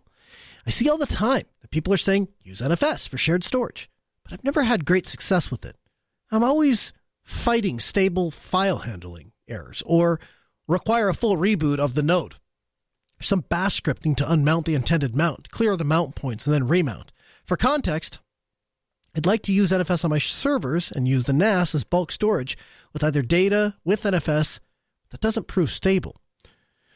I 0.66 0.70
see 0.70 0.90
all 0.90 0.98
the 0.98 1.06
time 1.06 1.44
that 1.60 1.72
people 1.72 1.94
are 1.94 1.98
saying 1.98 2.30
use 2.42 2.62
nfs 2.62 3.10
for 3.10 3.18
shared 3.18 3.44
storage 3.44 3.90
but 4.24 4.32
i've 4.32 4.44
never 4.46 4.64
had 4.64 4.86
great 4.86 5.06
success 5.06 5.52
with 5.52 5.66
it. 5.66 5.76
I'm 6.32 6.46
always 6.46 6.94
fighting 7.24 7.78
stable 7.78 8.32
file 8.32 8.78
handling 8.78 9.34
errors 9.50 9.84
or 9.86 10.22
require 10.66 11.10
a 11.10 11.14
full 11.14 11.36
reboot 11.36 11.78
of 11.78 11.94
the 11.94 12.04
node. 12.04 12.36
Some 13.20 13.44
bash 13.50 13.82
scripting 13.82 14.16
to 14.16 14.24
unmount 14.24 14.64
the 14.64 14.76
intended 14.76 15.14
mount 15.14 15.50
clear 15.50 15.76
the 15.76 15.84
mount 15.84 16.16
points 16.16 16.48
and 16.48 16.54
then 16.54 16.70
remount 16.70 17.12
for 17.46 17.58
context, 17.58 18.20
I'd 19.16 19.26
like 19.26 19.44
to 19.44 19.52
use 19.52 19.72
NFS 19.72 20.04
on 20.04 20.10
my 20.10 20.18
servers 20.18 20.92
and 20.92 21.08
use 21.08 21.26
the 21.26 21.34
NAS 21.34 21.76
as 21.76 21.84
bulk 21.84 22.12
storage 22.12 22.58
with 22.94 23.04
either 23.04 23.22
data 23.22 23.76
with 23.84 24.04
NFS 24.04 24.60
that 25.12 25.22
doesn't 25.22 25.48
prove 25.48 25.70
stable. 25.70 26.16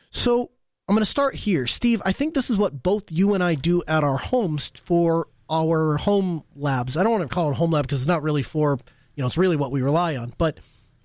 So 0.10 0.51
I'm 0.88 0.95
going 0.95 1.03
to 1.03 1.05
start 1.05 1.36
here. 1.36 1.67
Steve, 1.67 2.01
I 2.05 2.12
think 2.12 2.33
this 2.33 2.49
is 2.49 2.57
what 2.57 2.81
both 2.81 3.12
you 3.12 3.33
and 3.33 3.43
I 3.43 3.55
do 3.55 3.83
at 3.88 4.03
our 4.03 4.17
homes 4.17 4.71
for 4.75 5.27
our 5.49 5.97
home 5.97 6.43
labs. 6.55 6.97
I 6.97 7.03
don't 7.03 7.12
want 7.12 7.29
to 7.29 7.33
call 7.33 7.51
it 7.51 7.55
home 7.55 7.71
lab 7.71 7.86
because 7.86 7.99
it's 7.99 8.07
not 8.07 8.23
really 8.23 8.43
for, 8.43 8.79
you 9.15 9.21
know, 9.21 9.27
it's 9.27 9.38
really 9.38 9.55
what 9.55 9.71
we 9.71 9.81
rely 9.81 10.15
on. 10.15 10.33
But 10.38 10.60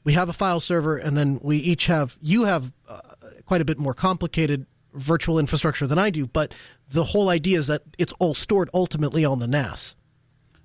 we 0.04 0.14
have 0.14 0.28
a 0.28 0.32
file 0.32 0.60
server 0.60 0.96
and 0.96 1.16
then 1.16 1.40
we 1.42 1.58
each 1.58 1.86
have, 1.86 2.16
you 2.22 2.44
have 2.44 2.72
uh, 2.88 3.00
quite 3.44 3.60
a 3.60 3.64
bit 3.64 3.78
more 3.78 3.94
complicated 3.94 4.66
virtual 4.92 5.38
infrastructure 5.38 5.86
than 5.86 5.98
I 5.98 6.10
do, 6.10 6.26
but 6.26 6.54
the 6.88 7.04
whole 7.04 7.28
idea 7.28 7.58
is 7.58 7.66
that 7.68 7.82
it's 7.98 8.12
all 8.18 8.34
stored 8.34 8.70
ultimately 8.74 9.24
on 9.24 9.38
the 9.38 9.46
NAS. 9.46 9.96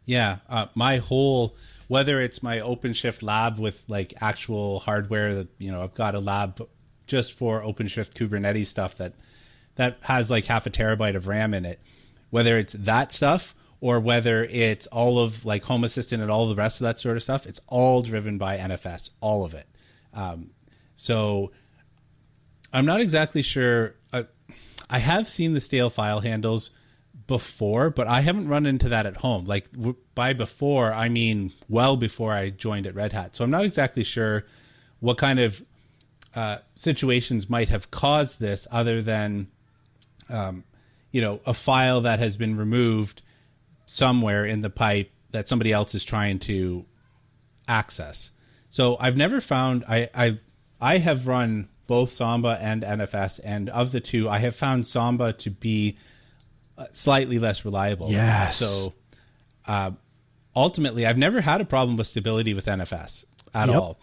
Yeah, 0.05 0.37
uh, 0.47 0.67
my 0.75 0.97
whole 0.97 1.55
whether 1.87 2.21
it's 2.21 2.43
my 2.43 2.57
OpenShift 2.57 3.21
lab 3.21 3.59
with 3.59 3.81
like 3.87 4.13
actual 4.19 4.79
hardware 4.79 5.35
that 5.35 5.47
you 5.57 5.71
know 5.71 5.83
I've 5.83 5.93
got 5.93 6.15
a 6.15 6.19
lab 6.19 6.67
just 7.07 7.33
for 7.33 7.61
OpenShift 7.61 8.13
Kubernetes 8.13 8.67
stuff 8.67 8.97
that 8.97 9.13
that 9.75 9.97
has 10.01 10.29
like 10.29 10.45
half 10.45 10.65
a 10.65 10.69
terabyte 10.69 11.15
of 11.15 11.27
RAM 11.27 11.53
in 11.53 11.65
it. 11.65 11.79
Whether 12.29 12.57
it's 12.57 12.73
that 12.73 13.11
stuff 13.11 13.55
or 13.79 13.99
whether 13.99 14.43
it's 14.45 14.87
all 14.87 15.19
of 15.19 15.45
like 15.45 15.63
Home 15.63 15.83
Assistant 15.83 16.21
and 16.21 16.31
all 16.31 16.49
the 16.49 16.55
rest 16.55 16.81
of 16.81 16.85
that 16.85 16.99
sort 16.99 17.15
of 17.15 17.23
stuff, 17.23 17.45
it's 17.45 17.61
all 17.67 18.01
driven 18.01 18.37
by 18.37 18.57
NFS, 18.57 19.11
all 19.21 19.45
of 19.45 19.53
it. 19.53 19.67
Um, 20.13 20.51
so 20.95 21.51
I'm 22.73 22.85
not 22.85 23.01
exactly 23.01 23.41
sure 23.41 23.95
I 24.89 24.99
have 24.99 25.27
seen 25.27 25.53
the 25.53 25.61
stale 25.61 25.89
file 25.89 26.21
handles 26.21 26.71
before, 27.27 27.89
but 27.89 28.07
I 28.07 28.21
haven't 28.21 28.47
run 28.47 28.65
into 28.65 28.89
that 28.89 29.05
at 29.05 29.17
home. 29.17 29.45
Like 29.45 29.67
by 30.15 30.33
before, 30.33 30.93
I 30.93 31.09
mean 31.09 31.53
well 31.67 31.97
before 31.97 32.33
I 32.33 32.49
joined 32.49 32.87
at 32.87 32.95
Red 32.95 33.11
Hat. 33.11 33.35
So 33.35 33.43
I'm 33.43 33.51
not 33.51 33.65
exactly 33.65 34.03
sure 34.03 34.45
what 34.99 35.17
kind 35.17 35.39
of 35.39 35.61
uh, 36.35 36.59
situations 36.75 37.49
might 37.49 37.69
have 37.69 37.91
caused 37.91 38.39
this, 38.39 38.67
other 38.71 39.01
than 39.01 39.47
um, 40.29 40.63
you 41.11 41.21
know 41.21 41.41
a 41.45 41.53
file 41.53 42.01
that 42.01 42.19
has 42.19 42.37
been 42.37 42.55
removed 42.55 43.21
somewhere 43.85 44.45
in 44.45 44.61
the 44.61 44.69
pipe 44.69 45.11
that 45.31 45.47
somebody 45.47 45.73
else 45.73 45.95
is 45.95 46.05
trying 46.05 46.39
to 46.39 46.85
access. 47.67 48.31
So 48.69 48.95
I've 48.99 49.17
never 49.17 49.41
found 49.41 49.83
I 49.87 50.09
I 50.13 50.39
I 50.79 50.99
have 50.99 51.27
run 51.27 51.67
both 51.87 52.11
Samba 52.11 52.57
and 52.61 52.83
NFS, 52.83 53.39
and 53.43 53.69
of 53.69 53.91
the 53.91 53.99
two, 53.99 54.29
I 54.29 54.39
have 54.39 54.55
found 54.55 54.85
Samba 54.85 55.33
to 55.33 55.49
be 55.49 55.97
uh, 56.77 56.85
slightly 56.91 57.39
less 57.39 57.65
reliable. 57.65 58.11
Yes. 58.11 58.57
So 58.57 58.93
uh, 59.67 59.91
ultimately, 60.55 61.05
I've 61.05 61.17
never 61.17 61.41
had 61.41 61.61
a 61.61 61.65
problem 61.65 61.97
with 61.97 62.07
stability 62.07 62.53
with 62.53 62.65
NFS 62.65 63.25
at 63.53 63.69
yep. 63.69 63.77
all. 63.77 63.99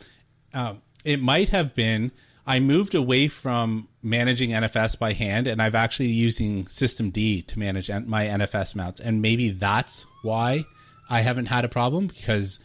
Um, 0.53 0.83
it 1.05 1.21
might 1.21 1.51
have 1.51 1.75
been 1.75 2.11
I 2.47 2.61
moved 2.61 2.95
away 2.95 3.29
from 3.29 3.89
managing 4.03 4.51
NFS 4.51 4.99
by 4.99 5.15
hand, 5.15 5.47
and 5.47 5.63
I've 5.63 5.75
actually 5.75 6.09
using 6.09 6.67
System 6.67 7.11
D 7.11 7.43
to 7.43 7.59
manage 7.59 7.91
my 7.91 8.25
NFS 8.25 8.75
mounts, 8.75 9.01
and 9.01 9.23
maybe 9.23 9.51
that's 9.51 10.05
why 10.23 10.65
I 11.09 11.23
haven't 11.23 11.47
had 11.47 11.65
a 11.65 11.69
problem 11.69 12.09
because 12.09 12.61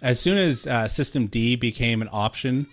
as 0.00 0.20
soon 0.20 0.38
as 0.38 0.66
uh, 0.66 0.86
System 0.86 1.26
D 1.26 1.56
became 1.56 2.02
an 2.02 2.08
option 2.12 2.68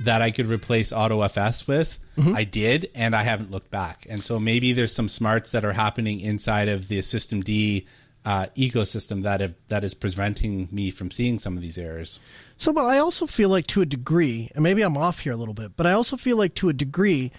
that 0.00 0.22
I 0.22 0.30
could 0.30 0.46
replace 0.46 0.92
AutoFS 0.92 1.66
with. 1.66 1.98
Mm-hmm. 2.16 2.36
I 2.36 2.44
did, 2.44 2.90
and 2.94 3.14
I 3.14 3.22
haven't 3.22 3.50
looked 3.50 3.70
back. 3.70 4.06
And 4.08 4.22
so 4.22 4.38
maybe 4.38 4.72
there's 4.72 4.94
some 4.94 5.08
smarts 5.08 5.50
that 5.52 5.64
are 5.64 5.72
happening 5.72 6.20
inside 6.20 6.68
of 6.68 6.88
the 6.88 7.02
System 7.02 7.42
D 7.42 7.86
uh, 8.24 8.46
ecosystem 8.56 9.22
that 9.22 9.40
have, 9.40 9.54
that 9.68 9.84
is 9.84 9.94
preventing 9.94 10.68
me 10.70 10.90
from 10.90 11.10
seeing 11.10 11.38
some 11.38 11.56
of 11.56 11.62
these 11.62 11.78
errors. 11.78 12.20
So, 12.56 12.72
but 12.72 12.84
I 12.84 12.98
also 12.98 13.26
feel 13.26 13.48
like 13.48 13.66
to 13.68 13.80
a 13.80 13.86
degree, 13.86 14.50
and 14.54 14.62
maybe 14.62 14.82
I'm 14.82 14.96
off 14.96 15.20
here 15.20 15.32
a 15.32 15.36
little 15.36 15.54
bit, 15.54 15.76
but 15.76 15.86
I 15.86 15.92
also 15.92 16.16
feel 16.16 16.36
like 16.36 16.54
to 16.56 16.68
a 16.68 16.72
degree, 16.72 17.32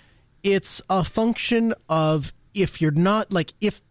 it's 0.43 0.82
a 0.89 1.04
function 1.04 1.74
of 1.89 2.34
if 2.54 2.82
you're 2.82 2.91
not 2.91 3.32
like 3.32 3.54
if 3.62 3.82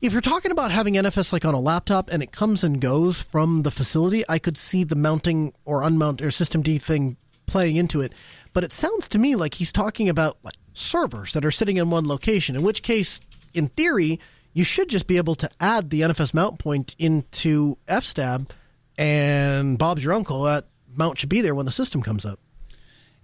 if 0.00 0.12
you're 0.12 0.22
talking 0.22 0.52
about 0.52 0.70
having 0.70 0.94
NFS 0.94 1.32
like 1.32 1.44
on 1.44 1.54
a 1.54 1.60
laptop 1.60 2.08
and 2.10 2.22
it 2.22 2.30
comes 2.30 2.62
and 2.62 2.80
goes 2.80 3.20
from 3.20 3.62
the 3.62 3.70
facility, 3.70 4.24
I 4.28 4.38
could 4.38 4.56
see 4.56 4.84
the 4.84 4.94
mounting 4.94 5.52
or 5.64 5.82
unmount 5.82 6.22
or 6.22 6.30
system 6.30 6.62
D 6.62 6.78
thing 6.78 7.16
playing 7.46 7.76
into 7.76 8.00
it. 8.00 8.12
But 8.52 8.64
it 8.64 8.72
sounds 8.72 9.08
to 9.08 9.18
me 9.18 9.36
like 9.36 9.54
he's 9.54 9.72
talking 9.72 10.08
about 10.08 10.38
like 10.42 10.54
servers 10.72 11.32
that 11.32 11.44
are 11.44 11.50
sitting 11.50 11.76
in 11.76 11.90
one 11.90 12.06
location. 12.06 12.56
In 12.56 12.62
which 12.62 12.82
case, 12.82 13.20
in 13.52 13.68
theory, 13.68 14.20
you 14.52 14.64
should 14.64 14.88
just 14.88 15.06
be 15.06 15.16
able 15.16 15.34
to 15.36 15.50
add 15.60 15.90
the 15.90 16.02
NFS 16.02 16.32
mount 16.34 16.58
point 16.58 16.94
into 16.98 17.76
FSTAB, 17.88 18.48
and 18.96 19.78
Bob's 19.78 20.04
your 20.04 20.12
uncle. 20.12 20.42
That 20.44 20.66
mount 20.94 21.18
should 21.18 21.28
be 21.28 21.40
there 21.40 21.54
when 21.54 21.66
the 21.66 21.72
system 21.72 22.02
comes 22.02 22.24
up. 22.24 22.38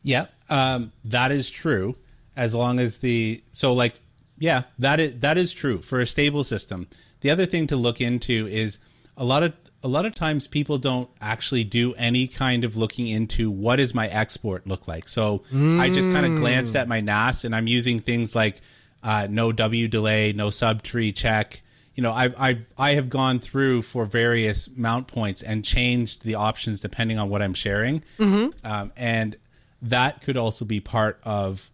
Yeah, 0.03 0.27
um, 0.49 0.93
that 1.05 1.31
is 1.31 1.49
true. 1.49 1.97
As 2.37 2.55
long 2.55 2.81
as 2.81 2.99
the 2.99 3.43
so 3.53 3.73
like 3.73 3.95
yeah, 4.39 4.63
that 4.79 4.99
is 4.99 5.21
that 5.21 5.39
is 5.39 5.53
true 5.53 5.81
for 5.81 6.01
a 6.01 6.07
stable 6.07 6.43
system. 6.43 6.89
The 7.21 7.31
other 7.31 7.47
thing 7.47 7.67
to 7.69 7.77
look 7.77 8.01
into 8.01 8.47
is 8.47 8.79
a 9.17 9.25
lot 9.25 9.43
of 9.43 9.53
a 9.83 9.89
lot 9.89 10.05
of 10.05 10.15
times 10.15 10.47
people 10.47 10.79
don't 10.79 11.09
actually 11.21 11.65
do 11.65 11.95
any 11.95 12.27
kind 12.27 12.65
of 12.65 12.77
looking 12.77 13.09
into 13.09 13.51
what 13.51 13.77
does 13.77 13.95
my 13.95 14.09
export 14.09 14.67
look 14.67 14.87
like. 14.87 15.09
So 15.09 15.43
mm. 15.53 15.81
I 15.81 15.89
just 15.89 16.11
kind 16.11 16.27
of 16.27 16.37
glanced 16.37 16.77
at 16.77 16.87
my 16.87 17.01
NAS 17.01 17.45
and 17.45 17.55
I'm 17.55 17.67
using 17.67 18.01
things 18.01 18.35
like 18.35 18.61
uh, 19.03 19.27
no 19.31 19.53
W 19.53 19.89
delay, 19.89 20.33
no 20.33 20.49
subtree 20.49 21.15
check. 21.15 21.63
You 21.95 22.03
know, 22.03 22.13
I've, 22.13 22.35
I've 22.39 22.67
I 22.79 22.95
have 22.95 23.09
gone 23.09 23.41
through 23.41 23.83
for 23.83 24.05
various 24.05 24.69
mount 24.75 25.09
points 25.09 25.43
and 25.43 25.65
changed 25.65 26.25
the 26.25 26.35
options 26.35 26.81
depending 26.81 27.19
on 27.19 27.29
what 27.29 27.43
I'm 27.43 27.55
sharing, 27.55 28.05
mm-hmm. 28.19 28.51
um, 28.65 28.93
and 28.97 29.37
that 29.83 30.23
could 30.23 30.37
also 30.37 30.65
be 30.65 30.81
part 30.81 31.19
of 31.25 31.71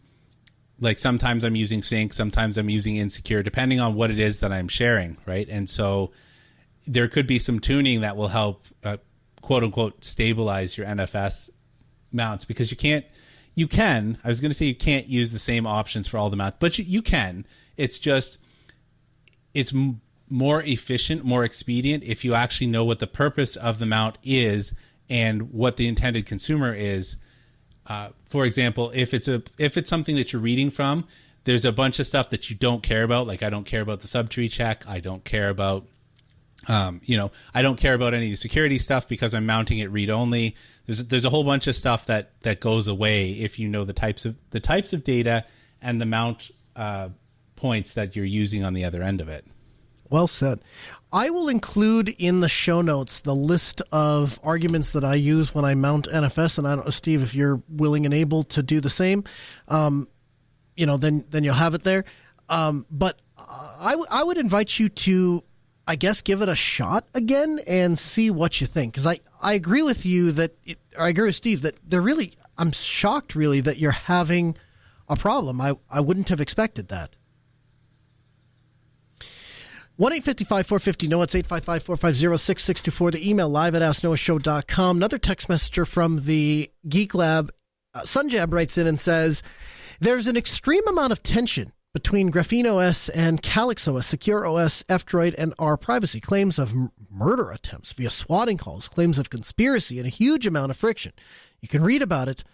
like 0.81 0.99
sometimes 0.99 1.45
I'm 1.45 1.57
using 1.57 1.83
sync, 1.83 2.13
sometimes 2.13 2.59
I'm 2.59 2.71
using 2.71 2.97
insecure, 2.97 3.43
depending 3.43 3.81
on 3.81 3.95
what 3.95 4.11
it 4.11 4.19
is 4.19 4.41
that 4.41 4.53
I'm 4.53 4.69
sharing, 4.69 5.17
right? 5.27 5.49
And 5.49 5.69
so 5.69 6.13
there 6.87 7.09
could 7.09 7.27
be 7.27 7.39
some 7.39 7.59
tuning 7.59 8.01
that 8.01 8.17
will 8.17 8.29
help 8.29 8.65
uh, 8.85 8.97
quote 9.43 9.65
unquote 9.65 10.05
stabilize 10.05 10.77
your 10.77 10.87
NFS 10.87 11.51
mounts 12.13 12.45
because 12.45 12.71
you 12.71 12.77
can't 12.77 13.05
you 13.55 13.67
can 13.67 14.19
I 14.25 14.29
was 14.29 14.41
going 14.41 14.51
to 14.51 14.55
say 14.55 14.67
you 14.67 14.75
can't 14.75 15.09
use 15.09 15.33
the 15.33 15.39
same 15.39 15.67
options 15.67 16.09
for 16.09 16.19
all 16.19 16.31
the 16.31 16.37
mounts 16.37 16.59
but 16.61 16.79
you, 16.79 16.85
you 16.85 17.03
can. 17.03 17.47
It's 17.77 17.99
just 17.99 18.39
it's 19.55 19.73
m- 19.73 20.01
more 20.29 20.63
efficient 20.63 21.25
more 21.25 21.45
expedient 21.45 22.05
if 22.05 22.25
you 22.25 22.35
actually 22.35 22.67
know 22.67 22.85
what 22.85 22.99
the 22.99 23.07
purpose 23.07 23.57
of 23.57 23.79
the 23.79 23.87
mount 23.87 24.19
is 24.23 24.73
and 25.09 25.53
what 25.53 25.77
the 25.77 25.87
intended 25.87 26.27
consumer 26.27 26.75
is. 26.75 27.17
Uh, 27.87 28.09
for 28.27 28.45
example 28.45 28.91
if 28.95 29.15
it's 29.15 29.29
a 29.29 29.43
if 29.59 29.77
it's 29.77 29.91
something 29.91 30.17
that 30.17 30.33
you're 30.33 30.43
reading 30.43 30.71
from 30.71 31.07
there's 31.45 31.65
a 31.65 31.71
bunch 31.71 32.01
of 32.01 32.07
stuff 32.07 32.31
that 32.31 32.51
you 32.51 32.57
don't 32.57 32.83
care 32.83 33.05
about 33.05 33.27
like 33.27 33.43
I 33.43 33.51
don't 33.51 33.65
care 33.65 33.81
about 33.81 34.01
the 34.01 34.09
subtree 34.09 34.51
check 34.51 34.85
I 34.89 34.99
don't 34.99 35.25
care 35.25 35.49
about 35.49 35.87
um, 36.69 37.01
you 37.05 37.17
know, 37.17 37.31
I 37.55 37.63
don't 37.63 37.77
care 37.77 37.95
about 37.95 38.15
any 38.15 38.27
of 38.27 38.33
the 38.33 38.37
security 38.37 38.79
stuff 38.79 39.07
because 39.09 39.35
I'm 39.35 39.47
mounting 39.47 39.79
it 39.79 39.91
read 39.91 40.11
only. 40.11 40.57
There's 40.87 41.05
there's 41.05 41.25
a 41.25 41.31
whole 41.31 41.45
bunch 41.45 41.67
of 41.67 41.77
stuff 41.77 42.07
that 42.07 42.41
that 42.43 42.61
goes 42.61 42.89
away 42.89 43.33
if 43.33 43.59
you 43.59 43.69
know 43.69 43.85
the 43.85 43.93
types 43.93 44.25
of 44.25 44.37
the 44.51 44.61
types 44.61 44.93
of 44.93 45.05
data 45.05 45.45
and 45.81 46.01
the 46.01 46.07
mount 46.07 46.51
uh, 46.75 47.11
points 47.55 47.93
that 47.95 48.17
you're 48.17 48.25
using 48.25 48.65
on 48.65 48.75
the 48.75 48.85
other 48.85 49.03
end 49.03 49.21
of 49.21 49.29
it. 49.29 49.47
Well 50.09 50.27
said. 50.27 50.61
I 51.13 51.31
will 51.31 51.49
include 51.49 52.11
in 52.19 52.41
the 52.41 52.49
show 52.49 52.81
notes 52.81 53.21
the 53.21 53.35
list 53.35 53.83
of 53.91 54.39
arguments 54.43 54.91
that 54.93 55.05
I 55.05 55.15
use 55.15 55.55
when 55.55 55.65
I 55.65 55.75
mount 55.75 56.09
NFS, 56.09 56.59
and 56.59 56.69
I 56.69 56.75
don't 56.77 56.85
know, 56.85 56.91
Steve, 56.91 57.23
if 57.23 57.35
you're 57.35 57.63
willing 57.69 58.05
and 58.05 58.15
able 58.15 58.45
to 58.45 58.63
do 58.63 58.81
the 58.81 58.91
same. 58.91 59.25
Um, 59.69 60.09
you 60.77 60.87
know, 60.87 60.97
then 60.97 61.25
then 61.31 61.43
you'll 61.43 61.55
have 61.55 61.75
it 61.75 61.85
there. 61.85 62.05
Um, 62.49 62.87
but 62.91 63.21
I, 63.39 63.93
w- 63.93 64.07
I 64.11 64.23
would 64.23 64.39
invite 64.39 64.79
you 64.79 64.89
to 64.89 65.43
I 65.87 65.97
guess 65.97 66.21
give 66.21 66.43
it 66.43 66.49
a 66.49 66.57
shot 66.57 67.07
again 67.15 67.61
and 67.67 67.99
see 67.99 68.31
what 68.31 68.61
you 68.61 68.67
think. 68.67 68.95
Because 68.95 69.07
I, 69.07 69.21
I 69.41 69.53
agree 69.53 69.83
with 69.83 70.05
you 70.05 70.33
that 70.33 70.57
it, 70.65 70.79
I 70.99 71.09
agree 71.09 71.27
with 71.27 71.37
Steve 71.37 71.63
that 71.63 71.77
they're 71.89 72.03
really 72.03 72.35
I'm 72.59 72.73
shocked 72.73 73.35
really 73.35 73.61
that 73.61 73.79
you're 73.79 73.93
having 73.93 74.57
a 75.09 75.17
problem. 75.17 75.61
I, 75.61 75.77
I 75.91 76.01
wouldn't 76.01 76.29
have 76.31 76.41
expected 76.41 76.89
that. 76.89 77.15
One 79.97 80.13
eight 80.13 80.25
fifty 80.25 80.45
five 80.45 80.67
four 80.67 80.79
fifty. 80.79 81.09
No, 81.09 81.23
it's 81.23 81.35
eight 81.35 81.47
five 81.47 81.65
five 81.65 81.83
four 81.83 81.97
five 81.97 82.17
zero 82.17 82.37
six 82.37 82.63
six 82.65 82.83
two 82.83 82.91
four. 82.91 83.11
The 83.11 83.29
email 83.29 83.49
live 83.49 83.75
at 83.75 83.81
asknoahshow.com. 83.81 84.97
Another 84.99 85.19
text 85.19 85.49
messenger 85.49 85.87
from 85.87 86.25
the 86.25 86.71
Geek 86.87 87.15
Lab. 87.15 87.51
Uh, 87.95 88.01
Sunjam 88.01 88.53
writes 88.53 88.77
in 88.77 88.87
and 88.87 89.01
says, 89.01 89.43
"There's 90.01 90.27
an 90.27 90.37
extreme 90.37 90.87
amount 90.87 91.13
of 91.13 91.23
tension 91.23 91.73
between 91.97 92.31
Graphene 92.31 92.71
OS 92.71 93.09
and 93.09 93.43
Calyx 93.43 93.89
OS, 93.89 94.07
Secure 94.07 94.45
OS, 94.45 94.85
F-Droid, 94.87 95.35
and 95.39 95.55
R 95.59 95.79
privacy. 95.79 96.21
Claims 96.21 96.59
of 96.59 96.73
m- 96.73 96.93
murder 97.11 97.51
attempts 97.51 97.95
via 97.95 98.11
swatting 98.11 98.59
calls, 98.59 98.87
claims 98.87 99.19
of 99.19 99.31
conspiracy, 99.31 99.97
and 99.97 100.07
a 100.07 100.11
huge 100.11 100.47
amount 100.47 100.71
of 100.71 100.77
friction. 100.77 101.15
You 101.63 101.69
can 101.69 101.83
read 101.83 102.03
about 102.03 102.29
it 102.29 102.45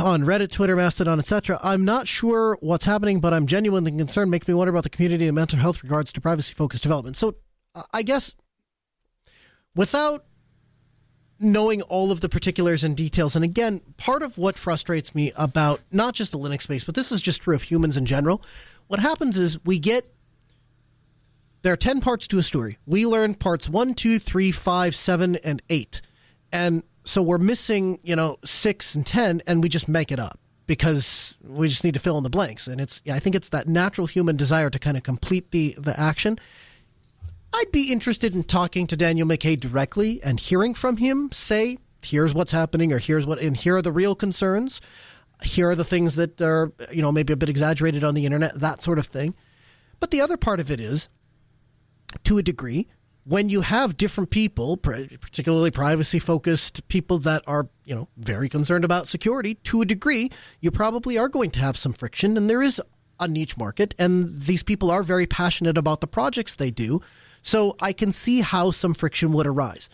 on 0.00 0.24
Reddit, 0.24 0.50
Twitter, 0.50 0.74
Mastodon, 0.74 1.20
etc. 1.20 1.60
I'm 1.62 1.84
not 1.84 2.08
sure 2.08 2.58
what's 2.60 2.86
happening, 2.86 3.20
but 3.20 3.32
I'm 3.32 3.46
genuinely 3.46 3.92
concerned. 3.92 4.32
Makes 4.32 4.48
me 4.48 4.54
wonder 4.54 4.70
about 4.70 4.82
the 4.82 4.90
community 4.90 5.28
and 5.28 5.36
mental 5.36 5.60
health 5.60 5.84
regards 5.84 6.12
to 6.14 6.20
privacy-focused 6.20 6.82
development. 6.82 7.16
So, 7.16 7.36
I 7.92 8.02
guess 8.02 8.34
without 9.76 10.24
knowing 11.38 11.82
all 11.82 12.10
of 12.10 12.20
the 12.20 12.28
particulars 12.28 12.82
and 12.82 12.96
details. 12.96 13.36
And 13.36 13.44
again, 13.44 13.80
part 13.96 14.22
of 14.22 14.38
what 14.38 14.56
frustrates 14.56 15.14
me 15.14 15.32
about 15.36 15.80
not 15.92 16.14
just 16.14 16.32
the 16.32 16.38
Linux 16.38 16.62
space, 16.62 16.84
but 16.84 16.94
this 16.94 17.12
is 17.12 17.20
just 17.20 17.42
true 17.42 17.54
of 17.54 17.62
humans 17.62 17.96
in 17.96 18.06
general. 18.06 18.42
What 18.86 19.00
happens 19.00 19.36
is 19.36 19.62
we 19.64 19.78
get 19.78 20.12
there 21.62 21.72
are 21.72 21.76
10 21.76 22.00
parts 22.00 22.28
to 22.28 22.38
a 22.38 22.42
story. 22.42 22.78
We 22.86 23.06
learn 23.06 23.34
parts 23.34 23.68
one, 23.68 23.94
two, 23.94 24.18
three, 24.18 24.52
five, 24.52 24.94
seven, 24.94 25.36
and 25.36 25.60
8. 25.68 26.00
And 26.52 26.84
so 27.04 27.22
we're 27.22 27.38
missing, 27.38 27.98
you 28.02 28.14
know, 28.14 28.38
6 28.44 28.94
and 28.94 29.04
10 29.04 29.42
and 29.46 29.62
we 29.62 29.68
just 29.68 29.88
make 29.88 30.12
it 30.12 30.20
up 30.20 30.38
because 30.66 31.34
we 31.42 31.68
just 31.68 31.84
need 31.84 31.94
to 31.94 32.00
fill 32.00 32.18
in 32.18 32.24
the 32.24 32.30
blanks 32.30 32.66
and 32.66 32.80
it's 32.80 33.00
I 33.10 33.20
think 33.20 33.36
it's 33.36 33.50
that 33.50 33.68
natural 33.68 34.06
human 34.06 34.36
desire 34.36 34.68
to 34.68 34.78
kind 34.78 34.96
of 34.96 35.04
complete 35.04 35.52
the 35.52 35.76
the 35.78 35.98
action 35.98 36.38
I'd 37.58 37.72
be 37.72 37.90
interested 37.90 38.34
in 38.34 38.44
talking 38.44 38.86
to 38.86 38.98
Daniel 38.98 39.26
Micay 39.26 39.58
directly 39.58 40.22
and 40.22 40.38
hearing 40.38 40.74
from 40.74 40.98
him 40.98 41.32
say, 41.32 41.78
here's 42.02 42.34
what's 42.34 42.52
happening, 42.52 42.92
or 42.92 42.98
here's 42.98 43.24
what, 43.26 43.40
and 43.40 43.56
here 43.56 43.76
are 43.76 43.82
the 43.82 43.90
real 43.90 44.14
concerns. 44.14 44.82
Here 45.42 45.70
are 45.70 45.74
the 45.74 45.82
things 45.84 46.16
that 46.16 46.42
are, 46.42 46.70
you 46.92 47.00
know, 47.00 47.10
maybe 47.10 47.32
a 47.32 47.36
bit 47.36 47.48
exaggerated 47.48 48.04
on 48.04 48.12
the 48.12 48.26
internet, 48.26 48.60
that 48.60 48.82
sort 48.82 48.98
of 48.98 49.06
thing. 49.06 49.34
But 50.00 50.10
the 50.10 50.20
other 50.20 50.36
part 50.36 50.60
of 50.60 50.70
it 50.70 50.80
is, 50.80 51.08
to 52.24 52.36
a 52.36 52.42
degree, 52.42 52.88
when 53.24 53.48
you 53.48 53.62
have 53.62 53.96
different 53.96 54.28
people, 54.28 54.76
particularly 54.76 55.70
privacy 55.70 56.18
focused 56.18 56.86
people 56.88 57.18
that 57.20 57.42
are, 57.46 57.70
you 57.86 57.94
know, 57.94 58.08
very 58.18 58.50
concerned 58.50 58.84
about 58.84 59.08
security, 59.08 59.54
to 59.64 59.80
a 59.80 59.86
degree, 59.86 60.30
you 60.60 60.70
probably 60.70 61.16
are 61.16 61.30
going 61.30 61.50
to 61.52 61.60
have 61.60 61.78
some 61.78 61.94
friction. 61.94 62.36
And 62.36 62.50
there 62.50 62.62
is 62.62 62.82
a 63.18 63.28
niche 63.28 63.56
market, 63.56 63.94
and 63.98 64.40
these 64.40 64.62
people 64.62 64.90
are 64.90 65.02
very 65.02 65.26
passionate 65.26 65.78
about 65.78 66.00
the 66.00 66.06
projects 66.06 66.54
they 66.54 66.70
do. 66.70 67.00
So 67.42 67.76
I 67.80 67.92
can 67.92 68.10
see 68.12 68.40
how 68.40 68.70
some 68.72 68.94
friction 68.94 69.32
would 69.32 69.46
arise. 69.46 69.88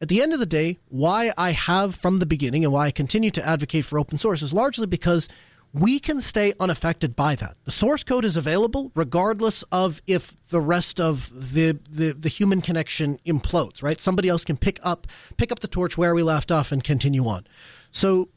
At 0.00 0.08
the 0.08 0.22
end 0.22 0.32
of 0.32 0.40
the 0.40 0.46
day, 0.46 0.78
why 0.88 1.32
I 1.38 1.52
have 1.52 1.94
from 1.94 2.18
the 2.18 2.26
beginning 2.26 2.64
and 2.64 2.72
why 2.72 2.86
I 2.86 2.90
continue 2.90 3.30
to 3.32 3.46
advocate 3.46 3.84
for 3.84 3.98
open 3.98 4.18
source 4.18 4.42
is 4.42 4.52
largely 4.52 4.86
because 4.86 5.28
we 5.72 5.98
can 5.98 6.20
stay 6.20 6.52
unaffected 6.60 7.16
by 7.16 7.34
that. 7.36 7.56
The 7.64 7.70
source 7.70 8.04
code 8.04 8.24
is 8.24 8.36
available 8.36 8.92
regardless 8.94 9.62
of 9.72 10.02
if 10.06 10.36
the 10.48 10.60
rest 10.60 11.00
of 11.00 11.30
the, 11.32 11.78
the, 11.88 12.12
the 12.12 12.28
human 12.28 12.60
connection 12.60 13.18
implodes, 13.26 13.82
right? 13.82 13.98
Somebody 13.98 14.28
else 14.28 14.44
can 14.44 14.56
pick 14.56 14.78
up 14.82 15.06
pick 15.36 15.50
up 15.50 15.60
the 15.60 15.68
torch 15.68 15.96
where 15.96 16.14
we 16.14 16.22
left 16.22 16.52
off 16.52 16.72
and 16.72 16.84
continue 16.84 17.26
on. 17.26 17.46
So 17.90 18.28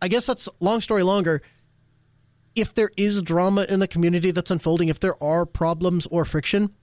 I 0.00 0.08
guess 0.08 0.26
that's 0.26 0.48
long 0.60 0.80
story 0.80 1.02
longer. 1.02 1.42
If 2.54 2.74
there 2.74 2.90
is 2.96 3.22
drama 3.22 3.66
in 3.68 3.80
the 3.80 3.88
community 3.88 4.30
that's 4.30 4.50
unfolding, 4.50 4.88
if 4.88 5.00
there 5.00 5.22
are 5.22 5.46
problems 5.46 6.06
or 6.10 6.24
friction, 6.24 6.74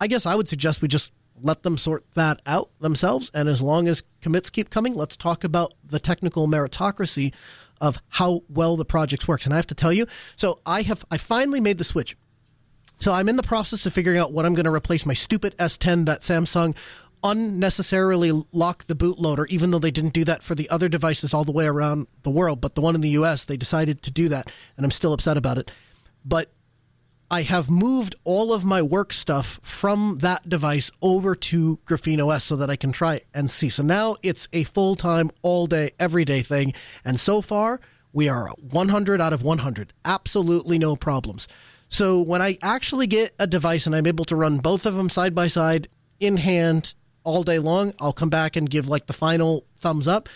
I 0.00 0.06
guess 0.06 0.26
I 0.26 0.34
would 0.34 0.48
suggest 0.48 0.80
we 0.80 0.88
just 0.88 1.12
let 1.42 1.62
them 1.62 1.78
sort 1.78 2.04
that 2.14 2.40
out 2.46 2.70
themselves. 2.80 3.30
And 3.34 3.48
as 3.48 3.62
long 3.62 3.88
as 3.88 4.02
commits 4.20 4.50
keep 4.50 4.70
coming, 4.70 4.94
let's 4.94 5.16
talk 5.16 5.44
about 5.44 5.74
the 5.84 5.98
technical 5.98 6.48
meritocracy 6.48 7.32
of 7.80 7.98
how 8.08 8.42
well 8.48 8.76
the 8.76 8.84
project 8.84 9.28
works. 9.28 9.44
And 9.44 9.52
I 9.52 9.56
have 9.56 9.66
to 9.68 9.74
tell 9.74 9.92
you, 9.92 10.06
so 10.36 10.60
I 10.66 10.82
have 10.82 11.04
I 11.10 11.16
finally 11.16 11.60
made 11.60 11.78
the 11.78 11.84
switch. 11.84 12.16
So 13.00 13.12
I'm 13.12 13.28
in 13.28 13.36
the 13.36 13.44
process 13.44 13.86
of 13.86 13.92
figuring 13.92 14.18
out 14.18 14.32
what 14.32 14.44
I'm 14.44 14.54
going 14.54 14.64
to 14.64 14.74
replace 14.74 15.06
my 15.06 15.14
stupid 15.14 15.56
S10 15.58 16.06
that 16.06 16.22
Samsung 16.22 16.74
unnecessarily 17.22 18.44
lock 18.52 18.86
the 18.86 18.96
bootloader, 18.96 19.46
even 19.48 19.70
though 19.70 19.78
they 19.78 19.90
didn't 19.90 20.12
do 20.12 20.24
that 20.24 20.42
for 20.42 20.54
the 20.54 20.68
other 20.70 20.88
devices 20.88 21.34
all 21.34 21.44
the 21.44 21.52
way 21.52 21.66
around 21.66 22.06
the 22.22 22.30
world. 22.30 22.60
But 22.60 22.74
the 22.74 22.80
one 22.80 22.94
in 22.94 23.00
the 23.00 23.10
US, 23.10 23.44
they 23.44 23.56
decided 23.56 24.02
to 24.02 24.10
do 24.10 24.28
that, 24.28 24.50
and 24.76 24.84
I'm 24.84 24.90
still 24.90 25.12
upset 25.12 25.36
about 25.36 25.58
it. 25.58 25.70
But 26.24 26.50
I 27.30 27.42
have 27.42 27.68
moved 27.68 28.14
all 28.24 28.54
of 28.54 28.64
my 28.64 28.80
work 28.80 29.12
stuff 29.12 29.60
from 29.62 30.18
that 30.22 30.48
device 30.48 30.90
over 31.02 31.34
to 31.34 31.78
Graphene 31.86 32.26
OS 32.26 32.44
so 32.44 32.56
that 32.56 32.70
I 32.70 32.76
can 32.76 32.90
try 32.90 33.20
and 33.34 33.50
see. 33.50 33.68
So 33.68 33.82
now 33.82 34.16
it's 34.22 34.48
a 34.52 34.64
full 34.64 34.96
time, 34.96 35.30
all 35.42 35.66
day, 35.66 35.90
everyday 36.00 36.42
thing. 36.42 36.72
And 37.04 37.20
so 37.20 37.42
far, 37.42 37.80
we 38.14 38.28
are 38.30 38.48
100 38.48 39.20
out 39.20 39.34
of 39.34 39.42
100. 39.42 39.92
Absolutely 40.06 40.78
no 40.78 40.96
problems. 40.96 41.48
So 41.90 42.20
when 42.20 42.40
I 42.40 42.56
actually 42.62 43.06
get 43.06 43.34
a 43.38 43.46
device 43.46 43.86
and 43.86 43.94
I'm 43.94 44.06
able 44.06 44.24
to 44.26 44.36
run 44.36 44.58
both 44.58 44.86
of 44.86 44.94
them 44.94 45.10
side 45.10 45.34
by 45.34 45.48
side 45.48 45.88
in 46.20 46.38
hand 46.38 46.94
all 47.28 47.42
day 47.42 47.58
long, 47.58 47.92
I'll 48.00 48.14
come 48.14 48.30
back 48.30 48.56
and 48.56 48.68
give 48.70 48.88
like 48.88 49.06
the 49.06 49.12
final 49.12 49.66
thumbs 49.80 50.08
up. 50.08 50.30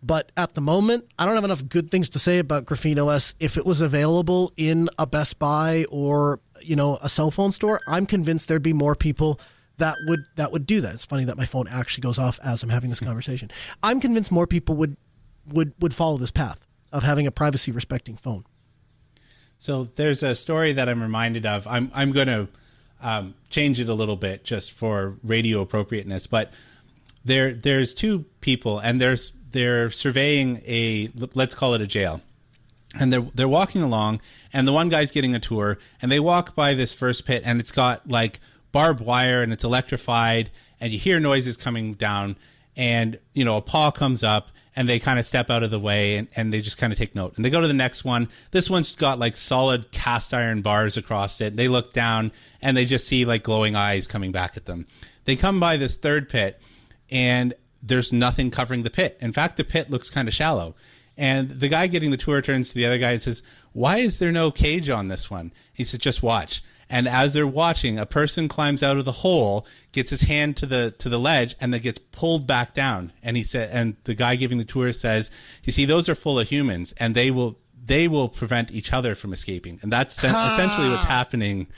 But 0.00 0.30
at 0.36 0.54
the 0.54 0.60
moment, 0.60 1.06
I 1.18 1.26
don't 1.26 1.34
have 1.34 1.42
enough 1.42 1.68
good 1.68 1.90
things 1.90 2.08
to 2.10 2.20
say 2.20 2.38
about 2.38 2.66
Graphene 2.66 3.04
OS. 3.04 3.34
If 3.40 3.56
it 3.56 3.66
was 3.66 3.80
available 3.80 4.52
in 4.56 4.88
a 4.96 5.08
Best 5.08 5.40
Buy 5.40 5.86
or 5.90 6.38
you 6.62 6.76
know 6.76 6.98
a 7.02 7.08
cell 7.08 7.32
phone 7.32 7.50
store, 7.50 7.80
I'm 7.88 8.06
convinced 8.06 8.46
there'd 8.46 8.62
be 8.62 8.72
more 8.72 8.94
people 8.94 9.40
that 9.78 9.96
would 10.06 10.20
that 10.36 10.52
would 10.52 10.66
do 10.66 10.80
that. 10.82 10.94
It's 10.94 11.04
funny 11.04 11.24
that 11.24 11.36
my 11.36 11.46
phone 11.46 11.66
actually 11.68 12.02
goes 12.02 12.18
off 12.18 12.38
as 12.44 12.62
I'm 12.62 12.68
having 12.68 12.90
this 12.90 13.00
hmm. 13.00 13.06
conversation. 13.06 13.50
I'm 13.82 14.00
convinced 14.00 14.30
more 14.30 14.46
people 14.46 14.76
would 14.76 14.96
would 15.48 15.72
would 15.80 15.94
follow 15.94 16.16
this 16.16 16.30
path 16.30 16.60
of 16.92 17.02
having 17.02 17.26
a 17.26 17.32
privacy 17.32 17.72
respecting 17.72 18.16
phone. 18.16 18.44
So 19.58 19.88
there's 19.96 20.22
a 20.22 20.36
story 20.36 20.72
that 20.74 20.88
I'm 20.88 21.02
reminded 21.02 21.44
of. 21.44 21.66
I'm 21.66 21.90
I'm 21.92 22.12
going 22.12 22.28
to 22.28 22.46
um, 23.00 23.34
change 23.50 23.80
it 23.80 23.88
a 23.88 23.94
little 23.94 24.16
bit 24.16 24.44
just 24.44 24.72
for 24.72 25.16
radio 25.22 25.60
appropriateness, 25.60 26.26
but 26.26 26.52
there 27.24 27.54
there's 27.54 27.92
two 27.92 28.24
people 28.40 28.78
and 28.78 29.00
there's 29.00 29.32
they're 29.50 29.90
surveying 29.90 30.62
a 30.66 31.10
let's 31.34 31.54
call 31.54 31.74
it 31.74 31.82
a 31.82 31.86
jail. 31.86 32.22
And 32.98 33.12
they're 33.12 33.26
they're 33.34 33.48
walking 33.48 33.82
along 33.82 34.20
and 34.52 34.66
the 34.66 34.72
one 34.72 34.88
guy's 34.88 35.10
getting 35.10 35.34
a 35.34 35.40
tour 35.40 35.78
and 36.00 36.10
they 36.10 36.20
walk 36.20 36.54
by 36.54 36.74
this 36.74 36.92
first 36.92 37.26
pit 37.26 37.42
and 37.44 37.60
it's 37.60 37.72
got 37.72 38.08
like 38.08 38.40
barbed 38.72 39.00
wire 39.00 39.42
and 39.42 39.52
it's 39.52 39.64
electrified 39.64 40.50
and 40.80 40.92
you 40.92 40.98
hear 40.98 41.20
noises 41.20 41.56
coming 41.56 41.94
down 41.94 42.36
and 42.76 43.18
you 43.34 43.44
know 43.44 43.56
a 43.56 43.62
paw 43.62 43.90
comes 43.90 44.22
up 44.22 44.48
and 44.76 44.86
they 44.86 44.98
kind 44.98 45.18
of 45.18 45.24
step 45.24 45.50
out 45.50 45.62
of 45.62 45.70
the 45.70 45.80
way 45.80 46.18
and, 46.18 46.28
and 46.36 46.52
they 46.52 46.60
just 46.60 46.76
kind 46.76 46.92
of 46.92 46.98
take 46.98 47.14
note. 47.14 47.34
And 47.36 47.44
they 47.44 47.50
go 47.50 47.62
to 47.62 47.66
the 47.66 47.72
next 47.72 48.04
one. 48.04 48.28
This 48.50 48.68
one's 48.68 48.94
got 48.94 49.18
like 49.18 49.36
solid 49.36 49.90
cast 49.90 50.34
iron 50.34 50.60
bars 50.60 50.98
across 50.98 51.40
it. 51.40 51.56
They 51.56 51.66
look 51.66 51.94
down 51.94 52.30
and 52.60 52.76
they 52.76 52.84
just 52.84 53.08
see 53.08 53.24
like 53.24 53.42
glowing 53.42 53.74
eyes 53.74 54.06
coming 54.06 54.32
back 54.32 54.56
at 54.56 54.66
them. 54.66 54.86
They 55.24 55.34
come 55.34 55.58
by 55.58 55.78
this 55.78 55.96
third 55.96 56.28
pit 56.28 56.60
and 57.10 57.54
there's 57.82 58.12
nothing 58.12 58.50
covering 58.50 58.82
the 58.82 58.90
pit. 58.90 59.16
In 59.20 59.32
fact 59.32 59.56
the 59.56 59.64
pit 59.64 59.90
looks 59.90 60.10
kind 60.10 60.28
of 60.28 60.34
shallow. 60.34 60.76
And 61.16 61.48
the 61.48 61.68
guy 61.68 61.86
getting 61.86 62.10
the 62.10 62.18
tour 62.18 62.42
turns 62.42 62.68
to 62.68 62.74
the 62.74 62.84
other 62.84 62.98
guy 62.98 63.12
and 63.12 63.22
says 63.22 63.42
why 63.72 63.98
is 63.98 64.18
there 64.18 64.32
no 64.32 64.50
cage 64.50 64.90
on 64.90 65.08
this 65.08 65.30
one? 65.30 65.52
He 65.72 65.84
said 65.84 66.00
just 66.00 66.22
watch 66.22 66.62
and 66.88 67.08
as 67.08 67.32
they're 67.32 67.46
watching 67.46 67.98
a 67.98 68.06
person 68.06 68.48
climbs 68.48 68.82
out 68.82 68.96
of 68.96 69.04
the 69.04 69.12
hole 69.12 69.66
gets 69.92 70.10
his 70.10 70.22
hand 70.22 70.56
to 70.58 70.66
the 70.66 70.92
to 70.98 71.08
the 71.08 71.18
ledge 71.18 71.56
and 71.60 71.72
then 71.72 71.80
gets 71.80 71.98
pulled 72.12 72.46
back 72.46 72.74
down. 72.74 73.12
And 73.22 73.36
he 73.36 73.42
said 73.42 73.70
and 73.72 73.96
the 74.04 74.14
guy 74.14 74.36
giving 74.36 74.58
the 74.58 74.64
tour 74.64 74.92
says 74.92 75.30
you 75.64 75.72
see 75.72 75.84
those 75.84 76.08
are 76.08 76.14
full 76.14 76.38
of 76.38 76.48
humans 76.48 76.94
and 76.98 77.14
they 77.14 77.30
will 77.30 77.58
they 77.84 78.08
will 78.08 78.28
prevent 78.28 78.70
each 78.72 78.92
other 78.92 79.14
from 79.14 79.32
escaping. 79.32 79.78
And 79.82 79.92
that's 79.92 80.16
essentially 80.18 80.90
what's 80.90 81.04
happening 81.04 81.68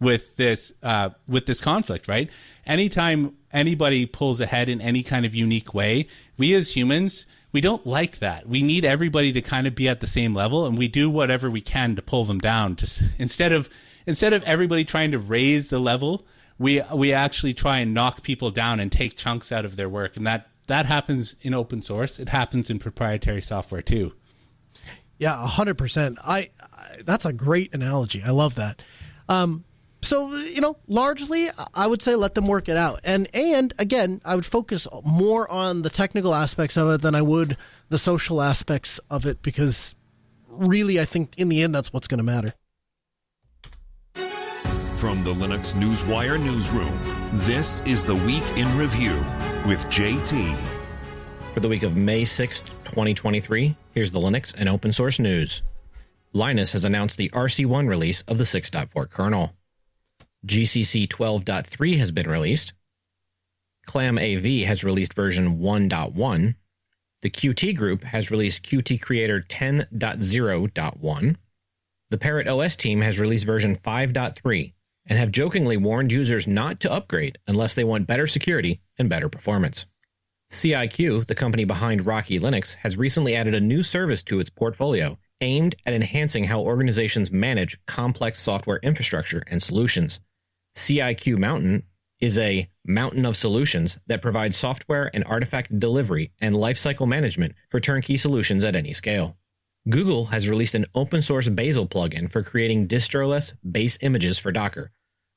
with 0.00 0.36
this 0.36 0.72
uh, 0.82 1.10
with 1.26 1.46
this 1.46 1.60
conflict 1.60 2.08
right? 2.08 2.30
Anytime 2.66 3.36
anybody 3.52 4.04
pulls 4.04 4.40
ahead 4.40 4.68
in 4.68 4.80
any 4.80 5.02
kind 5.02 5.24
of 5.24 5.34
unique 5.34 5.72
way 5.72 6.06
we 6.36 6.54
as 6.54 6.76
humans 6.76 7.26
we 7.50 7.62
don't 7.62 7.86
like 7.86 8.18
that. 8.18 8.46
We 8.46 8.60
need 8.62 8.84
everybody 8.84 9.32
to 9.32 9.40
kind 9.40 9.66
of 9.66 9.74
be 9.74 9.88
at 9.88 10.00
the 10.00 10.06
same 10.06 10.34
level 10.34 10.66
and 10.66 10.76
we 10.76 10.86
do 10.86 11.08
whatever 11.08 11.50
we 11.50 11.62
can 11.62 11.96
to 11.96 12.02
pull 12.02 12.26
them 12.26 12.38
down 12.38 12.76
just 12.76 13.02
instead 13.18 13.52
of 13.52 13.70
instead 14.08 14.32
of 14.32 14.42
everybody 14.44 14.84
trying 14.84 15.10
to 15.12 15.18
raise 15.18 15.68
the 15.68 15.78
level, 15.78 16.26
we 16.58 16.82
we 16.92 17.12
actually 17.12 17.54
try 17.54 17.78
and 17.78 17.94
knock 17.94 18.22
people 18.22 18.50
down 18.50 18.80
and 18.80 18.90
take 18.90 19.16
chunks 19.16 19.52
out 19.52 19.64
of 19.64 19.76
their 19.76 19.88
work, 19.88 20.16
and 20.16 20.26
that 20.26 20.48
that 20.66 20.86
happens 20.86 21.36
in 21.42 21.54
open 21.54 21.82
source. 21.82 22.18
It 22.18 22.30
happens 22.30 22.70
in 22.70 22.78
proprietary 22.78 23.42
software 23.42 23.82
too. 23.82 24.14
Yeah, 25.18 25.46
hundred 25.46 25.78
percent. 25.78 26.18
I, 26.24 26.50
I, 26.60 27.02
that's 27.04 27.26
a 27.26 27.32
great 27.32 27.72
analogy. 27.74 28.22
I 28.24 28.30
love 28.30 28.54
that. 28.56 28.82
Um, 29.28 29.64
so 30.00 30.34
you 30.34 30.62
know, 30.62 30.78
largely, 30.86 31.48
I 31.74 31.86
would 31.86 32.00
say 32.00 32.14
let 32.16 32.34
them 32.34 32.46
work 32.48 32.68
it 32.68 32.78
out, 32.78 33.00
and 33.04 33.28
and 33.34 33.74
again, 33.78 34.22
I 34.24 34.34
would 34.36 34.46
focus 34.46 34.88
more 35.04 35.48
on 35.50 35.82
the 35.82 35.90
technical 35.90 36.34
aspects 36.34 36.76
of 36.78 36.88
it 36.90 37.02
than 37.02 37.14
I 37.14 37.22
would 37.22 37.56
the 37.90 37.98
social 37.98 38.40
aspects 38.40 38.98
of 39.10 39.26
it, 39.26 39.42
because 39.42 39.94
really, 40.48 40.98
I 40.98 41.04
think 41.04 41.34
in 41.36 41.50
the 41.50 41.62
end, 41.62 41.74
that's 41.74 41.92
what's 41.92 42.08
going 42.08 42.18
to 42.18 42.24
matter. 42.24 42.54
From 44.98 45.22
the 45.22 45.32
Linux 45.32 45.74
Newswire 45.74 46.42
newsroom, 46.42 46.98
this 47.34 47.82
is 47.86 48.04
the 48.04 48.16
Week 48.16 48.42
in 48.56 48.76
Review 48.76 49.12
with 49.64 49.86
JT. 49.86 50.58
For 51.54 51.60
the 51.60 51.68
week 51.68 51.84
of 51.84 51.94
May 51.94 52.22
6th, 52.22 52.64
2023, 52.82 53.76
here's 53.94 54.10
the 54.10 54.18
Linux 54.18 54.52
and 54.58 54.68
open 54.68 54.92
source 54.92 55.20
news. 55.20 55.62
Linus 56.32 56.72
has 56.72 56.84
announced 56.84 57.16
the 57.16 57.28
RC1 57.28 57.88
release 57.88 58.22
of 58.22 58.38
the 58.38 58.44
6.4 58.44 59.08
kernel. 59.08 59.52
GCC 60.44 61.06
12.3 61.06 61.98
has 61.98 62.10
been 62.10 62.28
released. 62.28 62.72
ClamAV 63.86 64.66
has 64.66 64.82
released 64.82 65.14
version 65.14 65.60
1.1. 65.60 66.56
The 67.22 67.30
Qt 67.30 67.76
group 67.76 68.02
has 68.02 68.32
released 68.32 68.64
Qt 68.64 69.00
Creator 69.00 69.46
10.0.1. 69.48 71.36
The 72.10 72.18
Parrot 72.18 72.48
OS 72.48 72.74
team 72.74 73.00
has 73.02 73.20
released 73.20 73.46
version 73.46 73.76
5.3 73.76 74.72
and 75.08 75.18
have 75.18 75.32
jokingly 75.32 75.76
warned 75.76 76.12
users 76.12 76.46
not 76.46 76.78
to 76.80 76.92
upgrade 76.92 77.38
unless 77.46 77.74
they 77.74 77.84
want 77.84 78.06
better 78.06 78.26
security 78.26 78.80
and 78.98 79.08
better 79.08 79.28
performance. 79.28 79.86
CIQ, 80.50 81.26
the 81.26 81.34
company 81.34 81.64
behind 81.64 82.06
Rocky 82.06 82.38
Linux, 82.38 82.74
has 82.76 82.96
recently 82.96 83.34
added 83.34 83.54
a 83.54 83.60
new 83.60 83.82
service 83.82 84.22
to 84.24 84.40
its 84.40 84.50
portfolio 84.50 85.18
aimed 85.40 85.74
at 85.86 85.94
enhancing 85.94 86.44
how 86.44 86.60
organizations 86.60 87.30
manage 87.30 87.78
complex 87.86 88.40
software 88.40 88.80
infrastructure 88.82 89.42
and 89.46 89.62
solutions. 89.62 90.20
CIQ 90.74 91.38
Mountain 91.38 91.82
is 92.20 92.38
a 92.38 92.68
mountain 92.84 93.24
of 93.24 93.36
solutions 93.36 93.98
that 94.06 94.22
provides 94.22 94.56
software 94.56 95.10
and 95.14 95.22
artifact 95.24 95.78
delivery 95.78 96.32
and 96.40 96.54
lifecycle 96.54 97.06
management 97.06 97.54
for 97.70 97.78
turnkey 97.78 98.16
solutions 98.16 98.64
at 98.64 98.74
any 98.74 98.92
scale. 98.92 99.36
Google 99.88 100.26
has 100.26 100.48
released 100.48 100.74
an 100.74 100.86
open 100.94 101.22
source 101.22 101.48
Bazel 101.48 101.86
plugin 101.86 102.30
for 102.30 102.42
creating 102.42 102.86
distroless 102.86 103.52
base 103.70 103.98
images 104.00 104.38
for 104.38 104.50
Docker, 104.50 104.90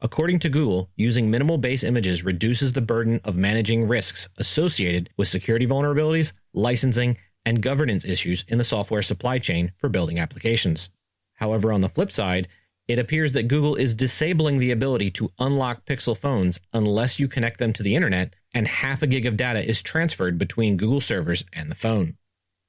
According 0.03 0.39
to 0.39 0.49
Google, 0.49 0.89
using 0.95 1.29
minimal 1.29 1.59
base 1.59 1.83
images 1.83 2.25
reduces 2.25 2.73
the 2.73 2.81
burden 2.81 3.21
of 3.23 3.35
managing 3.35 3.87
risks 3.87 4.27
associated 4.37 5.11
with 5.15 5.27
security 5.27 5.67
vulnerabilities, 5.67 6.33
licensing, 6.53 7.17
and 7.45 7.61
governance 7.61 8.03
issues 8.03 8.43
in 8.47 8.57
the 8.57 8.63
software 8.63 9.03
supply 9.03 9.37
chain 9.37 9.73
for 9.77 9.89
building 9.89 10.17
applications. 10.17 10.89
However, 11.35 11.71
on 11.71 11.81
the 11.81 11.89
flip 11.89 12.11
side, 12.11 12.47
it 12.87 12.97
appears 12.97 13.31
that 13.33 13.47
Google 13.47 13.75
is 13.75 13.93
disabling 13.93 14.57
the 14.57 14.71
ability 14.71 15.11
to 15.11 15.31
unlock 15.37 15.85
Pixel 15.85 16.17
phones 16.17 16.59
unless 16.73 17.19
you 17.19 17.27
connect 17.27 17.59
them 17.59 17.71
to 17.73 17.83
the 17.83 17.95
internet 17.95 18.33
and 18.55 18.67
half 18.67 19.03
a 19.03 19.07
gig 19.07 19.27
of 19.27 19.37
data 19.37 19.63
is 19.63 19.83
transferred 19.83 20.39
between 20.39 20.77
Google 20.77 21.01
servers 21.01 21.45
and 21.53 21.69
the 21.69 21.75
phone. 21.75 22.17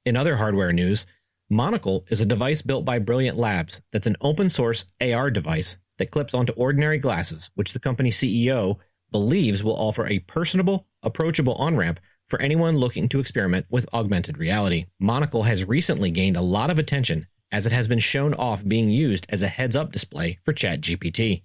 In 0.05 0.17
other 0.19 0.37
hardware 0.37 0.73
news, 0.73 1.07
Monocle 1.49 2.05
is 2.09 2.21
a 2.21 2.27
device 2.27 2.63
built 2.63 2.85
by 2.85 2.99
Brilliant 2.99 3.39
Labs 3.39 3.81
that's 3.91 4.07
an 4.07 4.17
open 4.21 4.49
source 4.49 4.85
AR 5.01 5.31
device 5.31 5.79
that 5.99 6.11
clips 6.11 6.35
onto 6.35 6.53
ordinary 6.55 6.99
glasses, 6.99 7.51
which 7.55 7.73
the 7.73 7.79
company's 7.79 8.19
CEO 8.19 8.77
believes 9.11 9.63
will 9.63 9.77
offer 9.77 10.07
a 10.07 10.21
personable, 10.21 10.87
approachable 11.03 11.55
on 11.55 11.77
ramp 11.77 12.01
for 12.29 12.41
anyone 12.41 12.79
looking 12.79 13.09
to 13.11 13.21
experiment 13.21 13.67
with 13.69 13.89
augmented 13.93 14.39
reality. 14.39 14.87
Monocle 14.99 15.43
has 15.43 15.67
recently 15.67 16.11
gained 16.11 16.37
a 16.37 16.43
lot 16.43 16.71
of 16.71 16.79
attention 16.79 17.27
as 17.53 17.67
it 17.67 17.73
has 17.73 17.87
been 17.87 17.99
shown 17.99 18.33
off 18.35 18.67
being 18.67 18.89
used 18.89 19.27
as 19.29 19.43
a 19.43 19.49
heads 19.49 19.77
up 19.77 19.93
display 19.93 20.39
for 20.45 20.55
ChatGPT. 20.55 21.43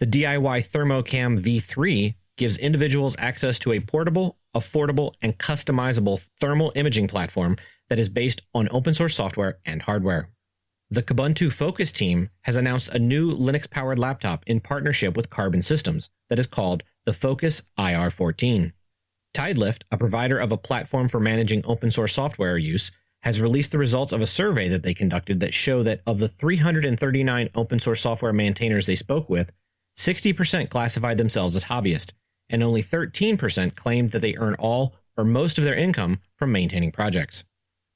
The 0.00 0.06
DIY 0.06 0.68
ThermoCam 0.68 1.40
V3 1.40 2.14
gives 2.36 2.56
individuals 2.56 3.14
access 3.18 3.60
to 3.60 3.72
a 3.72 3.80
portable, 3.80 4.36
affordable, 4.56 5.14
and 5.22 5.38
customizable 5.38 6.20
thermal 6.40 6.72
imaging 6.74 7.06
platform 7.06 7.56
that 7.88 8.00
is 8.00 8.08
based 8.08 8.42
on 8.54 8.68
open 8.72 8.92
source 8.92 9.14
software 9.14 9.58
and 9.64 9.80
hardware. 9.80 10.30
The 10.94 11.02
Kubuntu 11.02 11.52
Focus 11.52 11.90
team 11.90 12.30
has 12.42 12.54
announced 12.54 12.90
a 12.90 13.00
new 13.00 13.36
Linux 13.36 13.68
powered 13.68 13.98
laptop 13.98 14.44
in 14.46 14.60
partnership 14.60 15.16
with 15.16 15.28
Carbon 15.28 15.60
Systems 15.60 16.08
that 16.30 16.38
is 16.38 16.46
called 16.46 16.84
the 17.04 17.12
Focus 17.12 17.62
IR14. 17.76 18.70
Tidelift, 19.34 19.82
a 19.90 19.96
provider 19.96 20.38
of 20.38 20.52
a 20.52 20.56
platform 20.56 21.08
for 21.08 21.18
managing 21.18 21.62
open 21.66 21.90
source 21.90 22.14
software 22.14 22.56
use, 22.56 22.92
has 23.22 23.40
released 23.40 23.72
the 23.72 23.78
results 23.78 24.12
of 24.12 24.20
a 24.20 24.26
survey 24.26 24.68
that 24.68 24.84
they 24.84 24.94
conducted 24.94 25.40
that 25.40 25.52
show 25.52 25.82
that 25.82 26.00
of 26.06 26.20
the 26.20 26.28
339 26.28 27.50
open 27.56 27.80
source 27.80 28.00
software 28.00 28.32
maintainers 28.32 28.86
they 28.86 28.94
spoke 28.94 29.28
with, 29.28 29.50
60% 29.98 30.70
classified 30.70 31.18
themselves 31.18 31.56
as 31.56 31.64
hobbyists, 31.64 32.12
and 32.50 32.62
only 32.62 32.84
13% 32.84 33.74
claimed 33.74 34.12
that 34.12 34.22
they 34.22 34.36
earn 34.36 34.54
all 34.60 34.94
or 35.16 35.24
most 35.24 35.58
of 35.58 35.64
their 35.64 35.74
income 35.74 36.20
from 36.36 36.52
maintaining 36.52 36.92
projects. 36.92 37.42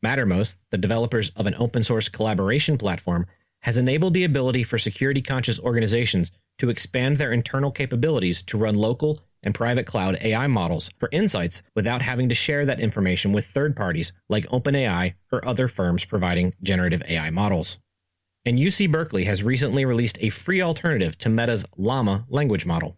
Mattermost, 0.05 0.57
the 0.71 0.79
developers 0.79 1.31
of 1.37 1.47
an 1.47 1.55
open 1.59 1.83
source 1.83 2.09
collaboration 2.09 2.79
platform, 2.79 3.27
has 3.61 3.77
enabled 3.77 4.15
the 4.15 4.25
ability 4.25 4.63
for 4.63 4.79
security 4.79 5.21
conscious 5.21 5.59
organizations 5.59 6.31
to 6.59 6.71
expand 6.71 7.19
their 7.19 7.33
internal 7.33 7.71
capabilities 7.71 8.43
to 8.45 8.59
run 8.59 8.75
local 8.75 9.21
and 9.43 9.55
private 9.55 9.87
cloud 9.87 10.19
AI 10.21 10.47
models 10.47 10.91
for 10.99 11.09
insights 11.13 11.63
without 11.75 12.03
having 12.03 12.29
to 12.29 12.35
share 12.35 12.67
that 12.67 12.81
information 12.81 13.33
with 13.33 13.47
third 13.47 13.77
parties 13.77 14.13
like 14.29 14.47
OpenAI 14.49 15.15
or 15.33 15.47
other 15.47 15.69
firms 15.69 16.05
providing 16.05 16.53
generative 16.63 17.03
AI 17.09 17.31
models. 17.31 17.79
And 18.45 18.59
UC 18.59 18.91
Berkeley 18.91 19.25
has 19.25 19.45
recently 19.45 19.85
released 19.85 20.19
a 20.21 20.31
free 20.31 20.63
alternative 20.63 21.19
to 21.19 21.29
Meta's 21.29 21.65
Llama 21.77 22.25
language 22.29 22.67
model. 22.67 22.97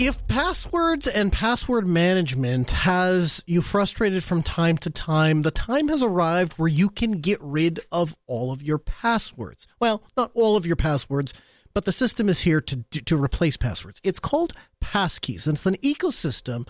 If 0.00 0.26
passwords 0.28 1.06
and 1.06 1.30
password 1.30 1.86
management 1.86 2.70
has 2.70 3.42
you 3.44 3.60
frustrated 3.60 4.24
from 4.24 4.42
time 4.42 4.78
to 4.78 4.88
time, 4.88 5.42
the 5.42 5.50
time 5.50 5.88
has 5.88 6.02
arrived 6.02 6.54
where 6.54 6.70
you 6.70 6.88
can 6.88 7.20
get 7.20 7.38
rid 7.42 7.80
of 7.92 8.16
all 8.26 8.50
of 8.50 8.62
your 8.62 8.78
passwords. 8.78 9.66
Well, 9.78 10.02
not 10.16 10.30
all 10.32 10.56
of 10.56 10.64
your 10.64 10.76
passwords, 10.76 11.34
but 11.74 11.84
the 11.84 11.92
system 11.92 12.30
is 12.30 12.40
here 12.40 12.62
to 12.62 12.76
to 12.76 13.22
replace 13.22 13.58
passwords. 13.58 14.00
It's 14.02 14.18
called 14.18 14.54
Passkeys, 14.82 15.46
and 15.46 15.56
it's 15.56 15.66
an 15.66 15.76
ecosystem 15.76 16.66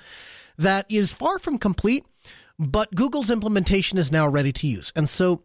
that 0.59 0.87
is 0.88 1.12
far 1.12 1.38
from 1.38 1.57
complete, 1.57 2.05
but 2.59 2.97
Google's 2.97 3.31
implementation 3.31 3.97
is 3.97 4.11
now 4.11 4.27
ready 4.27 4.51
to 4.55 4.66
use. 4.66 4.93
And 4.97 5.09
so 5.09 5.45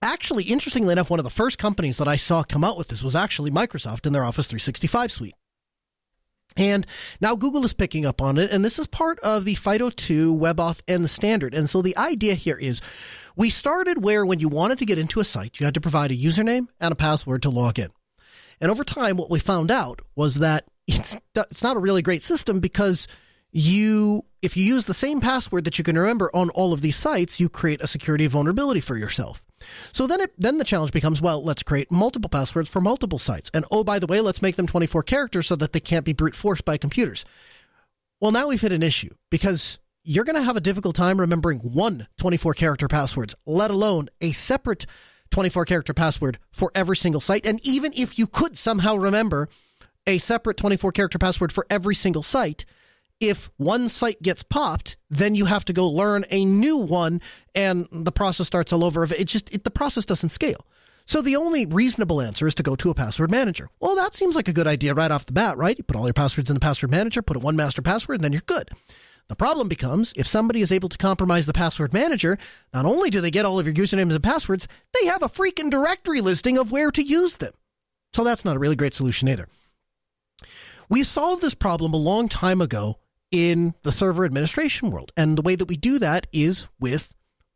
actually 0.00 0.44
interestingly 0.44 0.92
enough 0.92 1.10
one 1.10 1.20
of 1.20 1.24
the 1.24 1.30
first 1.30 1.58
companies 1.58 1.98
that 1.98 2.08
I 2.08 2.16
saw 2.16 2.42
come 2.42 2.64
out 2.64 2.78
with 2.78 2.88
this 2.88 3.02
was 3.02 3.14
actually 3.14 3.50
Microsoft 3.50 4.06
in 4.06 4.14
their 4.14 4.24
Office 4.24 4.46
365 4.46 5.12
suite. 5.12 5.34
And 6.56 6.86
now 7.20 7.34
Google 7.34 7.64
is 7.64 7.74
picking 7.74 8.06
up 8.06 8.20
on 8.20 8.38
it, 8.38 8.50
and 8.50 8.64
this 8.64 8.78
is 8.78 8.86
part 8.86 9.18
of 9.20 9.44
the 9.44 9.54
FIDO2 9.54 10.38
WebAuthn 10.38 10.80
N 10.88 11.06
standard. 11.06 11.54
And 11.54 11.68
so 11.68 11.82
the 11.82 11.96
idea 11.96 12.34
here 12.34 12.58
is 12.58 12.80
we 13.36 13.50
started 13.50 14.04
where 14.04 14.26
when 14.26 14.40
you 14.40 14.48
wanted 14.48 14.78
to 14.78 14.86
get 14.86 14.98
into 14.98 15.20
a 15.20 15.24
site, 15.24 15.58
you 15.60 15.64
had 15.64 15.74
to 15.74 15.80
provide 15.80 16.10
a 16.10 16.16
username 16.16 16.68
and 16.80 16.92
a 16.92 16.96
password 16.96 17.42
to 17.42 17.50
log 17.50 17.78
in. 17.78 17.90
And 18.60 18.70
over 18.70 18.84
time, 18.84 19.16
what 19.16 19.30
we 19.30 19.40
found 19.40 19.70
out 19.70 20.00
was 20.14 20.36
that 20.36 20.64
it's, 20.86 21.16
it's 21.34 21.62
not 21.62 21.76
a 21.76 21.80
really 21.80 22.02
great 22.02 22.22
system 22.22 22.60
because 22.60 23.08
you, 23.50 24.24
if 24.40 24.56
you 24.56 24.64
use 24.64 24.84
the 24.84 24.94
same 24.94 25.20
password 25.20 25.64
that 25.64 25.78
you 25.78 25.84
can 25.84 25.98
remember 25.98 26.30
on 26.34 26.50
all 26.50 26.72
of 26.72 26.80
these 26.80 26.96
sites, 26.96 27.40
you 27.40 27.48
create 27.48 27.80
a 27.80 27.86
security 27.86 28.26
vulnerability 28.26 28.80
for 28.80 28.96
yourself. 28.96 29.42
So 29.92 30.06
then 30.06 30.20
it, 30.20 30.32
then 30.38 30.58
the 30.58 30.64
challenge 30.64 30.92
becomes, 30.92 31.20
well, 31.20 31.42
let's 31.42 31.62
create 31.62 31.90
multiple 31.90 32.28
passwords 32.28 32.68
for 32.68 32.80
multiple 32.80 33.18
sites. 33.18 33.50
And 33.54 33.64
oh, 33.70 33.84
by 33.84 33.98
the 33.98 34.06
way, 34.06 34.20
let's 34.20 34.42
make 34.42 34.56
them 34.56 34.66
24 34.66 35.02
characters 35.02 35.46
so 35.46 35.56
that 35.56 35.72
they 35.72 35.80
can't 35.80 36.04
be 36.04 36.12
brute 36.12 36.34
forced 36.34 36.64
by 36.64 36.76
computers. 36.76 37.24
Well, 38.20 38.32
now 38.32 38.48
we've 38.48 38.60
hit 38.60 38.72
an 38.72 38.82
issue 38.82 39.10
because 39.30 39.78
you're 40.04 40.24
going 40.24 40.36
to 40.36 40.42
have 40.42 40.56
a 40.56 40.60
difficult 40.60 40.96
time 40.96 41.20
remembering 41.20 41.58
one 41.58 42.06
24 42.18 42.54
character 42.54 42.88
passwords, 42.88 43.34
let 43.46 43.70
alone 43.70 44.08
a 44.20 44.32
separate 44.32 44.86
24 45.30 45.64
character 45.64 45.94
password 45.94 46.38
for 46.50 46.70
every 46.74 46.96
single 46.96 47.20
site. 47.20 47.46
And 47.46 47.64
even 47.66 47.92
if 47.96 48.18
you 48.18 48.26
could 48.26 48.56
somehow 48.56 48.96
remember 48.96 49.48
a 50.06 50.18
separate 50.18 50.56
24 50.56 50.92
character 50.92 51.18
password 51.18 51.52
for 51.52 51.66
every 51.70 51.94
single 51.94 52.22
site, 52.22 52.64
if 53.22 53.52
one 53.56 53.88
site 53.88 54.20
gets 54.20 54.42
popped, 54.42 54.96
then 55.08 55.36
you 55.36 55.44
have 55.44 55.64
to 55.66 55.72
go 55.72 55.88
learn 55.88 56.24
a 56.30 56.44
new 56.44 56.76
one 56.76 57.20
and 57.54 57.86
the 57.92 58.10
process 58.10 58.48
starts 58.48 58.72
all 58.72 58.82
over. 58.82 59.04
It 59.04 59.26
just, 59.26 59.48
it, 59.54 59.62
the 59.62 59.70
process 59.70 60.04
doesn't 60.04 60.30
scale. 60.30 60.66
So 61.06 61.22
the 61.22 61.36
only 61.36 61.64
reasonable 61.64 62.20
answer 62.20 62.48
is 62.48 62.54
to 62.56 62.64
go 62.64 62.74
to 62.74 62.90
a 62.90 62.94
password 62.94 63.30
manager. 63.30 63.68
Well, 63.78 63.94
that 63.94 64.16
seems 64.16 64.34
like 64.34 64.48
a 64.48 64.52
good 64.52 64.66
idea 64.66 64.92
right 64.92 65.10
off 65.10 65.26
the 65.26 65.32
bat, 65.32 65.56
right? 65.56 65.78
You 65.78 65.84
put 65.84 65.94
all 65.94 66.06
your 66.06 66.14
passwords 66.14 66.50
in 66.50 66.54
the 66.54 66.60
password 66.60 66.90
manager, 66.90 67.22
put 67.22 67.36
a 67.36 67.40
one 67.40 67.54
master 67.54 67.80
password, 67.80 68.16
and 68.16 68.24
then 68.24 68.32
you're 68.32 68.42
good. 68.42 68.70
The 69.28 69.36
problem 69.36 69.68
becomes 69.68 70.12
if 70.16 70.26
somebody 70.26 70.60
is 70.60 70.72
able 70.72 70.88
to 70.88 70.98
compromise 70.98 71.46
the 71.46 71.52
password 71.52 71.92
manager, 71.92 72.38
not 72.74 72.86
only 72.86 73.08
do 73.08 73.20
they 73.20 73.30
get 73.30 73.44
all 73.44 73.60
of 73.60 73.66
your 73.66 73.74
usernames 73.74 74.14
and 74.14 74.22
passwords, 74.22 74.66
they 75.00 75.06
have 75.06 75.22
a 75.22 75.28
freaking 75.28 75.70
directory 75.70 76.20
listing 76.20 76.58
of 76.58 76.72
where 76.72 76.90
to 76.90 77.02
use 77.02 77.36
them. 77.36 77.52
So 78.14 78.24
that's 78.24 78.44
not 78.44 78.56
a 78.56 78.58
really 78.58 78.76
great 78.76 78.94
solution 78.94 79.28
either. 79.28 79.46
We 80.88 81.04
solved 81.04 81.40
this 81.40 81.54
problem 81.54 81.94
a 81.94 81.98
long 81.98 82.28
time 82.28 82.60
ago 82.60 82.98
in 83.32 83.74
the 83.82 83.90
server 83.90 84.24
administration 84.24 84.90
world. 84.90 85.12
And 85.16 85.36
the 85.36 85.42
way 85.42 85.56
that 85.56 85.68
we 85.68 85.76
do 85.76 85.98
that 85.98 86.28
is 86.32 86.66
with 86.78 87.12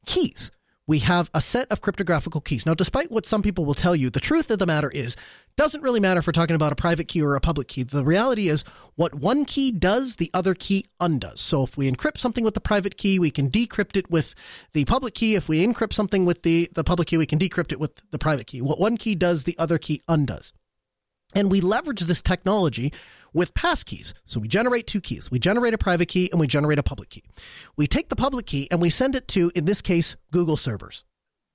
keys. 0.06 0.50
We 0.88 1.00
have 1.00 1.30
a 1.34 1.40
set 1.40 1.70
of 1.72 1.80
cryptographical 1.80 2.40
keys. 2.40 2.64
Now, 2.64 2.74
despite 2.74 3.10
what 3.10 3.26
some 3.26 3.42
people 3.42 3.64
will 3.64 3.74
tell 3.74 3.96
you, 3.96 4.08
the 4.08 4.20
truth 4.20 4.52
of 4.52 4.60
the 4.60 4.66
matter 4.66 4.88
is, 4.88 5.16
doesn't 5.56 5.82
really 5.82 5.98
matter 5.98 6.20
if 6.20 6.28
we're 6.28 6.32
talking 6.32 6.54
about 6.54 6.70
a 6.70 6.76
private 6.76 7.08
key 7.08 7.22
or 7.22 7.34
a 7.34 7.40
public 7.40 7.66
key. 7.66 7.82
The 7.82 8.04
reality 8.04 8.48
is, 8.48 8.62
what 8.94 9.12
one 9.12 9.46
key 9.46 9.72
does, 9.72 10.14
the 10.16 10.30
other 10.32 10.54
key 10.54 10.86
undoes. 11.00 11.40
So 11.40 11.64
if 11.64 11.76
we 11.76 11.90
encrypt 11.90 12.18
something 12.18 12.44
with 12.44 12.54
the 12.54 12.60
private 12.60 12.96
key, 12.96 13.18
we 13.18 13.32
can 13.32 13.50
decrypt 13.50 13.96
it 13.96 14.10
with 14.12 14.36
the 14.74 14.84
public 14.84 15.14
key. 15.14 15.34
If 15.34 15.48
we 15.48 15.66
encrypt 15.66 15.92
something 15.92 16.24
with 16.24 16.44
the, 16.44 16.70
the 16.74 16.84
public 16.84 17.08
key, 17.08 17.16
we 17.16 17.26
can 17.26 17.40
decrypt 17.40 17.72
it 17.72 17.80
with 17.80 18.00
the 18.12 18.18
private 18.18 18.46
key. 18.46 18.62
What 18.62 18.78
one 18.78 18.96
key 18.96 19.16
does, 19.16 19.42
the 19.42 19.58
other 19.58 19.78
key 19.78 20.02
undoes. 20.06 20.52
And 21.36 21.50
we 21.50 21.60
leverage 21.60 22.00
this 22.00 22.22
technology 22.22 22.92
with 23.34 23.52
passkeys. 23.52 24.14
So 24.24 24.40
we 24.40 24.48
generate 24.48 24.86
two 24.86 25.02
keys. 25.02 25.30
We 25.30 25.38
generate 25.38 25.74
a 25.74 25.78
private 25.78 26.06
key 26.06 26.30
and 26.30 26.40
we 26.40 26.46
generate 26.46 26.78
a 26.78 26.82
public 26.82 27.10
key. 27.10 27.24
We 27.76 27.86
take 27.86 28.08
the 28.08 28.16
public 28.16 28.46
key 28.46 28.66
and 28.70 28.80
we 28.80 28.88
send 28.88 29.14
it 29.14 29.28
to, 29.28 29.52
in 29.54 29.66
this 29.66 29.82
case, 29.82 30.16
Google 30.32 30.56
servers. 30.56 31.04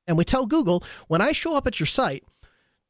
And 0.07 0.17
we 0.17 0.23
tell 0.23 0.45
Google, 0.45 0.83
when 1.07 1.19
I 1.19 1.31
show 1.31 1.57
up 1.57 1.65
at 1.65 1.79
your 1.79 1.87
site, 1.87 2.23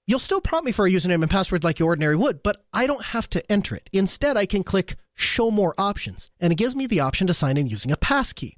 you'll 0.06 0.20
still 0.20 0.42
prompt 0.42 0.66
me 0.66 0.74
for 0.74 0.86
a 0.86 0.90
username 0.90 1.22
and 1.22 1.32
password 1.32 1.64
like 1.64 1.80
you 1.80 1.86
ordinary 1.86 2.18
would, 2.18 2.44
but 2.44 2.66
I 2.74 2.88
don't 2.88 3.06
have 3.06 3.30
to 3.30 3.52
enter 3.52 3.76
it. 3.76 3.90
Instead, 3.94 4.36
I 4.36 4.46
can 4.46 4.64
click 4.64 4.96
show 5.16 5.50
more 5.50 5.74
options 5.78 6.30
and 6.42 6.52
it 6.52 6.58
gives 6.58 6.76
me 6.76 6.88
the 6.88 7.00
option 7.00 7.26
to 7.28 7.34
sign 7.34 7.56
in 7.56 7.68
using 7.68 7.92
a 7.92 7.98
passkey. 7.98 8.58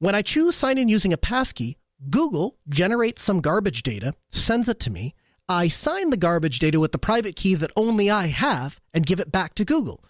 When 0.00 0.16
I 0.16 0.22
choose 0.22 0.56
sign 0.56 0.78
in 0.78 0.88
using 0.88 1.12
a 1.12 1.16
passkey, 1.16 1.76
Google 2.08 2.56
generates 2.68 3.22
some 3.22 3.40
garbage 3.40 3.84
data, 3.84 4.14
sends 4.32 4.68
it 4.68 4.80
to 4.80 4.90
me, 4.90 5.14
I 5.50 5.66
sign 5.66 6.10
the 6.10 6.16
garbage 6.16 6.60
data 6.60 6.78
with 6.78 6.92
the 6.92 6.98
private 6.98 7.34
key 7.34 7.56
that 7.56 7.72
only 7.76 8.08
I 8.08 8.28
have 8.28 8.80
and 8.94 9.04
give 9.04 9.18
it 9.18 9.32
back 9.32 9.56
to 9.56 9.64
Google. 9.64 10.00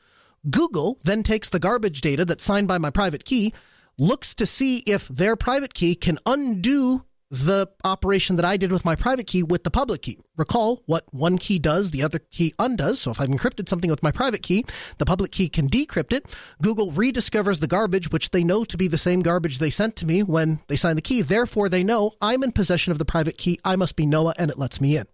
Google 0.50 0.98
then 1.03 1.22
takes 1.22 1.48
the 1.48 1.59
garbage 1.59 2.03
data 2.03 2.26
that's 2.26 2.44
signed 2.44 2.68
by 2.68 2.76
my 2.76 2.90
private 2.90 3.24
key, 3.24 3.55
looks 3.96 4.35
to 4.35 4.44
see 4.44 4.81
if 4.81 5.09
their 5.09 5.37
private 5.37 5.72
key 5.72 5.94
can 5.94 6.18
undo 6.26 7.07
the 7.31 7.68
operation 7.85 8.37
that 8.37 8.44
I 8.44 8.59
did 8.59 8.70
with 8.70 8.85
my 8.85 8.94
private 8.94 9.26
key 9.26 9.42
with 9.42 9.64
the 9.64 9.70
public 9.70 10.03
key. 10.03 10.18
Recall 10.37 10.83
what 10.85 11.05
one 11.14 11.38
key 11.38 11.59
does, 11.59 11.90
the 11.90 12.03
other 12.03 12.18
key 12.18 12.53
undoes. 12.59 13.00
So 13.00 13.11
if 13.11 13.18
I've 13.18 13.31
encrypted 13.31 13.66
something 13.66 13.88
with 13.88 14.03
my 14.03 14.12
private 14.12 14.42
key, 14.42 14.66
the 14.98 15.07
public 15.07 15.33
key 15.33 15.48
can 15.48 15.70
decrypt 15.70 16.12
it. 16.12 16.37
Google 16.61 16.92
rediscovers 16.92 17.61
the 17.61 17.66
garbage, 17.66 18.12
which 18.12 18.33
they 18.33 18.44
know 18.44 18.64
to 18.64 18.76
be 18.76 18.88
the 18.88 18.98
same 18.98 19.22
garbage 19.22 19.59
they 19.59 19.70
sent 19.70 19.96
to 19.96 20.07
me 20.07 20.22
when 20.22 20.61
they 20.68 20.76
signed 20.76 20.98
the 20.98 21.03
key. 21.03 21.22
Therefore, 21.22 21.70
they 21.70 21.83
know 21.83 22.12
I'm 22.20 22.42
in 22.42 22.53
possession 22.53 22.90
of 22.90 22.98
the 22.98 23.07
private 23.07 23.38
key. 23.38 23.59
I 23.64 23.76
must 23.76 23.96
be 23.96 24.05
Noah 24.05 24.35
and 24.37 24.50
it 24.50 24.59
lets 24.59 24.83
me 24.83 24.98
in. 24.98 25.07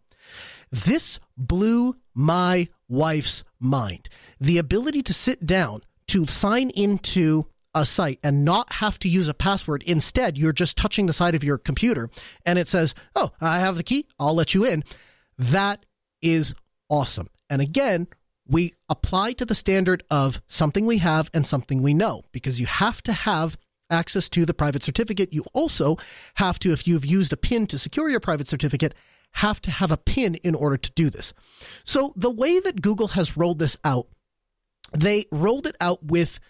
This 0.71 1.21
blew 1.37 1.97
my 2.15 2.69
wife's 2.89 3.45
mind. 3.61 4.09
The 4.41 4.59
ability 4.59 5.03
to 5.03 5.15
sit 5.15 5.47
down 5.47 5.83
to 6.09 6.27
sign 6.27 6.71
into 6.71 7.47
a 7.75 7.85
site 7.85 8.19
and 8.23 8.45
not 8.45 8.73
have 8.75 8.99
to 9.01 9.09
use 9.09 9.29
a 9.29 9.35
password. 9.35 9.83
Instead, 9.83 10.39
you're 10.39 10.53
just 10.53 10.79
touching 10.79 11.07
the 11.07 11.13
side 11.13 11.35
of 11.35 11.45
your 11.45 11.59
computer 11.59 12.09
and 12.47 12.59
it 12.59 12.69
says, 12.69 12.95
Oh, 13.15 13.33
I 13.41 13.59
have 13.59 13.77
the 13.77 13.83
key. 13.83 14.07
I'll 14.19 14.35
let 14.35 14.55
you 14.55 14.65
in. 14.65 14.83
That 15.37 15.85
is 16.23 16.55
awesome. 16.89 17.29
And 17.51 17.61
again, 17.61 18.09
we 18.49 18.75
apply 18.89 19.33
to 19.33 19.45
the 19.45 19.55
standard 19.55 20.05
of 20.11 20.41
something 20.49 20.87
we 20.87 20.99
have 20.99 21.29
and 21.35 21.47
something 21.47 21.83
we 21.83 21.93
know 21.93 22.23
because 22.33 22.59
you 22.59 22.67
have 22.67 23.03
to 23.03 23.13
have 23.13 23.59
access 23.91 24.29
to 24.31 24.47
the 24.47 24.55
private 24.55 24.83
certificate. 24.83 25.33
You 25.33 25.45
also 25.53 25.99
have 26.37 26.59
to, 26.61 26.73
if 26.73 26.87
you've 26.87 27.05
used 27.05 27.33
a 27.33 27.37
PIN 27.37 27.67
to 27.69 27.79
secure 27.79 28.09
your 28.09 28.21
private 28.21 28.49
certificate, 28.49 28.95
have 29.37 29.61
to 29.63 29.71
have 29.71 29.91
a 29.91 29.97
PIN 29.97 30.37
in 30.37 30.55
order 30.55 30.77
to 30.77 30.91
do 30.93 31.11
this. 31.11 31.35
So 31.85 32.13
the 32.17 32.31
way 32.31 32.59
that 32.61 32.81
Google 32.81 33.09
has 33.09 33.37
rolled 33.37 33.59
this 33.59 33.77
out, 33.85 34.09
they 34.97 35.27
rolled 35.31 35.67
it 35.67 35.77
out 35.81 36.05
with 36.05 36.41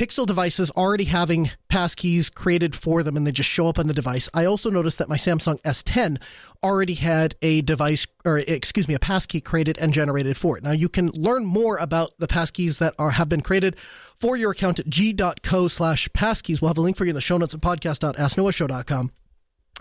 Pixel 0.00 0.24
devices 0.24 0.70
already 0.70 1.04
having 1.04 1.50
passkeys 1.70 2.32
created 2.32 2.74
for 2.74 3.02
them 3.02 3.18
and 3.18 3.26
they 3.26 3.32
just 3.32 3.50
show 3.50 3.66
up 3.66 3.78
on 3.78 3.86
the 3.86 3.92
device. 3.92 4.30
I 4.32 4.46
also 4.46 4.70
noticed 4.70 4.96
that 4.96 5.10
my 5.10 5.18
Samsung 5.18 5.60
S10 5.60 6.18
already 6.62 6.94
had 6.94 7.34
a 7.42 7.60
device 7.60 8.06
or 8.24 8.38
excuse 8.38 8.88
me, 8.88 8.94
a 8.94 8.98
passkey 8.98 9.42
created 9.42 9.76
and 9.76 9.92
generated 9.92 10.38
for 10.38 10.56
it. 10.56 10.64
Now 10.64 10.72
you 10.72 10.88
can 10.88 11.10
learn 11.10 11.44
more 11.44 11.76
about 11.76 12.12
the 12.18 12.26
passkeys 12.26 12.78
that 12.78 12.94
are 12.98 13.10
have 13.10 13.28
been 13.28 13.42
created 13.42 13.76
for 14.18 14.38
your 14.38 14.52
account 14.52 14.78
at 14.78 14.88
g.co 14.88 15.68
slash 15.68 16.08
passkeys. 16.10 16.62
We'll 16.62 16.70
have 16.70 16.78
a 16.78 16.80
link 16.80 16.96
for 16.96 17.04
you 17.04 17.10
in 17.10 17.14
the 17.14 17.20
show 17.20 17.36
notes 17.36 17.52
at 17.52 17.60
podcast.asknoahshow.com. 17.60 19.10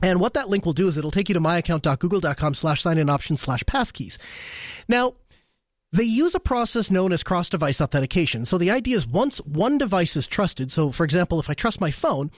And 0.01 0.19
what 0.19 0.33
that 0.33 0.49
link 0.49 0.65
will 0.65 0.73
do 0.73 0.87
is 0.87 0.97
it'll 0.97 1.11
take 1.11 1.29
you 1.29 1.33
to 1.33 1.41
myaccount.google.com 1.41 2.53
slash 2.53 2.81
sign 2.81 2.97
in 2.97 3.09
option 3.09 3.37
slash 3.37 3.63
passkeys. 3.63 4.17
Now, 4.87 5.13
they 5.91 6.03
use 6.03 6.35
a 6.35 6.39
process 6.39 6.91
known 6.91 7.11
as 7.11 7.23
cross 7.23 7.49
device 7.49 7.81
authentication. 7.81 8.45
So 8.45 8.57
the 8.57 8.71
idea 8.71 8.97
is 8.97 9.07
once 9.07 9.39
one 9.39 9.77
device 9.77 10.15
is 10.15 10.27
trusted, 10.27 10.71
so 10.71 10.91
for 10.91 11.03
example, 11.03 11.39
if 11.39 11.49
I 11.49 11.53
trust 11.53 11.81
my 11.81 11.91
phone, 11.91 12.31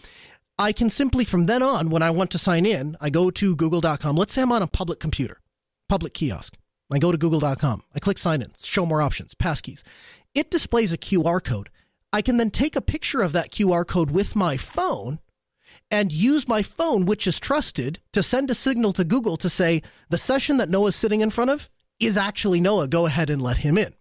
I 0.57 0.71
can 0.71 0.89
simply 0.89 1.25
from 1.25 1.45
then 1.45 1.63
on, 1.63 1.89
when 1.89 2.03
I 2.03 2.11
want 2.11 2.31
to 2.31 2.37
sign 2.37 2.65
in, 2.65 2.95
I 3.01 3.09
go 3.09 3.31
to 3.31 3.55
google.com. 3.55 4.15
Let's 4.15 4.33
say 4.33 4.41
I'm 4.41 4.51
on 4.51 4.61
a 4.61 4.67
public 4.67 4.99
computer, 4.99 5.41
public 5.89 6.13
kiosk. 6.13 6.57
I 6.93 6.99
go 6.99 7.11
to 7.11 7.17
google.com. 7.17 7.83
I 7.95 7.99
click 7.99 8.17
sign 8.17 8.41
in, 8.41 8.51
show 8.61 8.85
more 8.85 9.01
options, 9.01 9.33
passkeys. 9.33 9.83
It 10.33 10.51
displays 10.51 10.93
a 10.93 10.97
QR 10.97 11.43
code. 11.43 11.69
I 12.13 12.21
can 12.21 12.37
then 12.37 12.51
take 12.51 12.75
a 12.75 12.81
picture 12.81 13.21
of 13.21 13.33
that 13.33 13.51
QR 13.51 13.87
code 13.87 14.11
with 14.11 14.35
my 14.35 14.57
phone 14.57 15.19
and 15.91 16.11
use 16.11 16.47
my 16.47 16.63
phone, 16.63 17.05
which 17.05 17.27
is 17.27 17.39
trusted, 17.39 17.99
to 18.13 18.23
send 18.23 18.49
a 18.49 18.55
signal 18.55 18.93
to 18.93 19.03
Google 19.03 19.37
to 19.37 19.49
say 19.49 19.83
the 20.09 20.17
session 20.17 20.57
that 20.57 20.69
Noah's 20.69 20.95
sitting 20.95 21.21
in 21.21 21.29
front 21.29 21.51
of 21.51 21.69
is 21.99 22.17
actually 22.17 22.61
Noah. 22.61 22.87
Go 22.87 23.05
ahead 23.05 23.29
and 23.29 23.41
let 23.41 23.57
him 23.57 23.77
in. 23.77 23.93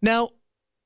Now, 0.00 0.30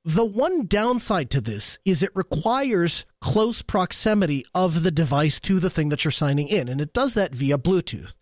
the 0.05 0.25
one 0.25 0.67
downside 0.67 1.29
to 1.31 1.41
this 1.41 1.79
is 1.85 2.03
it 2.03 2.15
requires 2.15 3.05
close 3.21 3.61
proximity 3.61 4.45
of 4.55 4.83
the 4.83 4.91
device 4.91 5.41
to 5.41 5.61
the 5.61 5.69
thing 5.69 5.91
that 5.91 6.05
you're 6.05 6.13
signing 6.13 6.49
in, 6.49 6.69
and 6.69 6.81
it 6.81 6.93
does 6.93 7.15
that 7.15 7.35
via 7.35 7.59
Bluetooth. 7.59 8.15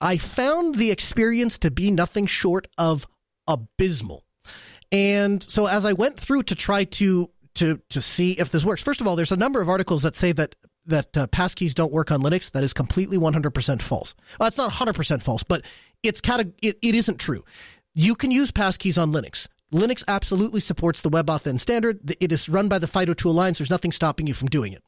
I 0.00 0.16
found 0.16 0.76
the 0.76 0.90
experience 0.90 1.58
to 1.58 1.70
be 1.70 1.90
nothing 1.90 2.26
short 2.26 2.68
of 2.78 3.06
abysmal. 3.48 4.24
And 4.92 5.42
so 5.42 5.66
as 5.66 5.84
I 5.84 5.92
went 5.92 6.18
through 6.18 6.44
to 6.44 6.54
try 6.54 6.84
to 6.84 7.30
to 7.56 7.80
to 7.88 8.00
see 8.00 8.32
if 8.32 8.50
this 8.50 8.64
works, 8.64 8.82
first 8.82 9.00
of 9.00 9.06
all, 9.06 9.16
there's 9.16 9.32
a 9.32 9.36
number 9.36 9.60
of 9.60 9.68
articles 9.68 10.02
that 10.02 10.14
say 10.14 10.32
that 10.32 10.54
that 10.86 11.16
uh, 11.16 11.26
passkeys 11.28 11.74
don't 11.74 11.92
work 11.92 12.10
on 12.10 12.22
Linux. 12.22 12.50
That 12.50 12.64
is 12.64 12.72
completely 12.72 13.18
100% 13.18 13.82
false. 13.82 14.14
Well, 14.38 14.48
it's 14.48 14.58
not 14.58 14.72
100% 14.72 15.22
false, 15.22 15.42
but 15.42 15.62
it's 16.02 16.20
of 16.20 16.52
it, 16.62 16.78
it 16.82 16.94
isn't 16.94 17.18
true. 17.18 17.44
You 17.94 18.14
can 18.14 18.30
use 18.30 18.50
passkeys 18.52 19.00
on 19.00 19.12
Linux. 19.12 19.48
Linux 19.72 20.04
absolutely 20.06 20.60
supports 20.60 21.02
the 21.02 21.10
WebAuthn 21.10 21.58
standard. 21.58 22.14
It 22.20 22.30
is 22.30 22.48
run 22.48 22.68
by 22.68 22.78
the 22.78 22.86
FIDO2 22.86 23.24
Alliance. 23.24 23.58
There's 23.58 23.70
nothing 23.70 23.92
stopping 23.92 24.26
you 24.26 24.34
from 24.34 24.48
doing 24.48 24.72
it. 24.72 24.82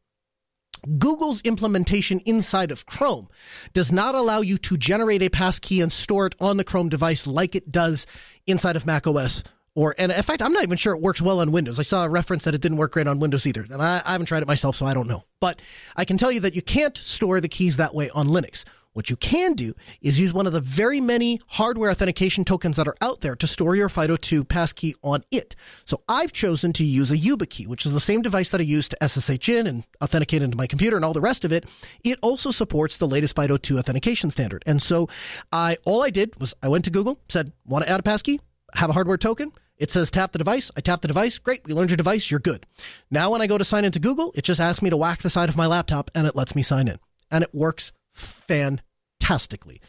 Google's 0.98 1.40
implementation 1.42 2.20
inside 2.20 2.70
of 2.70 2.86
Chrome 2.86 3.28
does 3.72 3.90
not 3.90 4.14
allow 4.14 4.40
you 4.40 4.58
to 4.58 4.76
generate 4.76 5.22
a 5.22 5.28
passkey 5.28 5.80
and 5.80 5.90
store 5.90 6.26
it 6.26 6.36
on 6.40 6.56
the 6.56 6.64
Chrome 6.64 6.88
device 6.88 7.26
like 7.26 7.56
it 7.56 7.72
does 7.72 8.06
inside 8.46 8.76
of 8.76 8.86
macOS. 8.86 9.42
Or, 9.78 9.94
and 9.96 10.10
in 10.10 10.22
fact, 10.24 10.42
I'm 10.42 10.52
not 10.52 10.64
even 10.64 10.76
sure 10.76 10.92
it 10.92 11.00
works 11.00 11.22
well 11.22 11.38
on 11.38 11.52
Windows. 11.52 11.78
I 11.78 11.84
saw 11.84 12.04
a 12.04 12.08
reference 12.08 12.42
that 12.42 12.52
it 12.52 12.60
didn't 12.60 12.78
work 12.78 12.90
great 12.90 13.06
on 13.06 13.20
Windows 13.20 13.46
either. 13.46 13.64
And 13.70 13.80
I, 13.80 14.02
I 14.04 14.10
haven't 14.10 14.26
tried 14.26 14.42
it 14.42 14.48
myself, 14.48 14.74
so 14.74 14.86
I 14.86 14.92
don't 14.92 15.06
know. 15.06 15.22
But 15.38 15.62
I 15.94 16.04
can 16.04 16.18
tell 16.18 16.32
you 16.32 16.40
that 16.40 16.56
you 16.56 16.62
can't 16.62 16.98
store 16.98 17.40
the 17.40 17.48
keys 17.48 17.76
that 17.76 17.94
way 17.94 18.10
on 18.10 18.26
Linux. 18.26 18.64
What 18.94 19.08
you 19.08 19.14
can 19.14 19.52
do 19.52 19.74
is 20.00 20.18
use 20.18 20.32
one 20.32 20.48
of 20.48 20.52
the 20.52 20.60
very 20.60 21.00
many 21.00 21.40
hardware 21.46 21.92
authentication 21.92 22.44
tokens 22.44 22.74
that 22.74 22.88
are 22.88 22.96
out 23.00 23.20
there 23.20 23.36
to 23.36 23.46
store 23.46 23.76
your 23.76 23.88
FIDO2 23.88 24.48
passkey 24.48 24.96
on 25.04 25.22
it. 25.30 25.54
So 25.84 26.02
I've 26.08 26.32
chosen 26.32 26.72
to 26.72 26.82
use 26.82 27.12
a 27.12 27.16
YubiKey, 27.16 27.68
which 27.68 27.86
is 27.86 27.92
the 27.92 28.00
same 28.00 28.20
device 28.20 28.50
that 28.50 28.60
I 28.60 28.64
use 28.64 28.88
to 28.88 29.08
SSH 29.08 29.48
in 29.48 29.68
and 29.68 29.86
authenticate 30.02 30.42
into 30.42 30.56
my 30.56 30.66
computer 30.66 30.96
and 30.96 31.04
all 31.04 31.12
the 31.12 31.20
rest 31.20 31.44
of 31.44 31.52
it. 31.52 31.66
It 32.02 32.18
also 32.20 32.50
supports 32.50 32.98
the 32.98 33.06
latest 33.06 33.36
FIDO2 33.36 33.78
authentication 33.78 34.32
standard. 34.32 34.64
And 34.66 34.82
so 34.82 35.08
I 35.52 35.76
all 35.86 36.02
I 36.02 36.10
did 36.10 36.34
was 36.40 36.52
I 36.64 36.66
went 36.68 36.84
to 36.86 36.90
Google, 36.90 37.20
said, 37.28 37.52
want 37.64 37.84
to 37.84 37.90
add 37.92 38.00
a 38.00 38.02
passkey? 38.02 38.40
Have 38.74 38.90
a 38.90 38.94
hardware 38.94 39.16
token? 39.16 39.52
It 39.78 39.90
says 39.90 40.10
tap 40.10 40.32
the 40.32 40.38
device. 40.38 40.70
I 40.76 40.80
tap 40.80 41.02
the 41.02 41.08
device. 41.08 41.38
Great. 41.38 41.66
We 41.66 41.72
learned 41.72 41.90
your 41.90 41.96
device. 41.96 42.30
You're 42.30 42.40
good. 42.40 42.66
Now, 43.10 43.30
when 43.30 43.40
I 43.40 43.46
go 43.46 43.58
to 43.58 43.64
sign 43.64 43.84
into 43.84 44.00
Google, 44.00 44.32
it 44.34 44.42
just 44.42 44.60
asks 44.60 44.82
me 44.82 44.90
to 44.90 44.96
whack 44.96 45.22
the 45.22 45.30
side 45.30 45.48
of 45.48 45.56
my 45.56 45.66
laptop 45.66 46.10
and 46.14 46.26
it 46.26 46.34
lets 46.34 46.54
me 46.54 46.62
sign 46.62 46.88
in. 46.88 46.98
And 47.30 47.44
it 47.44 47.54
works 47.54 47.92
fantastically. 48.12 49.80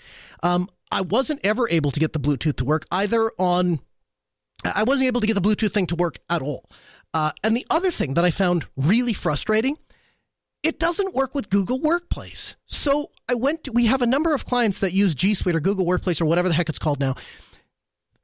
Um, 0.44 0.70
I 0.92 1.02
wasn't 1.02 1.44
ever 1.44 1.68
able 1.70 1.92
to 1.92 2.00
get 2.00 2.14
the 2.14 2.20
Bluetooth 2.20 2.58
to 2.58 2.66
work 2.66 2.86
either 2.92 3.32
on. 3.40 3.80
I 4.64 4.84
wasn't 4.84 5.08
able 5.08 5.22
to 5.22 5.28
get 5.28 5.36
the 5.36 5.42
Bluetooth 5.42 5.74
thing 5.74 5.88
to 5.88 5.96
work 5.96 6.20
at 6.30 6.42
all. 6.42 6.70
Uh, 7.14 7.32
and 7.44 7.56
the 7.56 7.66
other 7.70 7.92
thing 7.92 8.14
that 8.14 8.26
I 8.26 8.32
found 8.32 8.68
really 8.76 9.14
frustrating, 9.14 9.78
it 10.62 10.80
doesn't 10.80 11.16
work 11.16 11.34
with 11.34 11.50
Google 11.50 11.80
Workplace. 11.80 12.56
So 12.66 13.12
I 13.30 13.34
went 13.34 13.64
to, 13.64 13.72
we 13.72 13.86
have 13.88 14.02
a 14.02 14.08
number 14.08 14.34
of 14.34 14.46
clients 14.46 14.80
that 14.80 14.94
use 14.94 15.16
G 15.16 15.34
Suite 15.34 15.56
or 15.56 15.60
Google 15.60 15.86
Workplace 15.86 16.22
or 16.22 16.26
whatever 16.26 16.50
the 16.50 16.54
heck 16.54 16.70
it's 16.70 16.80
called 16.80 17.00
now. 17.00 17.16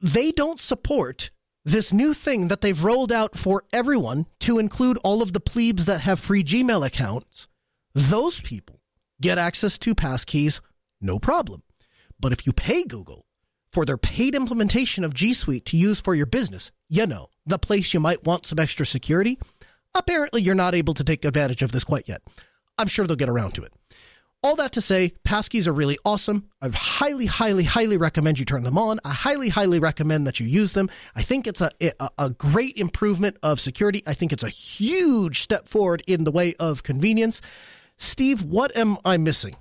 They 0.00 0.30
don't 0.30 0.60
support 0.60 1.30
this 1.66 1.92
new 1.92 2.14
thing 2.14 2.46
that 2.46 2.60
they've 2.60 2.84
rolled 2.84 3.10
out 3.10 3.36
for 3.36 3.64
everyone 3.72 4.26
to 4.38 4.60
include 4.60 4.98
all 5.02 5.20
of 5.20 5.32
the 5.32 5.40
plebes 5.40 5.84
that 5.86 6.00
have 6.00 6.20
free 6.20 6.44
Gmail 6.44 6.86
accounts. 6.86 7.48
Those 7.92 8.40
people 8.40 8.80
get 9.20 9.36
access 9.36 9.76
to 9.78 9.94
passkeys 9.94 10.60
no 11.00 11.18
problem. 11.18 11.64
But 12.20 12.32
if 12.32 12.46
you 12.46 12.52
pay 12.52 12.84
Google 12.84 13.26
for 13.72 13.84
their 13.84 13.98
paid 13.98 14.36
implementation 14.36 15.02
of 15.02 15.12
G 15.12 15.34
Suite 15.34 15.64
to 15.66 15.76
use 15.76 16.00
for 16.00 16.14
your 16.14 16.26
business, 16.26 16.70
you 16.88 17.04
know, 17.04 17.26
the 17.44 17.58
place 17.58 17.92
you 17.92 17.98
might 17.98 18.24
want 18.24 18.46
some 18.46 18.60
extra 18.60 18.86
security, 18.86 19.36
apparently 19.92 20.42
you're 20.42 20.54
not 20.54 20.74
able 20.74 20.94
to 20.94 21.04
take 21.04 21.24
advantage 21.24 21.62
of 21.62 21.72
this 21.72 21.84
quite 21.84 22.08
yet. 22.08 22.22
I'm 22.78 22.86
sure 22.86 23.08
they'll 23.08 23.16
get 23.16 23.28
around 23.28 23.54
to 23.54 23.64
it. 23.64 23.72
All 24.46 24.54
that 24.54 24.70
to 24.74 24.80
say, 24.80 25.12
passkeys 25.24 25.66
are 25.66 25.72
really 25.72 25.98
awesome. 26.04 26.48
I 26.62 26.68
highly, 26.68 27.26
highly, 27.26 27.64
highly 27.64 27.96
recommend 27.96 28.38
you 28.38 28.44
turn 28.44 28.62
them 28.62 28.78
on. 28.78 29.00
I 29.04 29.12
highly, 29.12 29.48
highly 29.48 29.80
recommend 29.80 30.24
that 30.28 30.38
you 30.38 30.46
use 30.46 30.70
them. 30.70 30.88
I 31.16 31.22
think 31.22 31.48
it's 31.48 31.60
a, 31.60 31.72
a, 31.80 32.10
a 32.16 32.30
great 32.30 32.76
improvement 32.76 33.38
of 33.42 33.58
security. 33.58 34.04
I 34.06 34.14
think 34.14 34.32
it's 34.32 34.44
a 34.44 34.48
huge 34.48 35.42
step 35.42 35.68
forward 35.68 36.04
in 36.06 36.22
the 36.22 36.30
way 36.30 36.54
of 36.60 36.84
convenience. 36.84 37.42
Steve, 37.98 38.44
what 38.44 38.76
am 38.76 38.98
I 39.04 39.16
missing? 39.16 39.56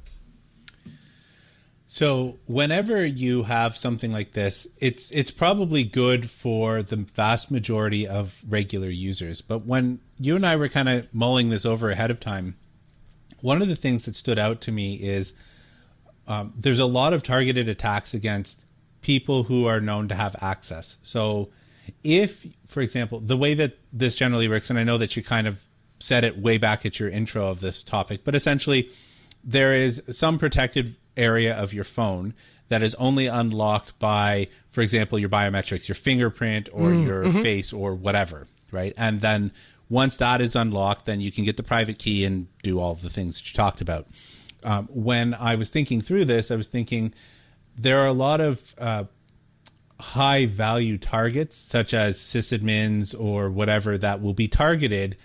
So 1.88 2.38
whenever 2.45 3.03
you 3.03 3.41
have 3.41 3.75
something 3.75 4.11
like 4.11 4.33
this, 4.33 4.67
it's 4.77 5.09
it's 5.09 5.31
probably 5.31 5.83
good 5.83 6.29
for 6.29 6.83
the 6.83 6.97
vast 6.97 7.49
majority 7.49 8.07
of 8.07 8.39
regular 8.47 8.89
users. 8.89 9.41
But 9.41 9.65
when 9.65 10.01
you 10.19 10.36
and 10.36 10.45
I 10.45 10.55
were 10.57 10.69
kind 10.69 10.89
of 10.89 11.11
mulling 11.11 11.49
this 11.49 11.65
over 11.65 11.89
ahead 11.89 12.11
of 12.11 12.19
time, 12.19 12.55
one 13.46 13.62
of 13.62 13.68
the 13.68 13.76
things 13.76 14.06
that 14.06 14.16
stood 14.16 14.39
out 14.39 14.60
to 14.60 14.72
me 14.72 14.96
is 14.96 15.32
um, 16.28 16.52
there's 16.58 16.80
a 16.80 16.86
lot 16.88 17.14
of 17.14 17.22
targeted 17.22 17.70
attacks 17.70 18.12
against 18.16 18.60
people 19.02 19.43
who 19.43 19.68
are 19.68 19.80
known 19.80 20.08
to 20.08 20.16
have 20.16 20.36
access. 20.41 20.98
So 21.04 21.50
if, 22.04 22.43
for 22.68 22.82
example, 22.82 23.20
the 23.20 23.38
way 23.38 23.54
that 23.54 23.78
this 23.93 24.16
generally 24.16 24.48
works, 24.48 24.72
and 24.72 24.80
I 24.80 24.84
know 24.84 24.98
that 24.98 25.16
you 25.16 25.22
kind 25.22 25.46
of 25.46 25.64
said 26.00 26.26
it 26.26 26.39
way 26.39 26.58
back 26.58 26.88
at 26.88 27.00
your 27.00 27.08
intro 27.08 27.48
of 27.48 27.60
this 27.60 27.84
topic, 27.84 28.22
but 28.24 28.34
essentially 28.34 28.89
there 29.43 29.74
is 29.74 30.02
some 30.10 30.39
protected 30.39 30.96
area 31.16 31.54
of 31.54 31.72
your 31.72 31.84
phone 31.84 32.34
that 32.70 32.82
is 32.82 32.96
only 32.96 33.28
unlocked 33.28 33.98
by, 34.00 34.48
for 34.72 34.82
example, 34.82 35.20
your 35.20 35.30
biometrics, 35.30 35.88
your 35.88 35.93
fingerprint 35.93 36.68
or 36.74 36.89
mm, 36.89 37.06
your 37.06 37.26
mm-hmm. 37.26 37.43
face 37.43 37.72
or 37.72 37.93
whatever, 37.93 38.48
right? 38.72 38.96
And 38.98 39.22
then 39.22 39.52
once 39.89 40.17
that 40.17 40.41
is 40.41 40.55
unlocked, 40.55 41.05
then 41.05 41.21
you 41.21 41.31
can 41.31 41.43
get 41.43 41.57
the 41.57 41.63
private 41.63 41.99
key 41.99 42.25
and 42.25 42.47
do 42.63 42.79
all 42.79 42.95
the 42.95 43.09
things 43.09 43.38
that 43.38 43.47
you 43.47 43.53
talked 43.53 43.81
about. 43.81 44.07
Um, 44.63 44.88
when 44.91 45.33
I 45.33 45.55
was 45.55 45.69
thinking 45.69 46.01
through 46.01 46.25
this, 46.25 46.49
I 46.49 46.55
was 46.55 46.67
thinking 46.67 47.13
there 47.77 47.99
are 47.99 48.07
a 48.07 48.13
lot 48.13 48.41
of 48.41 48.73
uh, 48.77 49.03
high 49.99 50.47
value 50.47 50.97
targets, 50.97 51.55
such 51.55 51.93
as 51.93 52.17
sysadmins 52.17 53.19
or 53.19 53.49
whatever, 53.49 53.97
that 53.97 54.21
will 54.21 54.33
be 54.33 54.47
targeted 54.47 55.17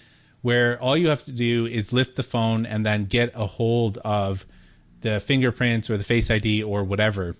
where 0.43 0.81
all 0.81 0.97
you 0.97 1.09
have 1.09 1.25
to 1.25 1.33
do 1.33 1.67
is 1.67 1.93
lift 1.93 2.17
the 2.17 2.23
phone 2.23 2.65
and 2.65 2.85
then 2.85 3.05
get 3.05 3.31
a 3.35 3.47
hold 3.47 3.99
of 3.99 4.47
the 5.03 5.21
fingerprints 5.21 5.91
or 5.91 5.97
the 5.97 6.05
face 6.05 6.31
ID 6.31 6.63
or 6.63 6.85
whatever, 6.85 7.35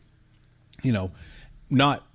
you 0.83 0.93
know, 0.93 1.11
not 1.71 2.07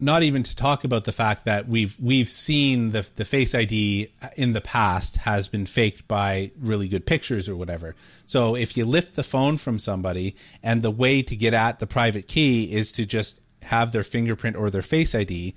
not 0.00 0.22
even 0.22 0.42
to 0.42 0.54
talk 0.54 0.84
about 0.84 1.04
the 1.04 1.12
fact 1.12 1.44
that 1.44 1.68
we've 1.68 1.96
we've 2.00 2.28
seen 2.28 2.92
the 2.92 3.06
the 3.16 3.24
face 3.24 3.54
ID 3.54 4.12
in 4.36 4.52
the 4.52 4.60
past 4.60 5.16
has 5.16 5.48
been 5.48 5.66
faked 5.66 6.06
by 6.06 6.52
really 6.58 6.88
good 6.88 7.06
pictures 7.06 7.48
or 7.48 7.56
whatever. 7.56 7.96
So 8.26 8.54
if 8.54 8.76
you 8.76 8.84
lift 8.84 9.14
the 9.14 9.24
phone 9.24 9.56
from 9.56 9.78
somebody 9.78 10.36
and 10.62 10.82
the 10.82 10.90
way 10.90 11.22
to 11.22 11.36
get 11.36 11.54
at 11.54 11.80
the 11.80 11.86
private 11.86 12.28
key 12.28 12.72
is 12.72 12.92
to 12.92 13.06
just 13.06 13.40
have 13.62 13.92
their 13.92 14.04
fingerprint 14.04 14.56
or 14.56 14.70
their 14.70 14.82
face 14.82 15.14
ID, 15.14 15.54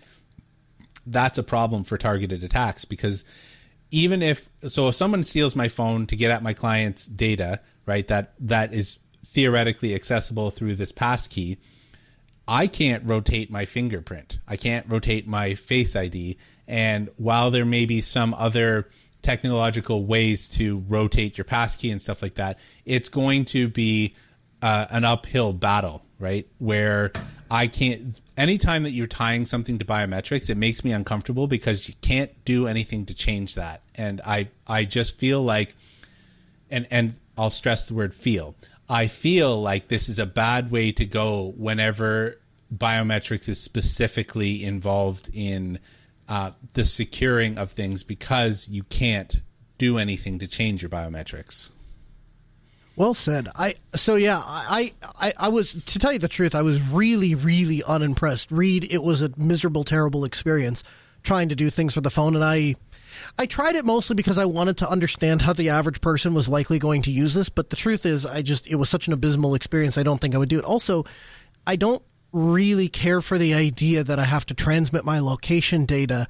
that's 1.06 1.38
a 1.38 1.44
problem 1.44 1.84
for 1.84 1.98
targeted 1.98 2.44
attacks 2.44 2.86
because 2.86 3.24
even 3.92 4.22
if 4.22 4.50
so 4.68 4.88
if 4.88 4.96
someone 4.96 5.24
steals 5.24 5.56
my 5.56 5.68
phone 5.68 6.08
to 6.08 6.16
get 6.16 6.32
at 6.32 6.44
my 6.44 6.54
client's 6.54 7.06
data 7.06 7.60
right 7.86 8.08
that 8.08 8.34
that 8.40 8.74
is 8.74 8.98
theoretically 9.24 9.94
accessible 9.94 10.50
through 10.50 10.76
this 10.76 10.92
passkey 10.92 11.60
i 12.52 12.68
can't 12.68 13.04
rotate 13.06 13.50
my 13.50 13.66
fingerprint 13.66 14.40
i 14.48 14.56
can't 14.56 14.86
rotate 14.90 15.28
my 15.28 15.56
face 15.56 15.96
id 15.96 16.38
and 16.68 17.10
while 17.18 17.52
there 17.52 17.66
may 17.66 17.86
be 17.86 18.02
some 18.02 18.34
other 18.34 18.90
technological 19.22 20.06
ways 20.06 20.50
to 20.50 20.84
rotate 20.88 21.38
your 21.38 21.46
passkey 21.46 21.92
and 21.92 22.02
stuff 22.02 22.22
like 22.22 22.36
that 22.36 22.58
it's 22.86 23.10
going 23.10 23.46
to 23.46 23.68
be 23.68 24.16
uh, 24.62 24.86
an 24.90 25.04
uphill 25.04 25.54
battle 25.54 26.04
right 26.20 26.48
where 26.60 27.12
i 27.50 27.68
can't 27.68 28.16
anytime 28.42 28.82
that 28.84 28.92
you're 28.92 29.08
tying 29.08 29.46
something 29.46 29.78
to 29.78 29.86
biometrics, 29.86 30.50
it 30.50 30.58
makes 30.58 30.84
me 30.84 30.92
uncomfortable 30.92 31.48
because 31.48 31.88
you 31.88 31.94
can't 32.02 32.44
do 32.44 32.66
anything 32.66 33.06
to 33.06 33.14
change 33.14 33.56
that. 33.56 33.82
And 33.96 34.20
I 34.26 34.50
I 34.66 34.86
just 34.86 35.18
feel 35.18 35.44
like 35.44 35.76
and 36.70 36.88
and 36.90 37.16
I'll 37.38 37.52
stress 37.52 37.86
the 37.86 37.94
word 37.94 38.14
feel. 38.14 38.56
I 38.90 39.08
feel 39.08 39.62
like 39.62 39.88
this 39.88 40.10
is 40.10 40.20
a 40.20 40.26
bad 40.26 40.72
way 40.72 40.92
to 40.94 41.06
go 41.06 41.54
whenever 41.56 42.40
biometrics 42.74 43.50
is 43.50 43.60
specifically 43.60 44.64
involved 44.64 45.30
in 45.34 45.80
uh, 46.28 46.52
the 46.74 46.86
securing 46.86 47.58
of 47.58 47.72
things 47.72 48.04
because 48.04 48.68
you 48.70 48.84
can't 48.84 49.42
do 49.78 49.98
anything 49.98 50.40
to 50.40 50.48
change 50.48 50.82
your 50.82 50.90
biometrics. 50.90 51.70
Well 52.96 53.14
said. 53.14 53.48
I 53.56 53.76
so 53.96 54.16
yeah. 54.16 54.42
I, 54.44 54.94
I 55.20 55.34
I 55.38 55.50
was 55.50 55.74
to 55.74 56.00
tell 56.00 56.14
you 56.14 56.20
the 56.20 56.28
truth. 56.28 56.54
I 56.54 56.62
was 56.62 56.82
really 56.82 57.36
really 57.36 57.82
unimpressed. 57.84 58.52
Read 58.52 58.92
it 58.92 59.02
was 59.02 59.22
a 59.22 59.32
miserable, 59.38 59.84
terrible 59.84 60.24
experience 60.24 60.84
trying 61.24 61.50
to 61.50 61.56
do 61.56 61.70
things 61.70 61.94
for 61.94 62.02
the 62.02 62.10
phone, 62.10 62.36
and 62.36 62.44
I 62.44 62.76
I 63.40 63.46
tried 63.46 63.76
it 63.76 63.86
mostly 63.86 64.16
because 64.16 64.38
I 64.38 64.46
wanted 64.46 64.78
to 64.78 64.90
understand 64.90 65.42
how 65.42 65.54
the 65.54 65.70
average 65.70 66.02
person 66.02 66.34
was 66.34 66.50
likely 66.50 66.80
going 66.80 67.02
to 67.04 67.12
use 67.12 67.34
this. 67.34 67.50
But 67.50 67.70
the 67.70 67.76
truth 67.76 68.06
is, 68.06 68.26
I 68.26 68.42
just 68.42 68.68
it 68.68 68.76
was 68.76 68.90
such 68.90 69.08
an 69.08 69.14
abysmal 69.14 69.56
experience. 69.56 69.98
I 69.98 70.04
don't 70.04 70.20
think 70.20 70.36
I 70.36 70.38
would 70.38 70.50
do 70.50 70.60
it. 70.60 70.66
Also, 70.66 71.06
I 71.66 71.76
don't 71.76 72.04
really 72.32 72.88
care 72.88 73.22
for 73.22 73.38
the 73.38 73.54
idea 73.54 74.04
that 74.04 74.20
I 74.20 74.26
have 74.26 74.46
to 74.48 74.54
transmit 74.54 75.04
my 75.04 75.20
location 75.20 75.86
data 75.86 76.28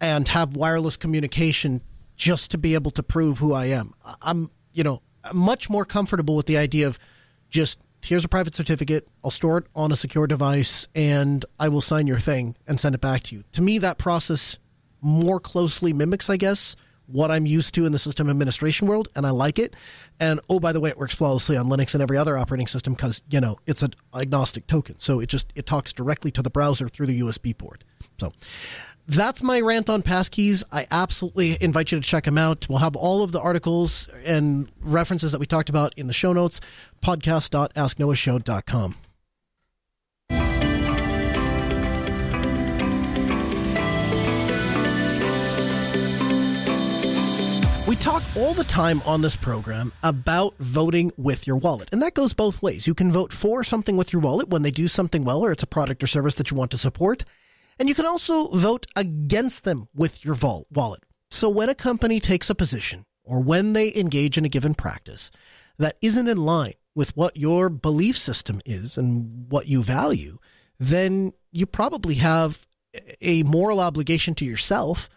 and 0.00 0.28
have 0.28 0.56
wireless 0.56 0.96
communication 0.96 1.82
just 2.16 2.50
to 2.50 2.58
be 2.58 2.74
able 2.74 2.90
to 2.92 3.02
prove 3.02 3.38
who 3.38 3.52
I 3.52 3.66
am. 3.66 3.94
I'm 4.22 4.50
you 4.72 4.84
know 4.84 5.02
much 5.32 5.68
more 5.68 5.84
comfortable 5.84 6.36
with 6.36 6.46
the 6.46 6.56
idea 6.56 6.86
of 6.86 6.98
just 7.50 7.78
here's 8.02 8.24
a 8.24 8.28
private 8.28 8.54
certificate. 8.54 9.08
I'll 9.24 9.30
store 9.30 9.58
it 9.58 9.66
on 9.74 9.92
a 9.92 9.96
secure 9.96 10.26
device 10.26 10.86
and 10.94 11.44
I 11.58 11.68
will 11.68 11.80
sign 11.80 12.06
your 12.06 12.18
thing 12.18 12.56
and 12.66 12.78
send 12.78 12.94
it 12.94 13.00
back 13.00 13.24
to 13.24 13.36
you. 13.36 13.44
To 13.52 13.62
me, 13.62 13.78
that 13.78 13.98
process 13.98 14.58
more 15.00 15.40
closely 15.40 15.92
mimics, 15.92 16.30
I 16.30 16.36
guess, 16.36 16.76
what 17.08 17.30
I'm 17.30 17.46
used 17.46 17.74
to 17.74 17.86
in 17.86 17.92
the 17.92 17.98
system 17.98 18.30
administration 18.30 18.86
world, 18.86 19.08
and 19.16 19.26
I 19.26 19.30
like 19.30 19.58
it. 19.58 19.74
And 20.20 20.40
oh, 20.48 20.60
by 20.60 20.72
the 20.72 20.80
way, 20.80 20.90
it 20.90 20.98
works 20.98 21.14
flawlessly 21.14 21.56
on 21.56 21.66
Linux 21.68 21.94
and 21.94 22.02
every 22.02 22.16
other 22.16 22.38
operating 22.38 22.66
system 22.66 22.94
because 22.94 23.20
you 23.30 23.40
know 23.40 23.58
it's 23.66 23.82
an 23.82 23.94
agnostic 24.14 24.66
token, 24.66 24.98
so 24.98 25.20
it 25.20 25.28
just 25.28 25.52
it 25.54 25.66
talks 25.66 25.92
directly 25.92 26.30
to 26.32 26.42
the 26.42 26.50
browser 26.50 26.88
through 26.88 27.06
the 27.06 27.20
USB 27.20 27.56
port. 27.56 27.82
So 28.20 28.32
that's 29.06 29.42
my 29.42 29.60
rant 29.60 29.88
on 29.88 30.02
passkeys. 30.02 30.62
I 30.70 30.86
absolutely 30.90 31.56
invite 31.62 31.92
you 31.92 32.00
to 32.00 32.06
check 32.06 32.24
them 32.24 32.36
out. 32.36 32.68
We'll 32.68 32.78
have 32.78 32.94
all 32.94 33.22
of 33.22 33.32
the 33.32 33.40
articles 33.40 34.08
and 34.24 34.70
references 34.80 35.32
that 35.32 35.38
we 35.38 35.46
talked 35.46 35.70
about 35.70 35.94
in 35.96 36.08
the 36.08 36.12
show 36.12 36.34
notes, 36.34 36.60
podcast.asknoahshow.com. 37.02 38.96
talk 47.98 48.22
all 48.36 48.54
the 48.54 48.64
time 48.64 49.02
on 49.04 49.22
this 49.22 49.34
program 49.34 49.92
about 50.02 50.54
voting 50.58 51.10
with 51.16 51.46
your 51.46 51.56
wallet, 51.56 51.88
and 51.90 52.00
that 52.00 52.14
goes 52.14 52.32
both 52.32 52.62
ways. 52.62 52.86
You 52.86 52.94
can 52.94 53.10
vote 53.10 53.32
for 53.32 53.64
something 53.64 53.96
with 53.96 54.12
your 54.12 54.22
wallet 54.22 54.48
when 54.48 54.62
they 54.62 54.70
do 54.70 54.88
something 54.88 55.24
well 55.24 55.44
or 55.44 55.52
it's 55.52 55.62
a 55.62 55.66
product 55.66 56.02
or 56.02 56.06
service 56.06 56.36
that 56.36 56.50
you 56.50 56.56
want 56.56 56.70
to 56.70 56.78
support. 56.78 57.24
And 57.78 57.88
you 57.88 57.94
can 57.94 58.06
also 58.06 58.48
vote 58.48 58.86
against 58.96 59.64
them 59.64 59.88
with 59.94 60.24
your 60.24 60.36
wallet. 60.72 61.02
So 61.30 61.48
when 61.48 61.68
a 61.68 61.74
company 61.74 62.20
takes 62.20 62.48
a 62.48 62.54
position 62.54 63.04
or 63.24 63.40
when 63.40 63.72
they 63.72 63.94
engage 63.94 64.38
in 64.38 64.44
a 64.44 64.48
given 64.48 64.74
practice 64.74 65.30
that 65.78 65.96
isn't 66.00 66.28
in 66.28 66.38
line 66.38 66.74
with 66.94 67.16
what 67.16 67.36
your 67.36 67.68
belief 67.68 68.16
system 68.16 68.60
is 68.64 68.96
and 68.96 69.46
what 69.48 69.68
you 69.68 69.82
value, 69.82 70.38
then 70.78 71.32
you 71.52 71.66
probably 71.66 72.14
have 72.14 72.66
a 73.20 73.42
moral 73.42 73.80
obligation 73.80 74.34
to 74.36 74.44
yourself 74.44 75.08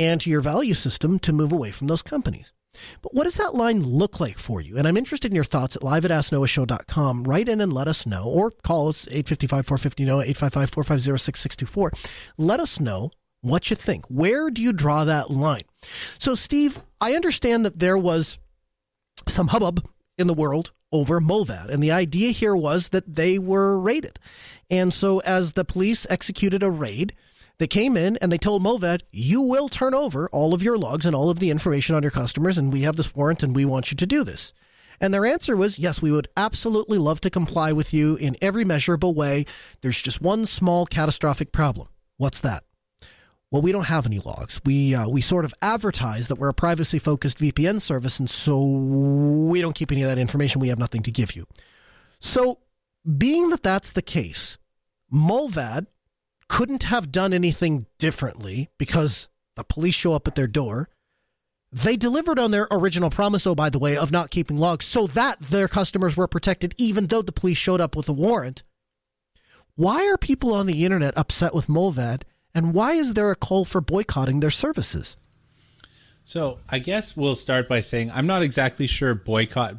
and 0.00 0.18
to 0.22 0.30
your 0.30 0.40
value 0.40 0.72
system 0.72 1.18
to 1.18 1.32
move 1.32 1.52
away 1.52 1.70
from 1.70 1.86
those 1.86 2.00
companies. 2.00 2.54
But 3.02 3.12
what 3.14 3.24
does 3.24 3.34
that 3.34 3.54
line 3.54 3.82
look 3.82 4.18
like 4.18 4.38
for 4.38 4.62
you? 4.62 4.78
And 4.78 4.88
I'm 4.88 4.96
interested 4.96 5.30
in 5.30 5.34
your 5.34 5.44
thoughts 5.44 5.76
at 5.76 5.82
live 5.82 6.06
at 6.06 6.10
asknoahshow.com. 6.10 7.24
Write 7.24 7.48
in 7.48 7.60
and 7.60 7.72
let 7.72 7.86
us 7.86 8.06
know, 8.06 8.24
or 8.24 8.50
call 8.50 8.88
us 8.88 9.06
855 9.08 9.66
450 9.66 10.04
NOAH, 10.06 10.22
855 10.22 10.70
450 10.70 11.22
6624. 11.22 11.92
Let 12.38 12.60
us 12.60 12.80
know 12.80 13.10
what 13.42 13.68
you 13.68 13.76
think. 13.76 14.06
Where 14.06 14.50
do 14.50 14.62
you 14.62 14.72
draw 14.72 15.04
that 15.04 15.30
line? 15.30 15.64
So, 16.18 16.34
Steve, 16.34 16.80
I 17.00 17.12
understand 17.12 17.66
that 17.66 17.78
there 17.78 17.98
was 17.98 18.38
some 19.28 19.48
hubbub 19.48 19.86
in 20.16 20.28
the 20.28 20.34
world 20.34 20.72
over 20.92 21.20
Mullvad. 21.20 21.68
And 21.68 21.82
the 21.82 21.92
idea 21.92 22.30
here 22.30 22.56
was 22.56 22.88
that 22.88 23.16
they 23.16 23.38
were 23.38 23.78
raided. 23.78 24.18
And 24.70 24.94
so, 24.94 25.18
as 25.20 25.52
the 25.52 25.64
police 25.64 26.06
executed 26.08 26.62
a 26.62 26.70
raid, 26.70 27.14
they 27.60 27.66
came 27.66 27.94
in 27.94 28.16
and 28.16 28.32
they 28.32 28.38
told 28.38 28.62
Mullvad, 28.62 29.02
you 29.12 29.42
will 29.42 29.68
turn 29.68 29.92
over 29.92 30.30
all 30.30 30.54
of 30.54 30.62
your 30.62 30.78
logs 30.78 31.04
and 31.04 31.14
all 31.14 31.28
of 31.28 31.40
the 31.40 31.50
information 31.50 31.94
on 31.94 32.00
your 32.02 32.10
customers, 32.10 32.56
and 32.56 32.72
we 32.72 32.82
have 32.82 32.96
this 32.96 33.14
warrant 33.14 33.42
and 33.42 33.54
we 33.54 33.66
want 33.66 33.90
you 33.90 33.98
to 33.98 34.06
do 34.06 34.24
this. 34.24 34.54
And 34.98 35.12
their 35.12 35.26
answer 35.26 35.54
was, 35.54 35.78
yes, 35.78 36.00
we 36.00 36.10
would 36.10 36.28
absolutely 36.38 36.96
love 36.96 37.20
to 37.20 37.28
comply 37.28 37.72
with 37.72 37.92
you 37.92 38.16
in 38.16 38.34
every 38.40 38.64
measurable 38.64 39.12
way. 39.12 39.44
There's 39.82 40.00
just 40.00 40.22
one 40.22 40.46
small 40.46 40.86
catastrophic 40.86 41.52
problem. 41.52 41.88
What's 42.16 42.40
that? 42.40 42.64
Well, 43.50 43.60
we 43.60 43.72
don't 43.72 43.84
have 43.88 44.06
any 44.06 44.20
logs. 44.20 44.62
We 44.64 44.94
uh, 44.94 45.08
we 45.10 45.20
sort 45.20 45.44
of 45.44 45.52
advertise 45.60 46.28
that 46.28 46.36
we're 46.36 46.48
a 46.48 46.54
privacy 46.54 46.98
focused 46.98 47.40
VPN 47.40 47.82
service, 47.82 48.18
and 48.18 48.30
so 48.30 48.64
we 48.64 49.60
don't 49.60 49.74
keep 49.74 49.92
any 49.92 50.02
of 50.02 50.08
that 50.08 50.18
information. 50.18 50.62
We 50.62 50.68
have 50.68 50.78
nothing 50.78 51.02
to 51.02 51.10
give 51.10 51.36
you. 51.36 51.46
So, 52.20 52.60
being 53.18 53.50
that 53.50 53.62
that's 53.62 53.92
the 53.92 54.02
case, 54.02 54.56
Mullvad 55.12 55.88
couldn't 56.50 56.82
have 56.82 57.12
done 57.12 57.32
anything 57.32 57.86
differently 57.98 58.68
because 58.76 59.28
the 59.54 59.62
police 59.62 59.94
show 59.94 60.14
up 60.14 60.26
at 60.26 60.34
their 60.34 60.48
door. 60.48 60.88
They 61.70 61.96
delivered 61.96 62.40
on 62.40 62.50
their 62.50 62.66
original 62.72 63.08
promise, 63.08 63.46
oh, 63.46 63.54
by 63.54 63.70
the 63.70 63.78
way, 63.78 63.96
of 63.96 64.10
not 64.10 64.30
keeping 64.30 64.56
logs 64.56 64.84
so 64.84 65.06
that 65.06 65.40
their 65.40 65.68
customers 65.68 66.16
were 66.16 66.26
protected, 66.26 66.74
even 66.76 67.06
though 67.06 67.22
the 67.22 67.30
police 67.30 67.56
showed 67.56 67.80
up 67.80 67.94
with 67.94 68.08
a 68.08 68.12
warrant. 68.12 68.64
Why 69.76 70.08
are 70.08 70.18
people 70.18 70.52
on 70.52 70.66
the 70.66 70.84
internet 70.84 71.16
upset 71.16 71.54
with 71.54 71.68
Mullvad, 71.68 72.22
and 72.52 72.74
why 72.74 72.94
is 72.94 73.14
there 73.14 73.30
a 73.30 73.36
call 73.36 73.64
for 73.64 73.80
boycotting 73.80 74.40
their 74.40 74.50
services? 74.50 75.16
So 76.24 76.58
I 76.68 76.80
guess 76.80 77.16
we'll 77.16 77.36
start 77.36 77.68
by 77.68 77.80
saying 77.80 78.10
I'm 78.10 78.26
not 78.26 78.42
exactly 78.42 78.88
sure 78.88 79.14
boycott 79.14 79.76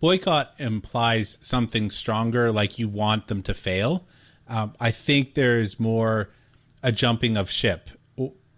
boycott 0.00 0.54
implies 0.58 1.36
something 1.40 1.90
stronger, 1.90 2.52
like 2.52 2.78
you 2.78 2.86
want 2.86 3.26
them 3.26 3.42
to 3.42 3.54
fail. 3.54 4.06
Um, 4.52 4.74
I 4.78 4.90
think 4.90 5.34
there's 5.34 5.80
more 5.80 6.28
a 6.82 6.92
jumping 6.92 7.36
of 7.38 7.50
ship 7.50 7.88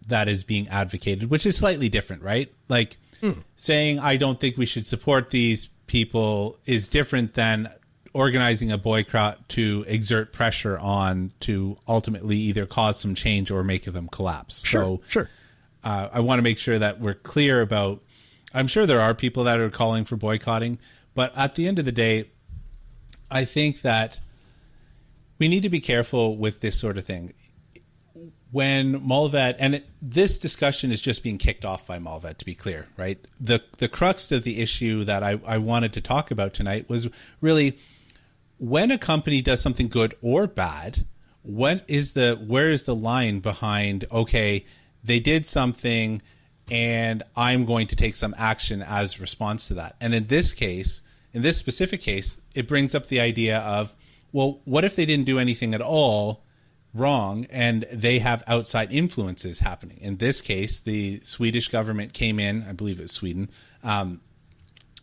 that 0.09 0.29
is 0.29 0.45
being 0.45 0.69
advocated, 0.69 1.31
which 1.31 1.47
is 1.47 1.57
slightly 1.57 1.89
different, 1.89 2.23
right? 2.23 2.53
Like 2.69 2.97
mm. 3.23 3.43
saying 3.57 4.01
I 4.01 4.17
don't 4.17 4.41
think 4.41 4.57
we 4.57 4.67
should 4.67 4.87
support 4.87 5.31
these 5.31 5.69
people 5.87 6.59
is 6.67 6.89
different 6.89 7.35
than 7.35 7.73
organizing 8.13 8.73
a 8.73 8.79
boycott 8.79 9.49
to 9.51 9.85
exert 9.87 10.33
pressure 10.33 10.79
on 10.79 11.33
to 11.41 11.77
ultimately 11.87 12.37
either 12.37 12.67
cause 12.67 12.99
some 12.99 13.15
change 13.15 13.51
or 13.51 13.63
make 13.63 13.85
them 13.85 14.09
collapse. 14.09 14.65
Sure, 14.65 14.83
so, 14.83 15.01
sure. 15.07 15.31
Uh, 15.83 16.09
I 16.13 16.21
want 16.21 16.39
to 16.39 16.43
make 16.43 16.59
sure 16.59 16.79
that 16.79 17.01
we're 17.01 17.15
clear 17.15 17.61
about. 17.61 18.03
I'm 18.53 18.67
sure 18.67 18.87
there 18.87 19.01
are 19.01 19.15
people 19.15 19.45
that 19.45 19.61
are 19.61 19.71
calling 19.71 20.05
for 20.05 20.17
boycotting, 20.17 20.79
but 21.15 21.37
at 21.37 21.55
the 21.55 21.67
end 21.69 21.79
of 21.79 21.85
the 21.85 21.93
day, 21.93 22.31
I 23.31 23.45
think 23.45 23.83
that 23.83 24.19
we 25.39 25.49
need 25.49 25.63
to 25.63 25.69
be 25.69 25.81
careful 25.81 26.37
with 26.37 26.61
this 26.61 26.79
sort 26.79 26.99
of 26.99 27.05
thing. 27.05 27.35
When 28.51 29.01
Mullvad 29.01 29.57
and 29.59 29.77
it, 29.77 29.89
this 30.01 30.39
discussion 30.39 30.93
is 30.93 31.01
just 31.01 31.25
being 31.25 31.39
kicked 31.39 31.65
off 31.65 31.87
by 31.87 31.99
Mullvad, 31.99 32.39
to 32.39 32.45
be 32.45 32.55
clear, 32.55 32.87
right? 32.97 33.19
The 33.41 33.63
the 33.79 33.89
crux 33.89 34.31
of 34.31 34.45
the 34.45 34.61
issue 34.61 35.03
that 35.05 35.25
I, 35.25 35.41
I 35.45 35.59
wanted 35.59 35.93
to 35.95 36.01
talk 36.01 36.31
about 36.31 36.55
tonight 36.55 36.89
was 36.89 37.09
really 37.41 37.77
when 38.59 38.93
a 38.93 38.99
company 38.99 39.43
does 39.43 39.61
something 39.61 39.89
good 39.89 40.15
or 40.23 40.47
bad, 40.47 41.05
when 41.43 41.83
is 41.89 42.13
the 42.13 42.37
where 42.47 42.71
is 42.71 42.85
the 42.85 42.95
line 42.95 43.41
behind 43.41 44.05
okay, 44.13 44.65
they 45.03 45.19
did 45.19 45.47
something 45.47 46.23
and 46.71 47.23
I'm 47.37 47.65
going 47.65 47.87
to 47.89 47.97
take 47.97 48.17
some 48.17 48.35
action 48.39 48.83
as 48.83 49.21
response 49.21 49.69
to 49.69 49.75
that. 49.75 49.97
And 50.01 50.15
in 50.15 50.29
this 50.29 50.53
case, 50.53 51.03
in 51.33 51.43
this 51.43 51.59
specific 51.59 52.01
case, 52.01 52.37
it 52.55 52.67
brings 52.69 52.95
up 52.95 53.09
the 53.09 53.21
idea 53.21 53.59
of 53.59 53.95
well, 54.35 54.61
what 54.65 54.83
if 54.83 54.97
they 54.97 55.07
didn't 55.07 55.27
do 55.27 55.39
anything 55.39 55.75
at 55.75 55.81
all 55.81 56.43
wrong 56.93 57.47
and 57.51 57.87
they 57.93 58.19
have 58.19 58.43
outside 58.49 58.93
influences 58.93 59.61
happening? 59.61 59.97
In 60.01 60.17
this 60.17 60.41
case, 60.41 60.81
the 60.81 61.21
Swedish 61.21 61.69
government 61.69 62.13
came 62.13 62.41
in, 62.41 62.67
I 62.69 62.73
believe 62.73 62.99
it 62.99 63.03
was 63.03 63.13
Sweden, 63.13 63.49
um, 63.85 64.21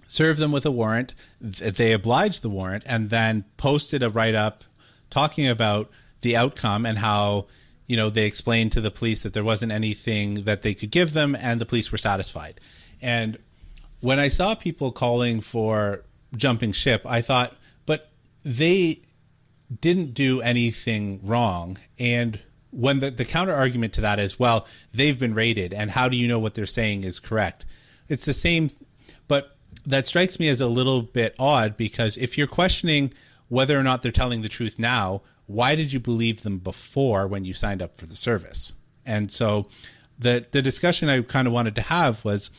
served 0.05 0.41
them 0.41 0.51
with 0.51 0.65
a 0.65 0.71
warrant. 0.71 1.13
They 1.39 1.93
obliged 1.93 2.41
the 2.41 2.49
warrant 2.49 2.83
and 2.85 3.09
then 3.09 3.45
posted 3.55 4.03
a 4.03 4.09
write 4.09 4.35
up 4.35 4.65
talking 5.09 5.47
about 5.47 5.89
the 6.19 6.35
outcome 6.35 6.85
and 6.85 6.97
how 6.97 7.47
you 7.87 7.95
know 7.95 8.09
they 8.09 8.25
explained 8.25 8.73
to 8.73 8.81
the 8.81 8.91
police 8.91 9.23
that 9.23 9.33
there 9.33 9.45
wasn't 9.45 9.71
anything 9.71 10.43
that 10.43 10.61
they 10.61 10.73
could 10.73 10.91
give 10.91 11.13
them 11.13 11.35
and 11.35 11.61
the 11.61 11.65
police 11.65 11.91
were 11.91 11.97
satisfied 11.97 12.59
and 13.01 13.37
when 13.99 14.17
i 14.17 14.29
saw 14.29 14.55
people 14.55 14.91
calling 14.93 15.41
for 15.41 16.03
jumping 16.37 16.71
ship 16.71 17.01
i 17.05 17.19
thought 17.19 17.53
but 17.85 18.11
they 18.45 19.01
didn't 19.79 20.13
do 20.13 20.41
anything 20.41 21.19
wrong. 21.23 21.77
And 21.97 22.39
when 22.71 22.99
the, 22.99 23.11
the 23.11 23.25
counter 23.25 23.53
argument 23.53 23.93
to 23.93 24.01
that 24.01 24.19
is, 24.19 24.39
well, 24.39 24.67
they've 24.93 25.17
been 25.17 25.33
raided, 25.33 25.73
and 25.73 25.91
how 25.91 26.09
do 26.09 26.17
you 26.17 26.27
know 26.27 26.39
what 26.39 26.55
they're 26.55 26.65
saying 26.65 27.03
is 27.03 27.19
correct? 27.19 27.65
It's 28.09 28.25
the 28.25 28.33
same, 28.33 28.71
but 29.27 29.55
that 29.85 30.07
strikes 30.07 30.39
me 30.39 30.47
as 30.47 30.61
a 30.61 30.67
little 30.67 31.01
bit 31.01 31.35
odd 31.39 31.77
because 31.77 32.17
if 32.17 32.37
you're 32.37 32.47
questioning 32.47 33.13
whether 33.47 33.77
or 33.77 33.83
not 33.83 34.01
they're 34.01 34.11
telling 34.11 34.41
the 34.41 34.49
truth 34.49 34.77
now, 34.77 35.21
why 35.47 35.75
did 35.75 35.91
you 35.91 35.99
believe 35.99 36.43
them 36.43 36.57
before 36.59 37.27
when 37.27 37.45
you 37.45 37.53
signed 37.53 37.81
up 37.81 37.95
for 37.95 38.05
the 38.05 38.15
service? 38.15 38.73
And 39.05 39.31
so 39.31 39.67
the 40.17 40.45
the 40.51 40.61
discussion 40.61 41.09
I 41.09 41.21
kind 41.21 41.47
of 41.47 41.53
wanted 41.53 41.75
to 41.75 41.81
have 41.81 42.23
was 42.23 42.51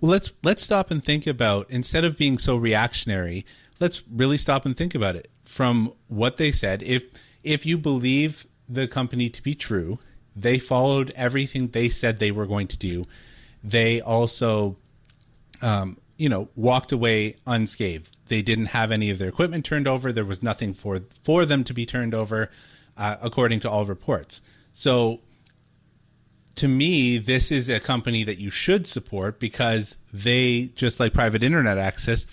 well, 0.00 0.10
let's 0.10 0.30
let's 0.42 0.62
stop 0.62 0.90
and 0.90 1.04
think 1.04 1.26
about 1.26 1.70
instead 1.70 2.04
of 2.04 2.16
being 2.16 2.38
so 2.38 2.56
reactionary, 2.56 3.44
let's 3.78 4.02
really 4.10 4.38
stop 4.38 4.64
and 4.64 4.76
think 4.76 4.94
about 4.94 5.16
it 5.16 5.30
from 5.50 5.92
what 6.06 6.36
they 6.36 6.52
said. 6.52 6.80
If 6.84 7.04
if 7.42 7.66
you 7.66 7.76
believe 7.76 8.46
the 8.68 8.86
company 8.86 9.28
to 9.28 9.42
be 9.42 9.54
true, 9.54 9.98
they 10.36 10.60
followed 10.60 11.12
everything 11.16 11.68
they 11.68 11.88
said 11.88 12.18
they 12.18 12.30
were 12.30 12.46
going 12.46 12.68
to 12.68 12.76
do. 12.76 13.04
They 13.64 14.00
also, 14.00 14.76
um, 15.60 15.98
you 16.16 16.28
know, 16.28 16.48
walked 16.54 16.92
away 16.92 17.34
unscathed. 17.48 18.16
They 18.28 18.42
didn't 18.42 18.66
have 18.66 18.92
any 18.92 19.10
of 19.10 19.18
their 19.18 19.28
equipment 19.28 19.64
turned 19.64 19.88
over. 19.88 20.12
There 20.12 20.24
was 20.24 20.40
nothing 20.40 20.72
for 20.72 21.00
for 21.24 21.44
them 21.44 21.64
to 21.64 21.74
be 21.74 21.84
turned 21.84 22.14
over, 22.14 22.48
uh, 22.96 23.16
according 23.20 23.58
to 23.60 23.70
all 23.70 23.86
reports. 23.86 24.40
So, 24.72 25.18
to 26.54 26.68
me, 26.68 27.18
this 27.18 27.50
is 27.50 27.68
a 27.68 27.80
company 27.80 28.22
that 28.22 28.38
you 28.38 28.50
should 28.50 28.86
support 28.86 29.40
because 29.40 29.96
they, 30.12 30.70
just 30.76 31.00
like 31.00 31.12
private 31.12 31.42
internet 31.42 31.76
access, 31.76 32.24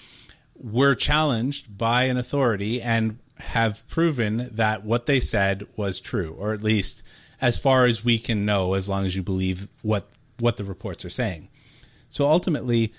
were 0.59 0.95
challenged 0.95 1.77
by 1.77 2.03
an 2.03 2.17
authority 2.17 2.81
and 2.81 3.19
have 3.39 3.87
proven 3.87 4.49
that 4.53 4.83
what 4.83 5.05
they 5.05 5.19
said 5.19 5.67
was 5.75 5.99
true, 5.99 6.35
or 6.39 6.53
at 6.53 6.63
least 6.63 7.03
as 7.39 7.57
far 7.57 7.85
as 7.85 8.03
we 8.03 8.17
can 8.17 8.45
know, 8.45 8.73
as 8.73 8.89
long 8.89 9.05
as 9.05 9.15
you 9.15 9.23
believe 9.23 9.67
what 9.81 10.07
what 10.39 10.57
the 10.57 10.63
reports 10.63 11.03
are 11.03 11.09
saying. 11.09 11.49
So 12.09 12.25
ultimately, 12.27 12.93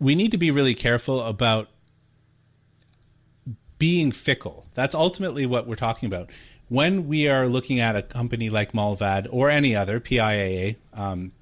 we 0.00 0.14
need 0.14 0.32
to 0.32 0.38
be 0.38 0.50
really 0.50 0.74
careful 0.74 1.20
about 1.20 1.68
being 3.78 4.10
fickle. 4.12 4.66
That's 4.74 4.94
ultimately 4.94 5.46
what 5.46 5.66
we're 5.66 5.76
talking 5.76 6.06
about. 6.06 6.30
When 6.68 7.08
we 7.08 7.28
are 7.28 7.48
looking 7.48 7.80
at 7.80 7.96
a 7.96 8.02
company 8.02 8.50
like 8.50 8.72
Mullvad 8.72 9.28
or 9.30 9.48
any 9.48 9.74
other 9.74 10.00
PIAA, 10.00 10.76
um, 10.92 11.32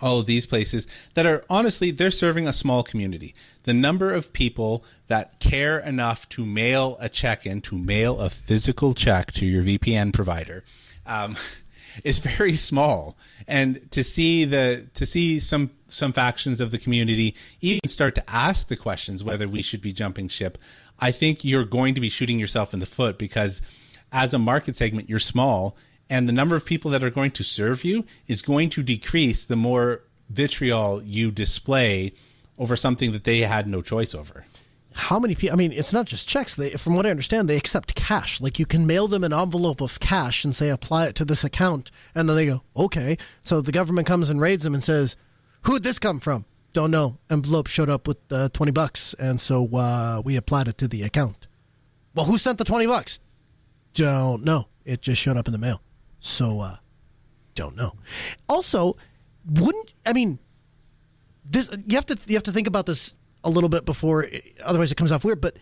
all 0.00 0.18
of 0.18 0.26
these 0.26 0.46
places 0.46 0.86
that 1.14 1.26
are 1.26 1.44
honestly 1.48 1.90
they're 1.90 2.10
serving 2.10 2.46
a 2.46 2.52
small 2.52 2.82
community. 2.82 3.34
The 3.64 3.74
number 3.74 4.12
of 4.12 4.32
people 4.32 4.84
that 5.08 5.40
care 5.40 5.78
enough 5.78 6.28
to 6.30 6.44
mail 6.46 6.96
a 7.00 7.08
check 7.08 7.46
in 7.46 7.60
to 7.62 7.76
mail 7.76 8.20
a 8.20 8.30
physical 8.30 8.94
check 8.94 9.32
to 9.32 9.46
your 9.46 9.62
vpn 9.62 10.12
provider 10.12 10.64
um, 11.06 11.36
is 12.04 12.18
very 12.18 12.54
small. 12.54 13.16
And 13.46 13.90
to 13.92 14.04
see 14.04 14.44
the 14.44 14.88
to 14.94 15.06
see 15.06 15.40
some 15.40 15.70
some 15.88 16.12
factions 16.12 16.60
of 16.60 16.70
the 16.70 16.78
community 16.78 17.34
even 17.60 17.88
start 17.88 18.14
to 18.14 18.30
ask 18.30 18.68
the 18.68 18.76
questions 18.76 19.24
whether 19.24 19.48
we 19.48 19.62
should 19.62 19.80
be 19.80 19.92
jumping 19.92 20.28
ship 20.28 20.58
i 20.98 21.10
think 21.10 21.44
you're 21.44 21.64
going 21.64 21.94
to 21.94 22.00
be 22.00 22.08
shooting 22.08 22.38
yourself 22.38 22.72
in 22.72 22.80
the 22.80 22.86
foot 22.86 23.18
because 23.18 23.60
as 24.12 24.32
a 24.32 24.38
market 24.38 24.76
segment 24.76 25.08
you're 25.08 25.18
small 25.18 25.76
and 26.10 26.28
the 26.28 26.32
number 26.32 26.56
of 26.56 26.64
people 26.64 26.90
that 26.92 27.02
are 27.02 27.10
going 27.10 27.30
to 27.32 27.44
serve 27.44 27.84
you 27.84 28.04
is 28.26 28.42
going 28.42 28.70
to 28.70 28.82
decrease 28.82 29.44
the 29.44 29.56
more 29.56 30.02
vitriol 30.30 31.02
you 31.02 31.30
display 31.30 32.12
over 32.58 32.76
something 32.76 33.12
that 33.12 33.24
they 33.24 33.40
had 33.40 33.66
no 33.66 33.82
choice 33.82 34.14
over. 34.14 34.44
How 34.92 35.20
many 35.20 35.36
people? 35.36 35.54
I 35.54 35.56
mean, 35.56 35.70
it's 35.70 35.92
not 35.92 36.06
just 36.06 36.26
checks. 36.26 36.56
They, 36.56 36.70
from 36.70 36.96
what 36.96 37.06
I 37.06 37.10
understand, 37.10 37.48
they 37.48 37.56
accept 37.56 37.94
cash. 37.94 38.40
Like 38.40 38.58
you 38.58 38.66
can 38.66 38.86
mail 38.86 39.06
them 39.06 39.22
an 39.22 39.32
envelope 39.32 39.80
of 39.80 40.00
cash 40.00 40.44
and 40.44 40.54
say, 40.54 40.70
apply 40.70 41.06
it 41.06 41.14
to 41.16 41.24
this 41.24 41.44
account. 41.44 41.92
And 42.16 42.28
then 42.28 42.36
they 42.36 42.46
go, 42.46 42.62
okay. 42.76 43.16
So 43.44 43.60
the 43.60 43.70
government 43.70 44.08
comes 44.08 44.28
and 44.28 44.40
raids 44.40 44.64
them 44.64 44.74
and 44.74 44.82
says, 44.82 45.16
who'd 45.62 45.84
this 45.84 46.00
come 46.00 46.18
from? 46.18 46.46
Don't 46.72 46.90
know. 46.90 47.18
Envelope 47.30 47.68
showed 47.68 47.88
up 47.88 48.08
with 48.08 48.18
uh, 48.30 48.48
20 48.48 48.72
bucks. 48.72 49.14
And 49.20 49.40
so 49.40 49.68
uh, 49.76 50.20
we 50.24 50.36
applied 50.36 50.66
it 50.66 50.78
to 50.78 50.88
the 50.88 51.02
account. 51.04 51.46
Well, 52.14 52.26
who 52.26 52.36
sent 52.36 52.58
the 52.58 52.64
20 52.64 52.86
bucks? 52.86 53.20
Don't 53.94 54.42
know. 54.42 54.66
It 54.84 55.00
just 55.00 55.20
showed 55.20 55.36
up 55.36 55.46
in 55.46 55.52
the 55.52 55.58
mail. 55.58 55.80
So, 56.20 56.60
uh, 56.60 56.76
don't 57.54 57.76
know. 57.76 57.94
Also, 58.48 58.96
wouldn't 59.48 59.92
I 60.06 60.12
mean 60.12 60.38
this? 61.44 61.68
You 61.86 61.96
have 61.96 62.06
to 62.06 62.18
you 62.26 62.36
have 62.36 62.44
to 62.44 62.52
think 62.52 62.66
about 62.66 62.86
this 62.86 63.14
a 63.44 63.50
little 63.50 63.68
bit 63.68 63.84
before, 63.84 64.28
otherwise 64.64 64.92
it 64.92 64.96
comes 64.96 65.12
off 65.12 65.24
weird. 65.24 65.40
But 65.40 65.56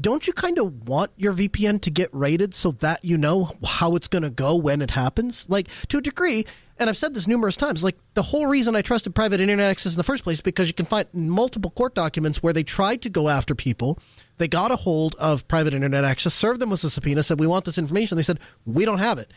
don't 0.00 0.26
you 0.26 0.32
kind 0.32 0.58
of 0.58 0.88
want 0.88 1.10
your 1.16 1.32
VPN 1.32 1.80
to 1.82 1.90
get 1.90 2.08
rated 2.12 2.54
so 2.54 2.72
that 2.72 3.04
you 3.04 3.18
know 3.18 3.52
how 3.64 3.96
it's 3.96 4.08
going 4.08 4.22
to 4.22 4.30
go 4.30 4.54
when 4.54 4.82
it 4.82 4.90
happens? 4.90 5.48
Like 5.48 5.68
to 5.88 5.98
a 5.98 6.00
degree, 6.00 6.46
and 6.78 6.88
I've 6.88 6.96
said 6.96 7.14
this 7.14 7.26
numerous 7.26 7.56
times. 7.56 7.82
Like 7.82 7.98
the 8.14 8.22
whole 8.22 8.46
reason 8.46 8.76
I 8.76 8.82
trusted 8.82 9.14
private 9.14 9.40
internet 9.40 9.70
access 9.70 9.92
in 9.92 9.98
the 9.98 10.04
first 10.04 10.24
place 10.24 10.40
because 10.40 10.68
you 10.68 10.74
can 10.74 10.86
find 10.86 11.06
multiple 11.12 11.70
court 11.70 11.94
documents 11.94 12.42
where 12.42 12.52
they 12.52 12.62
tried 12.62 13.02
to 13.02 13.10
go 13.10 13.28
after 13.28 13.54
people. 13.54 13.98
They 14.38 14.48
got 14.48 14.70
a 14.70 14.76
hold 14.76 15.14
of 15.16 15.46
private 15.48 15.74
internet 15.74 16.04
access, 16.04 16.32
served 16.32 16.60
them 16.60 16.70
with 16.70 16.82
a 16.84 16.90
subpoena, 16.90 17.22
said 17.22 17.38
we 17.38 17.46
want 17.46 17.64
this 17.64 17.78
information. 17.78 18.16
They 18.16 18.22
said 18.22 18.40
we 18.64 18.84
don't 18.84 18.98
have 18.98 19.18
it. 19.18 19.32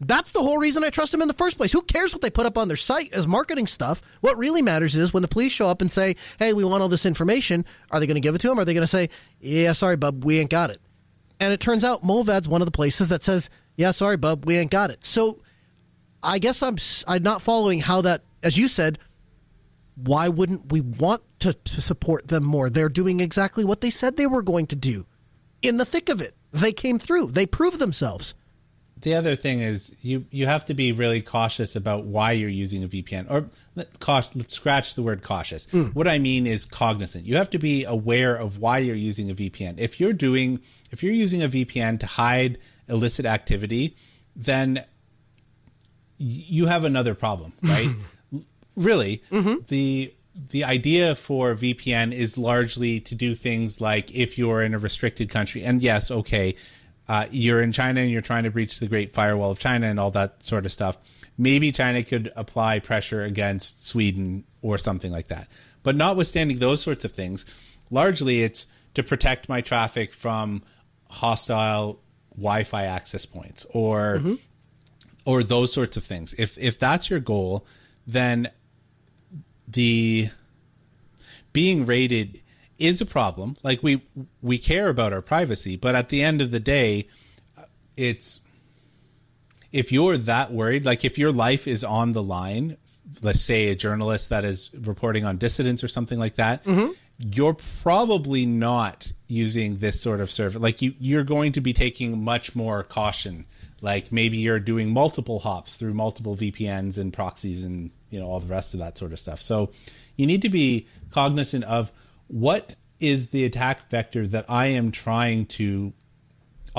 That's 0.00 0.30
the 0.32 0.42
whole 0.42 0.58
reason 0.58 0.84
I 0.84 0.90
trust 0.90 1.10
them 1.10 1.22
in 1.22 1.28
the 1.28 1.34
first 1.34 1.56
place. 1.56 1.72
Who 1.72 1.82
cares 1.82 2.12
what 2.12 2.22
they 2.22 2.30
put 2.30 2.46
up 2.46 2.56
on 2.56 2.68
their 2.68 2.76
site 2.76 3.12
as 3.12 3.26
marketing 3.26 3.66
stuff? 3.66 4.00
What 4.20 4.38
really 4.38 4.62
matters 4.62 4.94
is 4.94 5.12
when 5.12 5.22
the 5.22 5.28
police 5.28 5.52
show 5.52 5.68
up 5.68 5.80
and 5.80 5.90
say, 5.90 6.14
hey, 6.38 6.52
we 6.52 6.64
want 6.64 6.82
all 6.82 6.88
this 6.88 7.06
information, 7.06 7.64
are 7.90 7.98
they 7.98 8.06
going 8.06 8.14
to 8.14 8.20
give 8.20 8.34
it 8.34 8.40
to 8.42 8.48
them? 8.48 8.60
Are 8.60 8.64
they 8.64 8.74
going 8.74 8.82
to 8.82 8.86
say, 8.86 9.10
yeah, 9.40 9.72
sorry, 9.72 9.96
bub, 9.96 10.24
we 10.24 10.38
ain't 10.38 10.50
got 10.50 10.70
it? 10.70 10.80
And 11.40 11.52
it 11.52 11.60
turns 11.60 11.82
out 11.82 12.04
Mullvad's 12.04 12.48
one 12.48 12.62
of 12.62 12.66
the 12.66 12.72
places 12.72 13.08
that 13.08 13.22
says, 13.22 13.50
yeah, 13.76 13.90
sorry, 13.90 14.16
bub, 14.16 14.44
we 14.44 14.56
ain't 14.56 14.70
got 14.70 14.90
it. 14.90 15.04
So 15.04 15.40
I 16.22 16.38
guess 16.38 16.62
I'm, 16.62 16.76
I'm 17.06 17.22
not 17.22 17.42
following 17.42 17.80
how 17.80 18.00
that, 18.02 18.22
as 18.42 18.56
you 18.56 18.68
said, 18.68 18.98
why 19.96 20.28
wouldn't 20.28 20.70
we 20.72 20.80
want 20.80 21.22
to, 21.40 21.54
to 21.54 21.80
support 21.80 22.28
them 22.28 22.44
more? 22.44 22.70
They're 22.70 22.88
doing 22.88 23.18
exactly 23.18 23.64
what 23.64 23.80
they 23.80 23.90
said 23.90 24.16
they 24.16 24.28
were 24.28 24.42
going 24.42 24.66
to 24.68 24.76
do 24.76 25.06
in 25.60 25.76
the 25.76 25.84
thick 25.84 26.08
of 26.08 26.20
it. 26.20 26.34
They 26.52 26.72
came 26.72 27.00
through, 27.00 27.32
they 27.32 27.46
proved 27.46 27.80
themselves 27.80 28.34
the 29.00 29.14
other 29.14 29.36
thing 29.36 29.60
is 29.60 29.94
you 30.02 30.24
you 30.30 30.46
have 30.46 30.64
to 30.66 30.74
be 30.74 30.92
really 30.92 31.22
cautious 31.22 31.76
about 31.76 32.04
why 32.04 32.32
you're 32.32 32.48
using 32.48 32.82
a 32.82 32.88
VPN 32.88 33.30
or 33.30 33.46
cautious, 34.00 34.34
let's 34.34 34.54
scratch 34.54 34.94
the 34.94 35.02
word 35.02 35.22
cautious. 35.22 35.66
Mm. 35.66 35.94
What 35.94 36.08
I 36.08 36.18
mean 36.18 36.46
is 36.46 36.64
cognizant. 36.64 37.24
You 37.24 37.36
have 37.36 37.50
to 37.50 37.58
be 37.58 37.84
aware 37.84 38.34
of 38.34 38.58
why 38.58 38.78
you're 38.78 38.96
using 38.96 39.30
a 39.30 39.34
VPN. 39.34 39.78
If 39.78 40.00
you're 40.00 40.12
doing 40.12 40.60
if 40.90 41.02
you're 41.02 41.12
using 41.12 41.42
a 41.42 41.48
VPN 41.48 42.00
to 42.00 42.06
hide 42.06 42.58
illicit 42.88 43.26
activity, 43.26 43.96
then 44.34 44.84
you 46.18 46.66
have 46.66 46.84
another 46.84 47.14
problem, 47.14 47.52
right? 47.62 47.90
really, 48.76 49.22
mm-hmm. 49.30 49.56
the 49.68 50.14
the 50.50 50.62
idea 50.64 51.16
for 51.16 51.54
VPN 51.54 52.12
is 52.12 52.38
largely 52.38 53.00
to 53.00 53.14
do 53.14 53.34
things 53.34 53.80
like 53.80 54.14
if 54.14 54.38
you're 54.38 54.62
in 54.62 54.72
a 54.72 54.78
restricted 54.78 55.28
country, 55.28 55.64
and 55.64 55.82
yes, 55.82 56.10
okay, 56.10 56.54
uh, 57.08 57.26
you're 57.30 57.62
in 57.62 57.72
China 57.72 58.00
and 58.00 58.10
you're 58.10 58.22
trying 58.22 58.44
to 58.44 58.50
breach 58.50 58.78
the 58.78 58.86
Great 58.86 59.14
Firewall 59.14 59.50
of 59.50 59.58
China 59.58 59.86
and 59.86 59.98
all 59.98 60.10
that 60.10 60.42
sort 60.42 60.66
of 60.66 60.72
stuff. 60.72 60.98
Maybe 61.38 61.72
China 61.72 62.02
could 62.02 62.32
apply 62.36 62.80
pressure 62.80 63.22
against 63.22 63.86
Sweden 63.86 64.44
or 64.60 64.76
something 64.76 65.12
like 65.12 65.28
that. 65.28 65.48
But 65.82 65.96
notwithstanding 65.96 66.58
those 66.58 66.82
sorts 66.82 67.04
of 67.04 67.12
things, 67.12 67.46
largely 67.90 68.42
it's 68.42 68.66
to 68.94 69.02
protect 69.02 69.48
my 69.48 69.60
traffic 69.60 70.12
from 70.12 70.62
hostile 71.08 72.00
Wi-Fi 72.34 72.84
access 72.84 73.24
points 73.24 73.64
or 73.70 74.18
mm-hmm. 74.18 74.34
or 75.24 75.42
those 75.42 75.72
sorts 75.72 75.96
of 75.96 76.04
things. 76.04 76.34
If 76.38 76.58
if 76.58 76.78
that's 76.78 77.08
your 77.08 77.20
goal, 77.20 77.66
then 78.06 78.50
the 79.66 80.30
being 81.52 81.86
rated 81.86 82.40
is 82.78 83.00
a 83.00 83.06
problem. 83.06 83.56
Like 83.62 83.82
we 83.82 84.02
we 84.42 84.58
care 84.58 84.88
about 84.88 85.12
our 85.12 85.22
privacy, 85.22 85.76
but 85.76 85.94
at 85.94 86.08
the 86.08 86.22
end 86.22 86.40
of 86.40 86.50
the 86.50 86.60
day, 86.60 87.08
it's 87.96 88.40
if 89.72 89.92
you're 89.92 90.16
that 90.16 90.52
worried, 90.52 90.84
like 90.84 91.04
if 91.04 91.18
your 91.18 91.32
life 91.32 91.66
is 91.66 91.84
on 91.84 92.12
the 92.12 92.22
line, 92.22 92.76
let's 93.22 93.40
say 93.40 93.68
a 93.68 93.74
journalist 93.74 94.30
that 94.30 94.44
is 94.44 94.70
reporting 94.74 95.24
on 95.24 95.36
dissidents 95.36 95.84
or 95.84 95.88
something 95.88 96.18
like 96.18 96.36
that, 96.36 96.64
mm-hmm. 96.64 96.92
you're 97.18 97.56
probably 97.82 98.46
not 98.46 99.12
using 99.26 99.78
this 99.78 100.00
sort 100.00 100.20
of 100.20 100.30
service. 100.30 100.60
Like 100.60 100.80
you, 100.80 100.94
you're 100.98 101.24
going 101.24 101.52
to 101.52 101.60
be 101.60 101.72
taking 101.72 102.22
much 102.22 102.54
more 102.54 102.82
caution. 102.82 103.46
Like 103.80 104.10
maybe 104.10 104.38
you're 104.38 104.60
doing 104.60 104.90
multiple 104.90 105.38
hops 105.38 105.76
through 105.76 105.94
multiple 105.94 106.36
VPNs 106.36 106.98
and 106.98 107.12
proxies 107.12 107.64
and 107.64 107.90
you 108.10 108.18
know 108.18 108.26
all 108.26 108.40
the 108.40 108.46
rest 108.46 108.74
of 108.74 108.80
that 108.80 108.96
sort 108.96 109.12
of 109.12 109.20
stuff. 109.20 109.42
So 109.42 109.70
you 110.16 110.26
need 110.26 110.42
to 110.42 110.48
be 110.48 110.86
cognizant 111.10 111.64
of 111.64 111.92
what 112.28 112.76
is 113.00 113.28
the 113.28 113.44
attack 113.44 113.90
vector 113.90 114.26
that 114.26 114.44
I 114.48 114.66
am 114.66 114.90
trying 114.90 115.46
to 115.46 115.92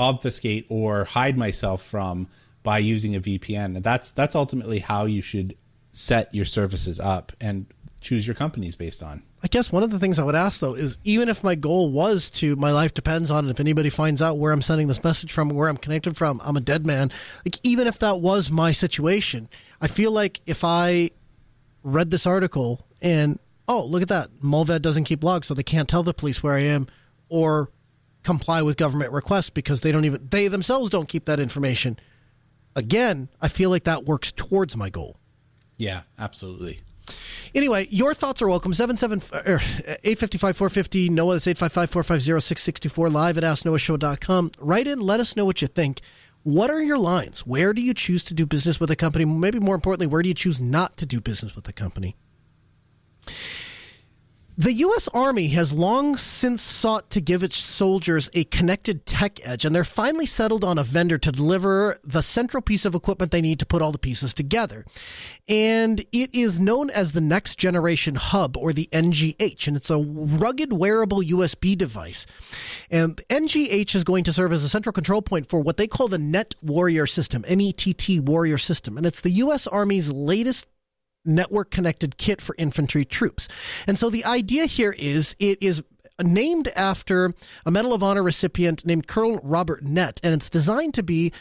obfuscate 0.00 0.66
or 0.68 1.04
hide 1.04 1.36
myself 1.36 1.82
from 1.82 2.28
by 2.62 2.78
using 2.78 3.14
a 3.14 3.20
VPN. 3.20 3.76
And 3.76 3.84
that's 3.84 4.10
that's 4.10 4.34
ultimately 4.34 4.78
how 4.78 5.06
you 5.06 5.22
should 5.22 5.56
set 5.92 6.34
your 6.34 6.44
services 6.44 7.00
up 7.00 7.32
and 7.40 7.66
choose 8.00 8.26
your 8.26 8.34
companies 8.34 8.76
based 8.76 9.02
on. 9.02 9.22
I 9.42 9.48
guess 9.48 9.72
one 9.72 9.82
of 9.82 9.90
the 9.90 9.98
things 9.98 10.18
I 10.18 10.24
would 10.24 10.34
ask 10.34 10.60
though 10.60 10.74
is 10.74 10.96
even 11.04 11.28
if 11.28 11.42
my 11.42 11.54
goal 11.54 11.90
was 11.90 12.30
to 12.30 12.56
my 12.56 12.72
life 12.72 12.94
depends 12.94 13.30
on 13.30 13.46
it, 13.46 13.50
if 13.50 13.60
anybody 13.60 13.90
finds 13.90 14.22
out 14.22 14.38
where 14.38 14.52
I'm 14.52 14.62
sending 14.62 14.88
this 14.88 15.02
message 15.02 15.32
from, 15.32 15.48
where 15.50 15.68
I'm 15.68 15.76
connected 15.76 16.16
from, 16.16 16.40
I'm 16.44 16.56
a 16.56 16.60
dead 16.60 16.86
man. 16.86 17.10
Like 17.44 17.58
even 17.62 17.86
if 17.86 17.98
that 17.98 18.20
was 18.20 18.50
my 18.50 18.72
situation, 18.72 19.48
I 19.80 19.86
feel 19.86 20.12
like 20.12 20.40
if 20.46 20.64
I 20.64 21.10
read 21.82 22.10
this 22.10 22.26
article 22.26 22.86
and 23.00 23.38
oh, 23.70 23.84
look 23.84 24.02
at 24.02 24.08
that. 24.08 24.30
Mullvad 24.42 24.82
doesn't 24.82 25.04
keep 25.04 25.22
logs, 25.22 25.46
so 25.46 25.54
they 25.54 25.62
can't 25.62 25.88
tell 25.88 26.02
the 26.02 26.12
police 26.12 26.42
where 26.42 26.54
I 26.54 26.60
am 26.60 26.88
or 27.28 27.70
comply 28.24 28.62
with 28.62 28.76
government 28.76 29.12
requests 29.12 29.48
because 29.48 29.80
they 29.80 29.92
don't 29.92 30.04
even, 30.04 30.26
they 30.28 30.48
themselves 30.48 30.90
don't 30.90 31.08
keep 31.08 31.24
that 31.26 31.38
information. 31.38 31.98
Again, 32.74 33.28
I 33.40 33.46
feel 33.48 33.70
like 33.70 33.84
that 33.84 34.04
works 34.04 34.32
towards 34.32 34.76
my 34.76 34.90
goal. 34.90 35.16
Yeah, 35.76 36.02
absolutely. 36.18 36.80
Anyway, 37.54 37.86
your 37.90 38.12
thoughts 38.12 38.42
are 38.42 38.48
welcome. 38.48 38.74
77 38.74 39.22
er, 39.34 39.60
855 40.04 40.56
450 40.56 41.08
Noah. 41.08 41.34
That's 41.34 41.46
855 41.46 41.90
450 41.90 42.40
6624 42.40 43.08
live 43.08 43.38
at 43.38 43.44
AskNoahShow.com. 43.44 44.52
Write 44.58 44.86
in, 44.88 44.98
let 44.98 45.20
us 45.20 45.36
know 45.36 45.44
what 45.44 45.62
you 45.62 45.68
think. 45.68 46.00
What 46.42 46.70
are 46.70 46.82
your 46.82 46.98
lines? 46.98 47.46
Where 47.46 47.72
do 47.72 47.82
you 47.82 47.94
choose 47.94 48.24
to 48.24 48.34
do 48.34 48.46
business 48.46 48.80
with 48.80 48.90
a 48.90 48.96
company? 48.96 49.24
Maybe 49.24 49.60
more 49.60 49.74
importantly, 49.74 50.06
where 50.06 50.22
do 50.22 50.28
you 50.28 50.34
choose 50.34 50.60
not 50.60 50.96
to 50.96 51.06
do 51.06 51.20
business 51.20 51.54
with 51.54 51.68
a 51.68 51.72
company? 51.72 52.16
The 54.60 54.74
U.S. 54.74 55.08
Army 55.14 55.48
has 55.48 55.72
long 55.72 56.18
since 56.18 56.60
sought 56.60 57.08
to 57.12 57.20
give 57.22 57.42
its 57.42 57.56
soldiers 57.56 58.28
a 58.34 58.44
connected 58.44 59.06
tech 59.06 59.40
edge, 59.42 59.64
and 59.64 59.74
they're 59.74 59.84
finally 59.84 60.26
settled 60.26 60.64
on 60.64 60.76
a 60.76 60.84
vendor 60.84 61.16
to 61.16 61.32
deliver 61.32 61.98
the 62.04 62.20
central 62.20 62.60
piece 62.60 62.84
of 62.84 62.94
equipment 62.94 63.32
they 63.32 63.40
need 63.40 63.58
to 63.60 63.64
put 63.64 63.80
all 63.80 63.90
the 63.90 63.96
pieces 63.96 64.34
together. 64.34 64.84
And 65.48 66.00
it 66.12 66.34
is 66.34 66.60
known 66.60 66.90
as 66.90 67.12
the 67.12 67.22
Next 67.22 67.56
Generation 67.56 68.16
Hub, 68.16 68.54
or 68.54 68.74
the 68.74 68.90
NGH, 68.92 69.66
and 69.66 69.78
it's 69.78 69.88
a 69.88 69.96
rugged 69.96 70.74
wearable 70.74 71.22
USB 71.22 71.74
device. 71.74 72.26
And 72.90 73.16
NGH 73.30 73.94
is 73.94 74.04
going 74.04 74.24
to 74.24 74.32
serve 74.34 74.52
as 74.52 74.62
a 74.62 74.68
central 74.68 74.92
control 74.92 75.22
point 75.22 75.48
for 75.48 75.60
what 75.60 75.78
they 75.78 75.86
call 75.86 76.08
the 76.08 76.18
Nett 76.18 76.54
Warrior 76.60 77.06
System, 77.06 77.46
NETT 77.48 78.20
Warrior 78.20 78.58
System. 78.58 78.98
And 78.98 79.06
it's 79.06 79.22
the 79.22 79.30
U.S. 79.30 79.66
Army's 79.66 80.12
latest 80.12 80.66
network 81.24 81.70
connected 81.70 82.16
kit 82.16 82.40
for 82.40 82.54
infantry 82.58 83.04
troops. 83.04 83.48
And 83.86 83.98
so 83.98 84.10
the 84.10 84.24
idea 84.24 84.66
here 84.66 84.94
is 84.98 85.36
it 85.38 85.62
is 85.62 85.82
named 86.22 86.68
after 86.76 87.34
a 87.64 87.70
Medal 87.70 87.92
of 87.92 88.02
Honor 88.02 88.22
recipient 88.22 88.84
named 88.84 89.06
Colonel 89.06 89.40
Robert 89.42 89.82
Nett, 89.82 90.20
and 90.22 90.34
it's 90.34 90.50
designed 90.50 90.94
to 90.94 91.02
be 91.02 91.32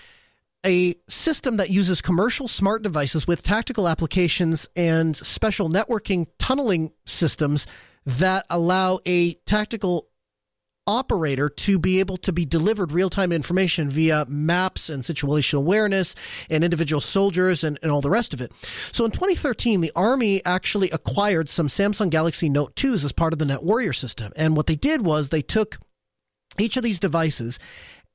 a 0.66 0.96
system 1.08 1.58
that 1.58 1.70
uses 1.70 2.02
commercial 2.02 2.48
smart 2.48 2.84
devices 2.84 3.26
with 3.26 3.44
tactical 3.44 3.88
applications 3.88 4.68
and 4.76 5.16
special 5.16 5.70
networking 5.70 6.28
tunneling 6.38 6.92
systems 7.06 7.66
that 8.06 8.46
allow 8.50 9.00
a 9.06 9.34
tactical 9.46 10.08
operator 10.90 11.50
to 11.50 11.78
be 11.78 12.00
able 12.00 12.18
to 12.18 12.34
be 12.34 12.46
delivered 12.46 12.92
real 12.92 13.12
time 13.12 13.32
information 13.32 13.92
via 13.92 14.26
maps 14.28 14.90
and 14.90 15.04
situational 15.04 15.60
awareness 15.60 16.16
and 16.50 16.64
individual 16.64 17.00
soldiers 17.00 17.64
and, 17.64 17.78
and 17.84 17.92
all 17.92 18.02
the 18.02 18.10
rest 18.10 18.34
of 18.34 18.42
it. 18.42 18.52
So 18.92 19.06
in 19.06 19.12
2013, 19.12 19.82
the 19.82 19.92
Army 19.96 20.44
actually 20.46 20.90
acquired 20.90 21.48
some 21.48 21.68
Samsung 21.68 22.10
Galaxy 22.10 22.50
Note 22.50 22.76
2s 22.76 23.06
as 23.06 23.12
part 23.12 23.34
of 23.34 23.40
the 23.40 23.46
Nett 23.46 23.62
Warrior 23.62 23.94
system. 23.94 24.34
And 24.36 24.58
what 24.58 24.66
they 24.66 24.76
did 24.76 25.06
was 25.06 25.30
they 25.30 25.44
took 25.44 25.78
each 26.58 26.76
of 26.76 26.82
these 26.82 27.00
devices 27.00 27.60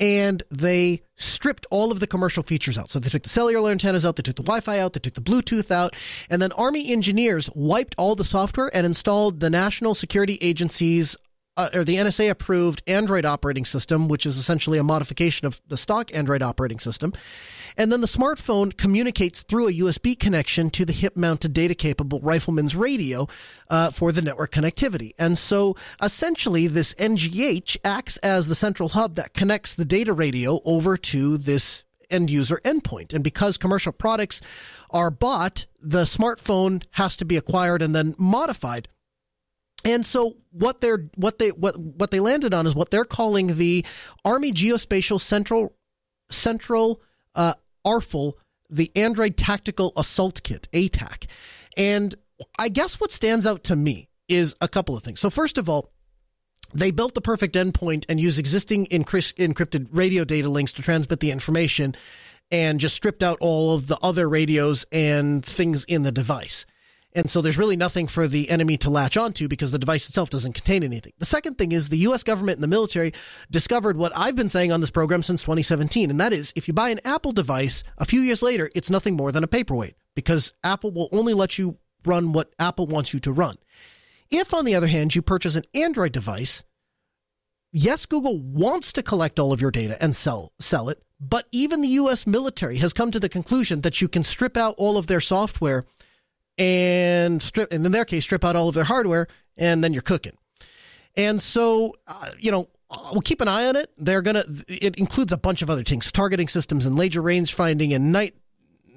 and 0.00 0.42
they 0.50 1.02
stripped 1.16 1.66
all 1.70 1.92
of 1.92 2.00
the 2.00 2.06
commercial 2.08 2.42
features 2.42 2.76
out. 2.76 2.90
So 2.90 2.98
they 2.98 3.08
took 3.08 3.22
the 3.22 3.28
cellular 3.28 3.70
antennas 3.70 4.04
out, 4.04 4.16
they 4.16 4.22
took 4.22 4.34
the 4.34 4.42
Wi-Fi 4.42 4.80
out, 4.80 4.92
they 4.92 5.00
took 5.00 5.14
the 5.14 5.20
Bluetooth 5.20 5.70
out, 5.70 5.94
and 6.28 6.42
then 6.42 6.50
Army 6.52 6.90
engineers 6.90 7.48
wiped 7.54 7.94
all 7.96 8.16
the 8.16 8.24
software 8.24 8.70
and 8.74 8.84
installed 8.84 9.38
the 9.38 9.50
National 9.50 9.94
Security 9.94 10.38
Agency's 10.40 11.16
uh, 11.56 11.70
or 11.74 11.84
the 11.84 11.96
NSA 11.96 12.30
approved 12.30 12.82
Android 12.86 13.24
operating 13.24 13.64
system, 13.64 14.08
which 14.08 14.26
is 14.26 14.38
essentially 14.38 14.78
a 14.78 14.84
modification 14.84 15.46
of 15.46 15.60
the 15.68 15.76
stock 15.76 16.14
Android 16.14 16.42
operating 16.42 16.78
system. 16.78 17.12
And 17.76 17.90
then 17.90 18.00
the 18.00 18.06
smartphone 18.06 18.76
communicates 18.76 19.42
through 19.42 19.68
a 19.68 19.72
USB 19.72 20.18
connection 20.18 20.70
to 20.70 20.84
the 20.84 20.92
hip 20.92 21.16
mounted 21.16 21.52
data 21.52 21.74
capable 21.74 22.20
rifleman's 22.20 22.76
radio 22.76 23.26
uh, 23.68 23.90
for 23.90 24.12
the 24.12 24.22
network 24.22 24.52
connectivity. 24.52 25.12
And 25.18 25.36
so 25.36 25.76
essentially, 26.00 26.68
this 26.68 26.94
NGH 26.94 27.78
acts 27.84 28.16
as 28.18 28.46
the 28.46 28.54
central 28.54 28.90
hub 28.90 29.16
that 29.16 29.34
connects 29.34 29.74
the 29.74 29.84
data 29.84 30.12
radio 30.12 30.60
over 30.64 30.96
to 30.96 31.36
this 31.36 31.84
end 32.10 32.30
user 32.30 32.60
endpoint. 32.64 33.12
And 33.12 33.24
because 33.24 33.56
commercial 33.56 33.92
products 33.92 34.40
are 34.90 35.10
bought, 35.10 35.66
the 35.80 36.04
smartphone 36.04 36.84
has 36.92 37.16
to 37.16 37.24
be 37.24 37.36
acquired 37.36 37.82
and 37.82 37.94
then 37.94 38.14
modified 38.16 38.88
and 39.84 40.04
so 40.04 40.36
what 40.50 40.80
they're 40.80 41.08
what 41.16 41.38
they 41.38 41.50
what 41.50 41.78
what 41.78 42.10
they 42.10 42.20
landed 42.20 42.54
on 42.54 42.66
is 42.66 42.74
what 42.74 42.90
they're 42.90 43.04
calling 43.04 43.56
the 43.58 43.84
Army 44.24 44.52
Geospatial 44.52 45.20
Central 45.20 45.74
Central 46.30 47.02
uh, 47.34 47.54
ARFL, 47.86 48.34
the 48.70 48.90
Android 48.96 49.36
Tactical 49.36 49.92
Assault 49.96 50.42
Kit 50.42 50.68
(ATAK). 50.72 51.26
And 51.76 52.14
I 52.58 52.68
guess 52.68 53.00
what 53.00 53.12
stands 53.12 53.46
out 53.46 53.64
to 53.64 53.76
me 53.76 54.08
is 54.28 54.56
a 54.60 54.68
couple 54.68 54.96
of 54.96 55.02
things. 55.02 55.20
So 55.20 55.28
first 55.28 55.58
of 55.58 55.68
all, 55.68 55.90
they 56.72 56.90
built 56.90 57.14
the 57.14 57.20
perfect 57.20 57.54
endpoint 57.54 58.04
and 58.08 58.20
used 58.20 58.38
existing 58.38 58.86
encrypted 58.86 59.88
radio 59.92 60.24
data 60.24 60.48
links 60.48 60.72
to 60.74 60.82
transmit 60.82 61.20
the 61.20 61.30
information 61.30 61.94
and 62.50 62.80
just 62.80 62.94
stripped 62.94 63.22
out 63.22 63.38
all 63.40 63.74
of 63.74 63.86
the 63.86 63.98
other 64.02 64.28
radios 64.28 64.84
and 64.90 65.44
things 65.44 65.84
in 65.84 66.02
the 66.02 66.12
device. 66.12 66.66
And 67.16 67.30
so 67.30 67.40
there's 67.40 67.58
really 67.58 67.76
nothing 67.76 68.08
for 68.08 68.26
the 68.26 68.50
enemy 68.50 68.76
to 68.78 68.90
latch 68.90 69.16
onto 69.16 69.46
because 69.46 69.70
the 69.70 69.78
device 69.78 70.08
itself 70.08 70.30
doesn't 70.30 70.54
contain 70.54 70.82
anything. 70.82 71.12
The 71.18 71.26
second 71.26 71.56
thing 71.56 71.70
is 71.70 71.88
the 71.88 71.98
US 71.98 72.24
government 72.24 72.56
and 72.56 72.62
the 72.62 72.68
military 72.68 73.12
discovered 73.50 73.96
what 73.96 74.12
I've 74.16 74.34
been 74.34 74.48
saying 74.48 74.72
on 74.72 74.80
this 74.80 74.90
program 74.90 75.22
since 75.22 75.42
2017. 75.42 76.10
And 76.10 76.20
that 76.20 76.32
is 76.32 76.52
if 76.56 76.66
you 76.66 76.74
buy 76.74 76.88
an 76.88 77.00
Apple 77.04 77.30
device, 77.30 77.84
a 77.98 78.04
few 78.04 78.20
years 78.20 78.42
later, 78.42 78.68
it's 78.74 78.90
nothing 78.90 79.16
more 79.16 79.30
than 79.30 79.44
a 79.44 79.48
paperweight 79.48 79.94
because 80.16 80.52
Apple 80.64 80.90
will 80.90 81.08
only 81.12 81.34
let 81.34 81.56
you 81.56 81.78
run 82.04 82.32
what 82.32 82.52
Apple 82.58 82.86
wants 82.86 83.14
you 83.14 83.20
to 83.20 83.32
run. 83.32 83.58
If, 84.30 84.52
on 84.52 84.64
the 84.64 84.74
other 84.74 84.88
hand, 84.88 85.14
you 85.14 85.22
purchase 85.22 85.54
an 85.54 85.64
Android 85.74 86.12
device, 86.12 86.64
yes, 87.70 88.06
Google 88.06 88.40
wants 88.40 88.92
to 88.94 89.02
collect 89.02 89.38
all 89.38 89.52
of 89.52 89.60
your 89.60 89.70
data 89.70 89.96
and 90.02 90.16
sell 90.16 90.52
sell 90.58 90.88
it, 90.88 91.02
but 91.20 91.46
even 91.52 91.80
the 91.80 91.88
US 91.88 92.26
military 92.26 92.78
has 92.78 92.92
come 92.92 93.10
to 93.12 93.20
the 93.20 93.28
conclusion 93.28 93.82
that 93.82 94.00
you 94.00 94.08
can 94.08 94.24
strip 94.24 94.56
out 94.56 94.74
all 94.78 94.98
of 94.98 95.06
their 95.06 95.20
software 95.20 95.84
and 96.58 97.42
strip, 97.42 97.72
and 97.72 97.84
in 97.84 97.92
their 97.92 98.04
case, 98.04 98.24
strip 98.24 98.44
out 98.44 98.56
all 98.56 98.68
of 98.68 98.74
their 98.74 98.84
hardware, 98.84 99.26
and 99.56 99.82
then 99.82 99.92
you're 99.92 100.02
cooking. 100.02 100.36
And 101.16 101.40
so, 101.40 101.94
uh, 102.06 102.30
you 102.38 102.50
know, 102.50 102.68
we'll 103.12 103.20
keep 103.20 103.40
an 103.40 103.48
eye 103.48 103.66
on 103.66 103.76
it. 103.76 103.90
They're 103.98 104.22
gonna. 104.22 104.44
It 104.68 104.96
includes 104.96 105.32
a 105.32 105.36
bunch 105.38 105.62
of 105.62 105.70
other 105.70 105.84
things: 105.84 106.10
targeting 106.12 106.48
systems 106.48 106.86
and 106.86 106.96
laser 106.96 107.22
range 107.22 107.54
finding 107.54 107.92
and 107.92 108.12
night 108.12 108.34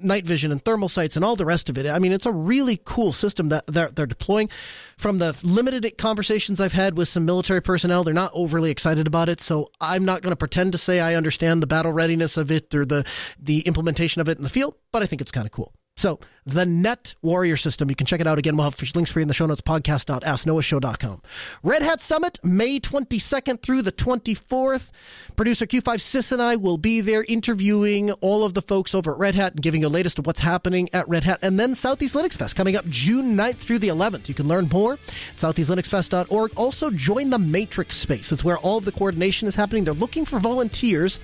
night 0.02 0.24
vision 0.24 0.52
and 0.52 0.64
thermal 0.64 0.88
sights 0.88 1.16
and 1.16 1.24
all 1.24 1.36
the 1.36 1.44
rest 1.44 1.68
of 1.68 1.78
it. 1.78 1.86
I 1.86 1.98
mean, 1.98 2.12
it's 2.12 2.26
a 2.26 2.32
really 2.32 2.80
cool 2.84 3.12
system 3.12 3.48
that 3.48 3.66
they're, 3.66 3.88
they're 3.88 4.06
deploying. 4.06 4.48
From 4.96 5.18
the 5.18 5.36
limited 5.42 5.98
conversations 5.98 6.60
I've 6.60 6.72
had 6.72 6.96
with 6.96 7.08
some 7.08 7.24
military 7.24 7.60
personnel, 7.60 8.04
they're 8.04 8.14
not 8.14 8.30
overly 8.34 8.70
excited 8.70 9.06
about 9.06 9.28
it. 9.28 9.40
So 9.40 9.70
I'm 9.80 10.04
not 10.04 10.22
going 10.22 10.32
to 10.32 10.36
pretend 10.36 10.72
to 10.72 10.78
say 10.78 11.00
I 11.00 11.14
understand 11.14 11.62
the 11.62 11.66
battle 11.66 11.92
readiness 11.92 12.36
of 12.36 12.50
it 12.50 12.74
or 12.74 12.84
the 12.84 13.04
the 13.38 13.60
implementation 13.60 14.20
of 14.20 14.28
it 14.28 14.38
in 14.38 14.44
the 14.44 14.50
field, 14.50 14.74
but 14.92 15.02
I 15.02 15.06
think 15.06 15.20
it's 15.20 15.32
kind 15.32 15.46
of 15.46 15.52
cool. 15.52 15.72
So 15.98 16.20
the 16.46 16.64
Nett 16.64 17.16
Warrior 17.22 17.56
System, 17.56 17.90
you 17.90 17.96
can 17.96 18.06
check 18.06 18.20
it 18.20 18.26
out 18.26 18.38
again. 18.38 18.56
We'll 18.56 18.70
have 18.70 18.94
links 18.94 19.10
for 19.10 19.18
you 19.18 19.22
in 19.22 19.28
the 19.28 19.34
show 19.34 19.46
notes, 19.46 19.60
podcast.asknoahshow.com. 19.60 21.22
Red 21.64 21.82
Hat 21.82 22.00
Summit, 22.00 22.38
May 22.44 22.78
22nd 22.78 23.60
through 23.62 23.82
the 23.82 23.90
24th. 23.90 24.90
Producer 25.34 25.66
Q5sys 25.66 26.30
and 26.32 26.40
I 26.40 26.54
will 26.54 26.78
be 26.78 27.00
there 27.00 27.24
interviewing 27.24 28.12
all 28.12 28.44
of 28.44 28.54
the 28.54 28.62
folks 28.62 28.94
over 28.94 29.12
at 29.12 29.18
Red 29.18 29.34
Hat 29.34 29.54
and 29.54 29.62
giving 29.62 29.82
you 29.82 29.88
the 29.88 29.92
latest 29.92 30.20
of 30.20 30.26
what's 30.26 30.38
happening 30.40 30.88
at 30.92 31.08
Red 31.08 31.24
Hat. 31.24 31.40
And 31.42 31.58
then 31.58 31.74
Southeast 31.74 32.14
Linux 32.14 32.34
Fest 32.34 32.54
coming 32.54 32.76
up 32.76 32.86
June 32.86 33.36
9th 33.36 33.56
through 33.56 33.80
the 33.80 33.88
11th. 33.88 34.28
You 34.28 34.34
can 34.34 34.46
learn 34.46 34.68
more 34.72 34.92
at 34.94 35.36
southeastlinuxfest.org. 35.36 36.52
Also, 36.56 36.90
join 36.90 37.30
the 37.30 37.40
Matrix 37.40 37.96
Space. 37.96 38.30
It's 38.30 38.44
where 38.44 38.58
all 38.58 38.78
of 38.78 38.84
the 38.84 38.92
coordination 38.92 39.48
is 39.48 39.56
happening. 39.56 39.82
They're 39.82 39.94
looking 39.94 40.24
for 40.24 40.38
volunteers, 40.38 41.18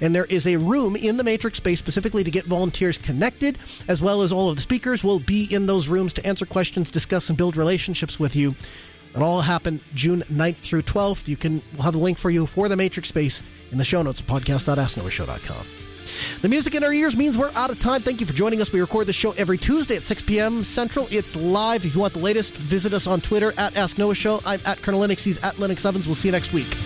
and 0.00 0.14
there 0.14 0.24
is 0.26 0.46
a 0.46 0.56
room 0.56 0.96
in 0.96 1.16
the 1.16 1.24
Matrix 1.24 1.58
Space 1.58 1.78
specifically 1.78 2.24
to 2.24 2.30
get 2.30 2.46
volunteers 2.46 2.98
connected, 2.98 3.58
as 3.88 4.00
well 4.02 4.22
as 4.22 4.32
all 4.32 4.50
of 4.50 4.56
the 4.56 4.62
speakers 4.62 5.02
will 5.02 5.20
be 5.20 5.44
in 5.52 5.66
those 5.66 5.88
rooms 5.88 6.12
to 6.14 6.26
answer 6.26 6.46
questions, 6.46 6.90
discuss, 6.90 7.28
and 7.28 7.38
build 7.38 7.56
relationships 7.56 8.18
with 8.18 8.36
you. 8.36 8.54
It 9.14 9.22
all 9.22 9.40
happened 9.40 9.80
June 9.94 10.22
9th 10.30 10.56
through 10.56 10.82
12th. 10.82 11.26
You 11.26 11.36
can 11.36 11.62
we'll 11.72 11.82
have 11.82 11.94
the 11.94 11.98
link 11.98 12.18
for 12.18 12.30
you 12.30 12.44
for 12.44 12.68
the 12.68 12.76
Matrix 12.76 13.08
Space 13.08 13.42
in 13.72 13.78
the 13.78 13.84
show 13.84 14.02
notes 14.02 14.20
at 14.20 14.26
podcast.asknoahshow.com. 14.26 15.66
The 16.42 16.48
music 16.48 16.74
in 16.74 16.84
our 16.84 16.92
ears 16.92 17.16
means 17.16 17.36
we're 17.36 17.50
out 17.54 17.70
of 17.70 17.78
time. 17.78 18.02
Thank 18.02 18.20
you 18.20 18.26
for 18.26 18.32
joining 18.32 18.60
us. 18.60 18.72
We 18.72 18.80
record 18.80 19.06
the 19.06 19.12
show 19.12 19.32
every 19.32 19.58
Tuesday 19.58 19.96
at 19.96 20.04
6 20.04 20.22
p.m. 20.22 20.64
Central. 20.64 21.08
It's 21.10 21.36
live. 21.36 21.84
If 21.84 21.94
you 21.94 22.00
want 22.00 22.14
the 22.14 22.20
latest, 22.20 22.54
visit 22.54 22.92
us 22.92 23.06
on 23.06 23.20
Twitter 23.20 23.52
at 23.58 23.76
Ask 23.76 23.98
Noah 23.98 24.14
Show. 24.14 24.40
I'm 24.44 24.60
at 24.64 24.80
Kernel 24.82 25.00
Linux. 25.00 25.20
He's 25.20 25.38
at 25.42 25.56
Linux 25.56 25.84
Ovens. 25.84 26.06
We'll 26.06 26.14
see 26.14 26.28
you 26.28 26.32
next 26.32 26.52
week. 26.52 26.76